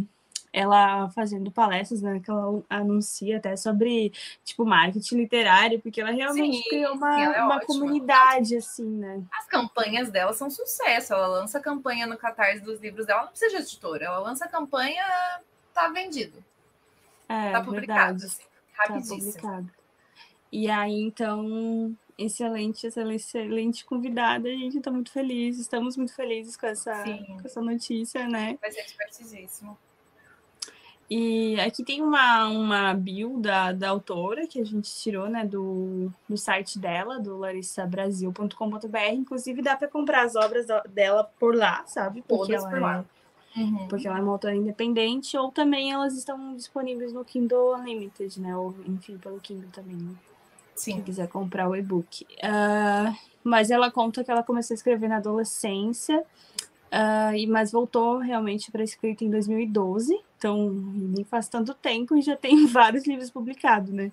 [0.58, 4.12] ela fazendo palestras, né, que ela anuncia até sobre,
[4.44, 9.22] tipo, marketing literário, porque ela realmente sim, criou uma, é uma comunidade, assim, né?
[9.32, 13.56] As campanhas dela são sucesso, ela lança campanha no Catarse dos livros dela, não precisa
[13.56, 15.04] de editora, ela lança campanha,
[15.72, 16.42] tá vendido.
[17.28, 19.18] É, tá publicado, assim, rapidíssimo.
[19.18, 19.70] Tá publicado.
[20.50, 24.48] E aí, então, excelente, excelente, excelente convidada.
[24.48, 28.58] A gente está muito feliz, estamos muito felizes com essa, com essa notícia, né?
[28.60, 29.78] Vai ser divertidíssimo.
[31.10, 36.12] E aqui tem uma, uma bio da, da autora que a gente tirou né, do,
[36.28, 39.12] do site dela, do larissabrasil.com.br.
[39.14, 42.22] Inclusive, dá para comprar as obras dela por lá, sabe?
[42.28, 43.04] Porque Todas ela por lá.
[43.56, 43.88] É, uhum.
[43.88, 48.54] Porque ela é uma autora independente, ou também elas estão disponíveis no Kindle Unlimited, né?
[48.54, 50.14] Ou, enfim, pelo Kindle também, né?
[50.74, 50.96] Sim.
[50.96, 52.24] Quem quiser comprar o e-book.
[52.24, 58.70] Uh, mas ela conta que ela começou a escrever na adolescência, uh, mas voltou realmente
[58.70, 63.30] para a escrita em 2012 então, nem faz tanto tempo e já tem vários livros
[63.30, 64.12] publicados, né?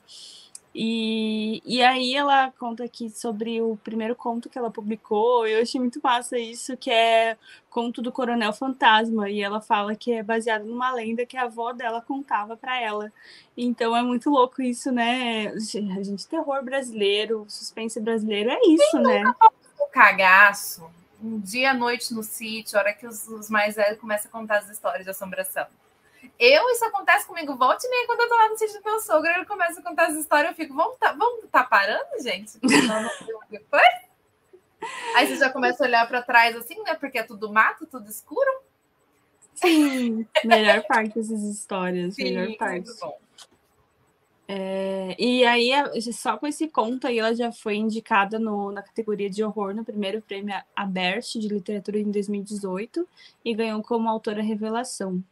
[0.77, 5.47] E, e aí ela conta aqui sobre o primeiro conto que ela publicou.
[5.47, 7.37] Eu achei muito massa isso, que é
[7.69, 9.29] Conto do Coronel Fantasma.
[9.29, 13.09] E ela fala que é baseado numa lenda que a avó dela contava para ela.
[13.55, 15.47] Então é muito louco isso, né?
[15.47, 19.33] A gente, terror brasileiro, suspense brasileiro, é isso, Quem né?
[19.79, 20.91] O cagaço,
[21.23, 24.31] um dia à noite no sítio, a hora que os, os mais velhos começam a
[24.31, 25.67] contar as histórias de assombração.
[26.39, 28.99] Eu, isso acontece comigo, volte e meia, quando eu tô lá no sítio do meu
[28.99, 32.59] sogro, ele começa a contar as histórias, eu fico, vamos tá, vamos tá parando, gente?
[33.49, 34.05] Depois?
[35.15, 36.93] Aí você já começa a olhar para trás assim, né?
[36.95, 38.61] Porque é tudo mato, tudo escuro.
[39.55, 42.89] Sim, melhor parte dessas histórias, Sim, melhor parte.
[44.47, 45.71] É, e aí,
[46.13, 49.83] só com esse conto aí, ela já foi indicada no, na categoria de horror no
[49.83, 53.07] primeiro prêmio Abert de literatura em 2018
[53.43, 55.23] e ganhou como autora revelação.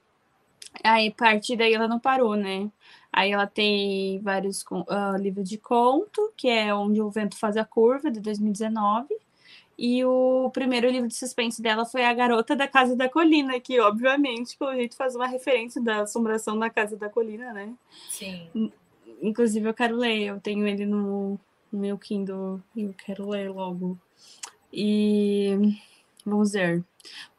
[0.84, 2.70] Aí, a partir daí, ela não parou, né?
[3.12, 7.66] Aí ela tem vários uh, livros de conto, que é Onde o Vento Faz a
[7.66, 9.08] Curva, de 2019.
[9.78, 13.80] E o primeiro livro de suspense dela foi A Garota da Casa da Colina, que,
[13.80, 17.74] obviamente, pelo jeito, faz uma referência da assombração da Casa da Colina, né?
[18.10, 18.72] Sim.
[19.22, 21.40] Inclusive, eu quero ler, eu tenho ele no,
[21.72, 23.98] no meu Kindle e eu quero ler logo.
[24.72, 25.78] E
[26.26, 26.84] vamos ver.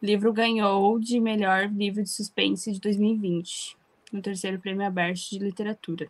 [0.03, 3.77] O livro ganhou de melhor livro de suspense de 2020,
[4.13, 6.09] no terceiro prêmio aberto de literatura.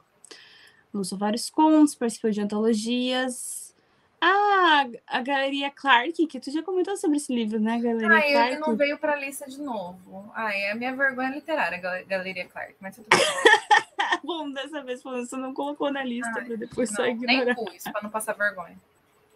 [0.92, 3.74] Lançou vários contos, participou de antologias.
[4.20, 8.52] Ah, a Galeria Clark, que tu já comentou sobre esse livro, né, Galeria ah, Clark?
[8.52, 10.32] ele não veio para a lista de novo.
[10.34, 13.20] Ah, é a minha vergonha literária, Galeria Clark, mas tudo bem.
[14.24, 17.44] Bom, dessa vez você não colocou na lista para depois não, só ignorar.
[17.44, 18.76] Nem pus, para não passar vergonha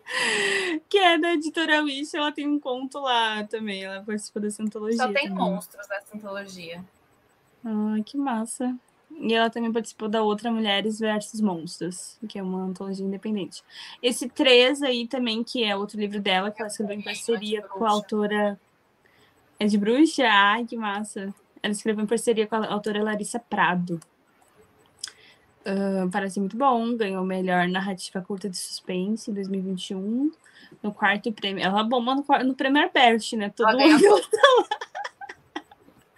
[0.89, 4.99] que é da editora Wish, ela tem um conto lá também, ela participou dessa antologia.
[4.99, 5.35] Só tem também.
[5.35, 6.85] monstros nessa antologia.
[7.65, 8.75] Ai, que massa.
[9.21, 13.63] E ela também participou da outra Mulheres versus Monstros, que é uma antologia independente.
[14.03, 17.85] Esse 3 aí também, que é outro livro dela, que ela escreveu em parceria com
[17.85, 18.61] a autora.
[19.59, 20.25] É de bruxa?
[20.25, 21.35] Ai, que massa!
[21.63, 23.99] Ela escreveu em parceria com a autora Larissa Prado.
[25.69, 30.33] Uh, parece muito bom, ganhou melhor narrativa curta de suspense em 2021.
[30.83, 31.63] No quarto prêmio.
[31.63, 33.51] Ela bomba no, no prêmio Herbert, né?
[33.51, 34.23] Todo mundo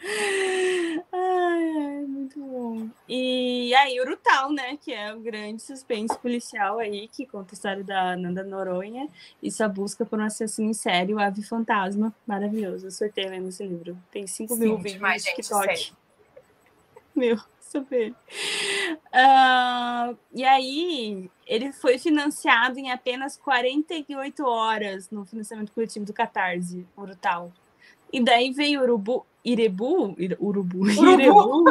[1.13, 2.89] ai, ai, muito bom.
[3.09, 4.77] E aí, Urutau, né?
[4.77, 9.09] Que é o grande suspense policial aí, que conta a história da Nanda Noronha
[9.43, 12.15] e sua busca por um assassino em série, o Ave Fantasma.
[12.27, 12.87] Maravilhoso.
[12.87, 13.97] Eu sorteio lendo esse livro.
[14.13, 15.93] Tem 5 mil vídeos no TikTok.
[17.15, 17.39] Meu
[17.71, 18.11] super.
[18.11, 26.87] Uh, e aí, ele foi financiado em apenas 48 horas no financiamento coletivo do Catarse,
[26.97, 27.53] Urutau.
[28.13, 31.65] E daí veio Urubu, Irebu, Urubu, Irebu.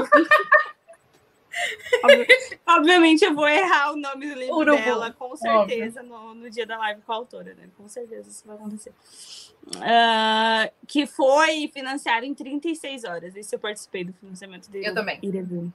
[2.65, 4.77] Obviamente eu vou errar o nome do livro Urubu.
[4.77, 7.67] dela, com certeza, no, no, dia da live com a autora, né?
[7.75, 8.93] Com certeza isso vai acontecer.
[9.75, 13.35] Uh, que foi financiado em 36 horas.
[13.35, 14.87] Esse eu participei do financiamento dele.
[14.87, 15.19] Eu também.
[15.21, 15.73] Irebu.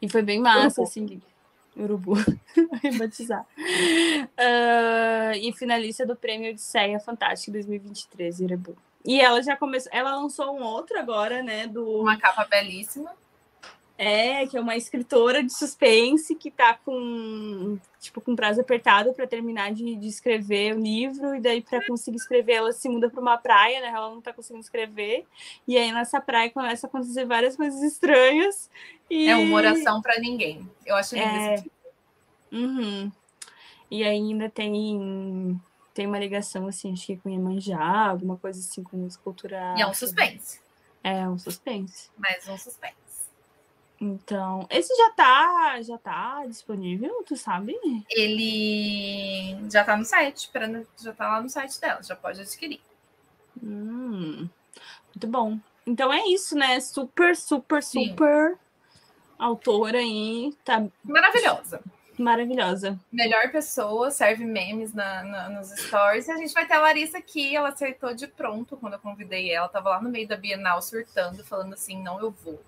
[0.00, 0.82] E foi bem massa, Urubu.
[0.82, 1.22] assim.
[1.76, 2.14] Urubu,
[2.82, 3.46] rebatizar.
[3.58, 8.76] Uh, e finalista do prêmio Odisseia Fantástica 2023, Urubu.
[9.04, 11.66] E ela já começou, ela lançou um outro agora, né?
[11.66, 12.00] Do...
[12.00, 13.12] Uma capa belíssima.
[13.98, 19.26] É, que é uma escritora de suspense que tá com, tipo, com prazo apertado para
[19.26, 23.20] terminar de, de, escrever o livro, e daí para conseguir escrever ela se muda para
[23.20, 23.88] uma praia, né?
[23.88, 25.24] Ela não tá conseguindo escrever.
[25.66, 28.68] E aí nessa praia começa a acontecer várias coisas estranhas.
[29.08, 29.28] E...
[29.28, 30.68] É uma oração para ninguém.
[30.84, 31.64] Eu acho lindo é...
[32.52, 33.10] Uhum.
[33.90, 35.58] E ainda tem
[35.94, 39.74] tem uma ligação assim, acho que com Iemanjá, alguma coisa assim com escultura.
[39.78, 40.60] E é um suspense.
[41.02, 42.10] É um suspense.
[42.18, 43.05] Mais um suspense.
[44.00, 47.74] Então, esse já tá, já tá disponível, tu sabe?
[48.10, 50.50] Ele já tá no site,
[51.02, 52.80] já tá lá no site dela, já pode adquirir.
[53.62, 54.48] Hum,
[55.14, 55.58] muito bom.
[55.86, 56.78] Então é isso, né?
[56.80, 58.10] Super, super, Sim.
[58.10, 58.58] super
[59.38, 60.54] autora aí.
[60.64, 61.80] Tá maravilhosa.
[62.18, 62.98] Maravilhosa.
[63.12, 66.28] Melhor pessoa, serve memes na, na, nos stories.
[66.28, 69.52] E a gente vai ter a Larissa aqui, ela acertou de pronto quando eu convidei
[69.52, 69.68] ela.
[69.68, 72.60] Tava lá no meio da Bienal surtando, falando assim: não, eu vou.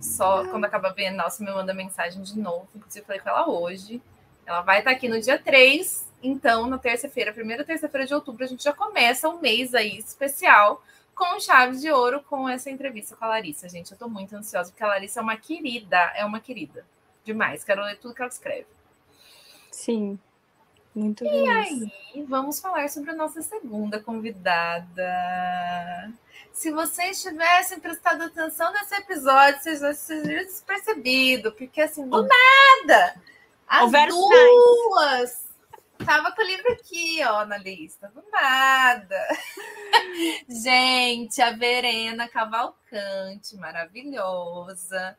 [0.00, 2.68] Só quando acaba a Bienal, você me manda mensagem de novo.
[2.74, 4.00] Inclusive, falei com ela hoje.
[4.44, 6.06] Ela vai estar aqui no dia 3.
[6.22, 10.82] Então, na terça-feira, primeira terça-feira de outubro, a gente já começa um mês aí especial
[11.14, 13.90] com chave de ouro com essa entrevista com a Larissa, gente.
[13.90, 16.84] Eu tô muito ansiosa, porque a Larissa é uma querida, é uma querida.
[17.24, 17.64] Demais.
[17.64, 18.66] Quero ler tudo que ela escreve.
[19.70, 20.18] Sim.
[20.96, 21.92] Muito e feliz.
[22.14, 25.04] aí, vamos falar sobre a nossa segunda convidada.
[26.54, 33.14] Se vocês tivessem prestado atenção nesse episódio, vocês já teriam percebido, porque assim, do nada,
[33.68, 35.46] as duas
[36.02, 39.20] tava com o livro aqui, ó, na lista, do nada.
[40.48, 45.14] Gente, a Verena Cavalcante, maravilhosa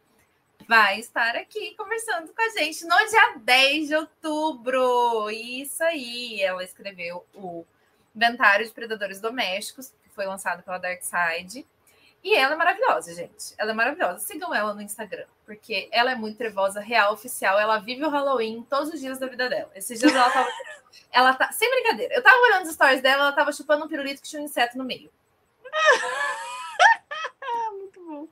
[0.68, 5.30] vai estar aqui conversando com a gente no dia 10 de outubro.
[5.32, 7.66] Isso aí, ela escreveu o
[8.14, 11.66] Inventário de Predadores Domésticos, que foi lançado pela Dark Side.
[12.24, 13.54] E ela é maravilhosa, gente.
[13.58, 14.20] Ela é maravilhosa.
[14.20, 17.58] Sigam ela no Instagram, porque ela é muito trevosa, real, oficial.
[17.58, 19.72] Ela vive o Halloween todos os dias da vida dela.
[19.74, 20.50] Esses dias ela tava.
[21.14, 21.52] ela tá.
[21.54, 22.14] Sem brincadeira.
[22.14, 24.78] Eu tava olhando os stories dela, ela tava chupando um pirulito que tinha um inseto
[24.78, 25.10] no meio.
[27.72, 28.28] muito bom.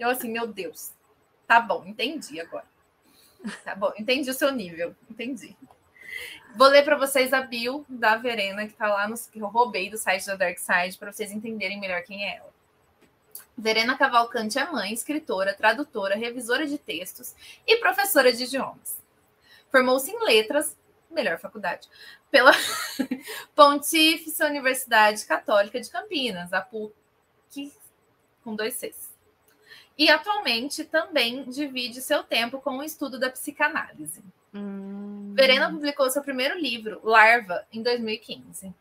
[0.00, 0.93] Eu assim, meu Deus.
[1.46, 2.66] Tá bom, entendi agora.
[3.62, 5.56] Tá bom, entendi o seu nível, entendi.
[6.56, 9.90] Vou ler para vocês a bio da Verena, que tá lá no que eu roubei
[9.90, 12.54] do site da Dark Side, para vocês entenderem melhor quem é ela.
[13.56, 17.34] Verena Cavalcante é mãe, escritora, tradutora, revisora de textos
[17.66, 18.98] e professora de idiomas.
[19.70, 20.76] Formou-se em letras,
[21.10, 21.88] melhor faculdade,
[22.30, 22.52] pela
[23.54, 27.72] Pontífice Universidade Católica de Campinas, a PUC,
[28.42, 29.13] com dois Cs
[29.96, 34.22] e atualmente também divide seu tempo com o estudo da psicanálise.
[34.52, 35.32] Hum.
[35.34, 38.72] Verena publicou seu primeiro livro, Larva, em 2015.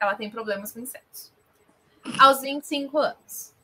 [0.00, 1.32] Ela tem problemas com insetos.
[2.18, 3.54] Aos 25 anos.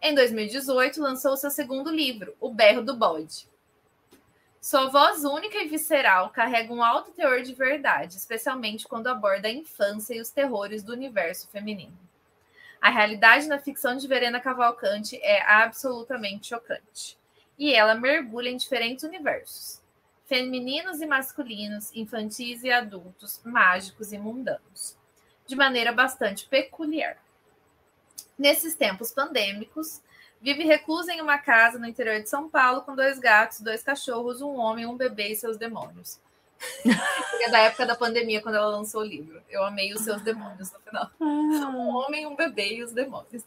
[0.00, 3.48] Em 2018, lançou seu segundo livro, O Berro do Bode.
[4.60, 9.52] Sua voz única e visceral carrega um alto teor de verdade, especialmente quando aborda a
[9.52, 11.96] infância e os terrores do universo feminino.
[12.80, 17.18] A realidade na ficção de Verena Cavalcante é absolutamente chocante.
[17.58, 19.82] E ela mergulha em diferentes universos:
[20.26, 24.96] femininos e masculinos, infantis e adultos, mágicos e mundanos,
[25.46, 27.18] de maneira bastante peculiar.
[28.38, 30.00] Nesses tempos pandêmicos,
[30.42, 34.40] Vive reclusa em uma casa no interior de São Paulo com dois gatos, dois cachorros,
[34.40, 36.18] um homem, um bebê e seus demônios.
[37.40, 39.42] É da época da pandemia, quando ela lançou o livro.
[39.48, 41.10] Eu amei os seus demônios no final.
[41.20, 41.24] Ah.
[41.24, 43.44] Um homem, um bebê e os demônios.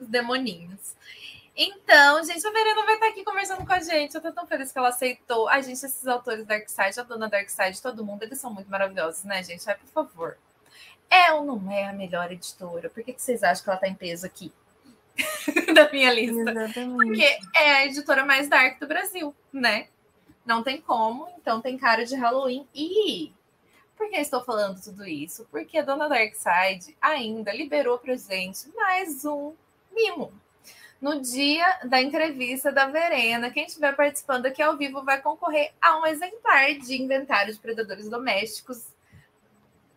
[0.00, 0.94] Os demoninhos.
[1.54, 4.14] Então, gente, a Verena vai estar aqui conversando com a gente.
[4.14, 5.48] Eu tô tão feliz que ela aceitou.
[5.48, 9.42] Ai, gente, esses autores Darkside, a dona Darkside, todo mundo, eles são muito maravilhosos, né,
[9.42, 9.68] gente?
[9.68, 10.38] Ai, por favor.
[11.10, 12.88] É ou não é a melhor editora?
[12.88, 14.50] Por que, que vocês acham que ela tá em peso aqui?
[15.74, 16.50] da minha lista.
[16.50, 17.06] Exatamente.
[17.06, 19.88] Porque é a editora mais dark do Brasil, né?
[20.44, 22.66] Não tem como, então tem cara de Halloween.
[22.74, 23.32] E
[23.96, 25.46] por que estou falando tudo isso?
[25.50, 29.54] Porque a dona Darkseid ainda liberou para gente mais um
[29.92, 30.32] mimo.
[31.00, 35.98] No dia da entrevista da Verena, quem estiver participando aqui ao vivo vai concorrer a
[35.98, 38.86] um exemplar de inventário de predadores domésticos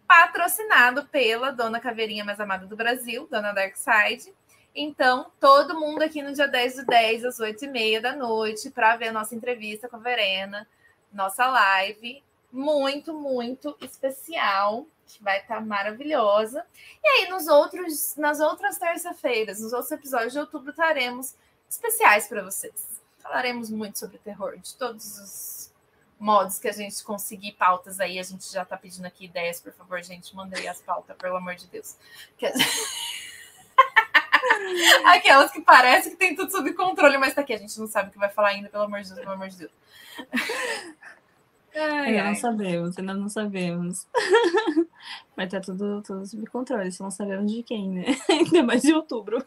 [0.07, 4.33] patrocinado pela dona Caveirinha mais amada do Brasil, dona Darkseid.
[4.75, 9.07] Então, todo mundo aqui no dia 10 do 10, às 8h30 da noite, para ver
[9.07, 10.67] a nossa entrevista com a Verena,
[11.13, 12.21] nossa live.
[12.51, 16.65] Muito, muito especial, que vai estar tá maravilhosa.
[17.01, 21.35] E aí, nos outros, nas outras terça-feiras, nos outros episódios de outubro, teremos
[21.69, 23.01] especiais para vocês.
[23.19, 25.73] Falaremos muito sobre terror, de todos os
[26.19, 28.19] modos que a gente conseguir pautas aí.
[28.19, 30.35] A gente já está pedindo aqui ideias, por favor, gente.
[30.35, 31.95] Manda aí as pautas, pelo amor de Deus.
[32.37, 32.65] Que a gente...
[35.05, 38.09] Aquelas que parece que tem tudo sob controle, mas tá aqui, a gente não sabe
[38.09, 39.71] o que vai falar ainda, pelo amor de Deus, pelo amor de Deus.
[41.75, 42.27] Ai, ainda ai.
[42.27, 44.07] não sabemos, ainda não sabemos.
[45.35, 48.05] Mas tá tudo, tudo sob controle, só não sabemos de quem, né?
[48.29, 49.45] Ainda mais de outubro.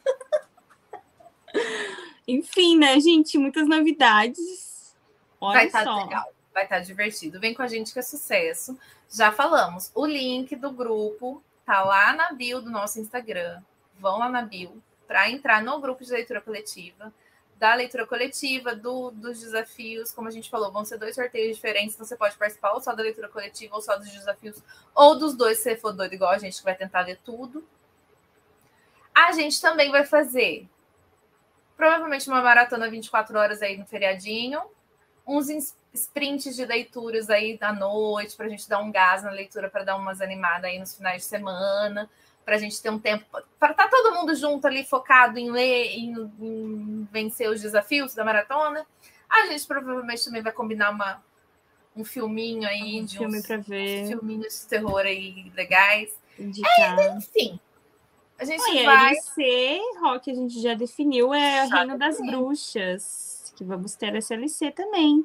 [2.26, 3.38] Enfim, né, gente?
[3.38, 4.94] Muitas novidades.
[5.40, 7.40] Olha vai estar tá legal, vai estar tá divertido.
[7.40, 8.78] Vem com a gente que é sucesso.
[9.10, 13.62] Já falamos, o link do grupo tá lá na bio do nosso Instagram
[13.98, 17.12] vão lá na bio para entrar no grupo de leitura coletiva,
[17.56, 21.96] da leitura coletiva, do, dos desafios, como a gente falou, vão ser dois sorteios diferentes,
[21.96, 24.62] você pode participar ou só da leitura coletiva, ou só dos desafios,
[24.94, 27.66] ou dos dois, se você for doido igual a gente, que vai tentar ler tudo.
[29.12, 30.68] A gente também vai fazer
[31.76, 34.60] provavelmente uma maratona 24 horas aí no feriadinho,
[35.26, 39.70] uns sprints de leituras aí da noite, para a gente dar um gás na leitura,
[39.70, 42.08] para dar umas animadas aí nos finais de semana
[42.48, 43.26] para a gente ter um tempo
[43.60, 48.14] para estar tá todo mundo junto ali focado em ler, em, em, vencer os desafios
[48.14, 48.86] da maratona.
[49.28, 51.22] A gente provavelmente também vai combinar uma,
[51.94, 56.18] um filminho aí um de filme para ver, filminhos de terror aí legais.
[56.38, 57.60] É, enfim.
[58.38, 59.12] A gente Oi, vai.
[59.12, 64.70] SLC, Rock, a gente já definiu, é o Reino das Bruxas, que vamos ter SLC
[64.70, 65.22] também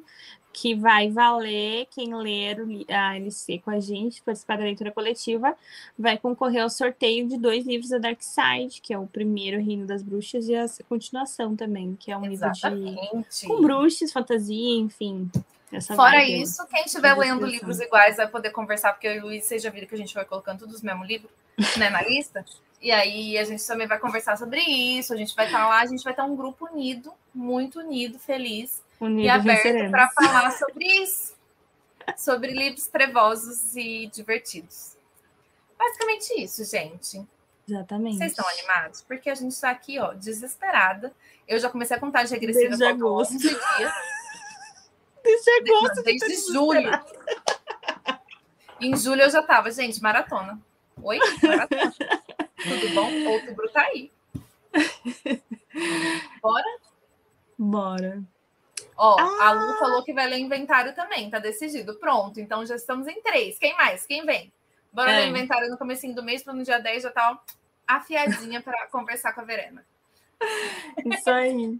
[0.54, 5.54] que vai valer quem ler a LC com a gente, participar da leitura coletiva,
[5.98, 9.84] vai concorrer ao sorteio de dois livros da Dark Side, que é o primeiro Reino
[9.84, 13.00] das Bruxas e a continuação também, que é um Exatamente.
[13.00, 15.28] livro de com bruxas, fantasia, enfim.
[15.96, 19.44] Fora isso, quem estiver lendo livros iguais vai poder conversar, porque eu e o Luiz,
[19.44, 21.32] vocês já viram que a gente vai colocando todos os mesmos livros
[21.76, 22.44] né, na lista.
[22.84, 25.86] E aí a gente também vai conversar sobre isso, a gente vai estar lá, a
[25.86, 30.86] gente vai estar um grupo unido, muito unido, feliz Unidos e aberto para falar sobre
[30.86, 31.34] isso,
[32.14, 34.98] sobre livros trevosos e divertidos.
[35.78, 37.26] Basicamente isso, gente.
[37.66, 38.18] Exatamente.
[38.18, 39.00] Vocês estão animados?
[39.00, 41.10] Porque a gente está aqui, ó, desesperada.
[41.48, 43.38] Eu já comecei a contar de regressiva desde agosto.
[43.38, 43.94] dias.
[45.22, 46.02] Desde agosto.
[46.02, 46.90] Desde, desde julho.
[48.78, 50.60] Em julho eu já estava, gente, maratona.
[51.02, 51.18] Oi?
[51.42, 51.94] Maratona.
[52.64, 53.30] Tudo bom?
[53.30, 54.10] Outubro tá aí.
[56.42, 56.78] Bora?
[57.58, 58.22] Bora.
[58.96, 59.48] Ó, ah!
[59.48, 61.94] a Lu falou que vai ler inventário também, tá decidido.
[61.96, 63.58] Pronto, então já estamos em três.
[63.58, 64.06] Quem mais?
[64.06, 64.52] Quem vem?
[64.92, 65.20] Bora é.
[65.20, 67.54] ler inventário no comecinho do mês, para no dia 10 já tá ó,
[67.86, 69.84] afiadinha para conversar com a Verena.
[71.04, 71.78] Isso aí.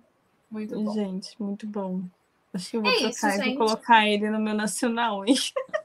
[0.50, 0.92] Muito bom.
[0.92, 2.02] Gente, muito bom.
[2.52, 5.34] Acho que eu vou é trocar e vou colocar ele no meu nacional, hein?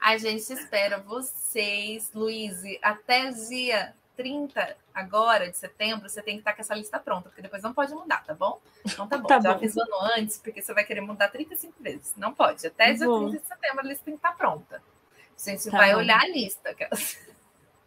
[0.00, 6.54] A gente espera vocês, Luiz, até dia 30 agora de setembro, você tem que estar
[6.54, 8.60] com essa lista pronta, porque depois não pode mudar, tá bom?
[8.84, 9.26] Então tá bom.
[9.28, 9.56] tá Já bom.
[9.56, 12.14] avisando antes, porque você vai querer mudar 35 vezes.
[12.16, 12.66] Não pode.
[12.66, 13.28] Até dia bom.
[13.28, 14.82] 30 de setembro a lista tem que estar pronta.
[15.16, 15.98] A gente tá vai bom.
[15.98, 16.74] olhar a lista.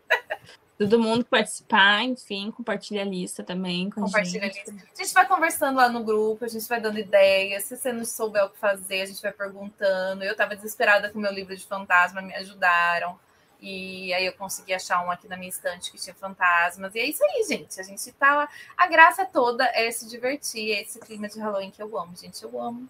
[0.80, 3.90] Todo mundo participar, enfim, compartilha a lista também.
[3.90, 4.72] Com compartilha a, a lista.
[4.72, 7.66] A gente vai conversando lá no grupo, a gente vai dando ideias.
[7.66, 10.24] Se você não souber o que fazer, a gente vai perguntando.
[10.24, 13.20] Eu estava desesperada com o meu livro de fantasma, me ajudaram.
[13.60, 16.96] E aí eu consegui achar um aqui na minha estante que tinha fantasmas.
[16.96, 17.78] E é isso aí, gente.
[17.78, 18.48] A gente tá.
[18.78, 22.42] A graça toda é se divertir, é esse clima de Halloween que eu amo, gente.
[22.42, 22.90] Eu amo.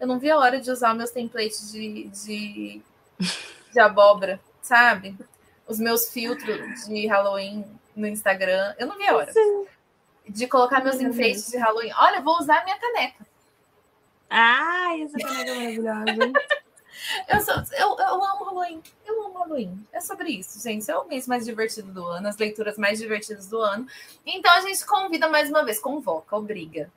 [0.00, 2.82] Eu não vi a hora de usar meus templates de, de,
[3.74, 5.14] de abóbora, sabe?
[5.66, 7.64] Os meus filtros de Halloween
[7.94, 8.74] no Instagram.
[8.78, 9.32] Eu não vi a hora.
[10.28, 11.92] de colocar meus enfeites de Halloween.
[11.98, 13.26] Olha, vou usar minha caneca.
[14.28, 16.32] Ai, essa caneca é maravilhosa.
[17.28, 18.82] eu, sou, eu, eu amo Halloween.
[19.04, 19.86] Eu amo Halloween.
[19.92, 20.90] É sobre isso, gente.
[20.90, 23.86] É o mês mais divertido do ano, as leituras mais divertidas do ano.
[24.24, 26.90] Então a gente convida mais uma vez, convoca, obriga.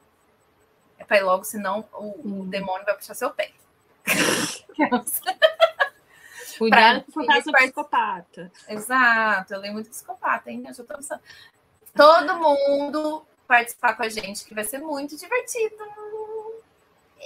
[0.98, 3.52] É para ir logo, senão o, o demônio vai puxar seu pé.
[6.60, 8.52] Cuidado com o psicopata.
[8.68, 10.62] Exato, eu leio muito psicopata, hein?
[10.68, 11.22] Eu já tô pensando.
[11.96, 15.78] Todo mundo participar com a gente, que vai ser muito divertido.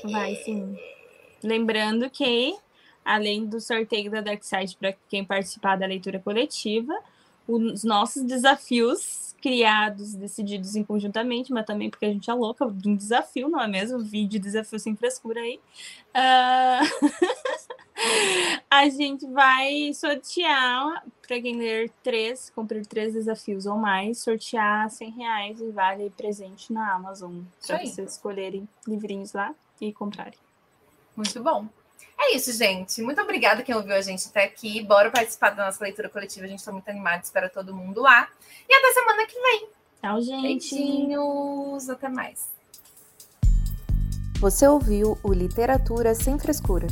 [0.03, 0.77] Vai sim.
[1.43, 2.55] Lembrando que,
[3.03, 6.93] além do sorteio da Dark Side para quem participar da leitura coletiva,
[7.47, 12.87] os nossos desafios criados, decididos em conjuntamente, mas também porque a gente é louca de
[12.87, 13.99] um desafio, não é mesmo?
[13.99, 15.59] Vídeo desafio sem frescura aí.
[16.15, 17.09] Uh...
[18.69, 25.11] a gente vai sortear para quem ler três, cumprir três desafios ou mais, sortear 100
[25.11, 30.37] reais e vale presente na Amazon para vocês escolherem livrinhos lá e comprarem.
[31.15, 31.67] Muito bom.
[32.19, 33.01] É isso, gente.
[33.01, 34.81] Muito obrigada quem ouviu a gente até aqui.
[34.83, 36.45] Bora participar da nossa leitura coletiva.
[36.45, 38.27] A gente está muito animado, espera todo mundo lá.
[38.67, 39.69] E até semana que vem.
[40.01, 40.41] Tchau, gente.
[40.41, 41.89] Beijinhos.
[41.89, 42.49] Até mais.
[44.39, 46.87] Você ouviu o Literatura Sem Frescura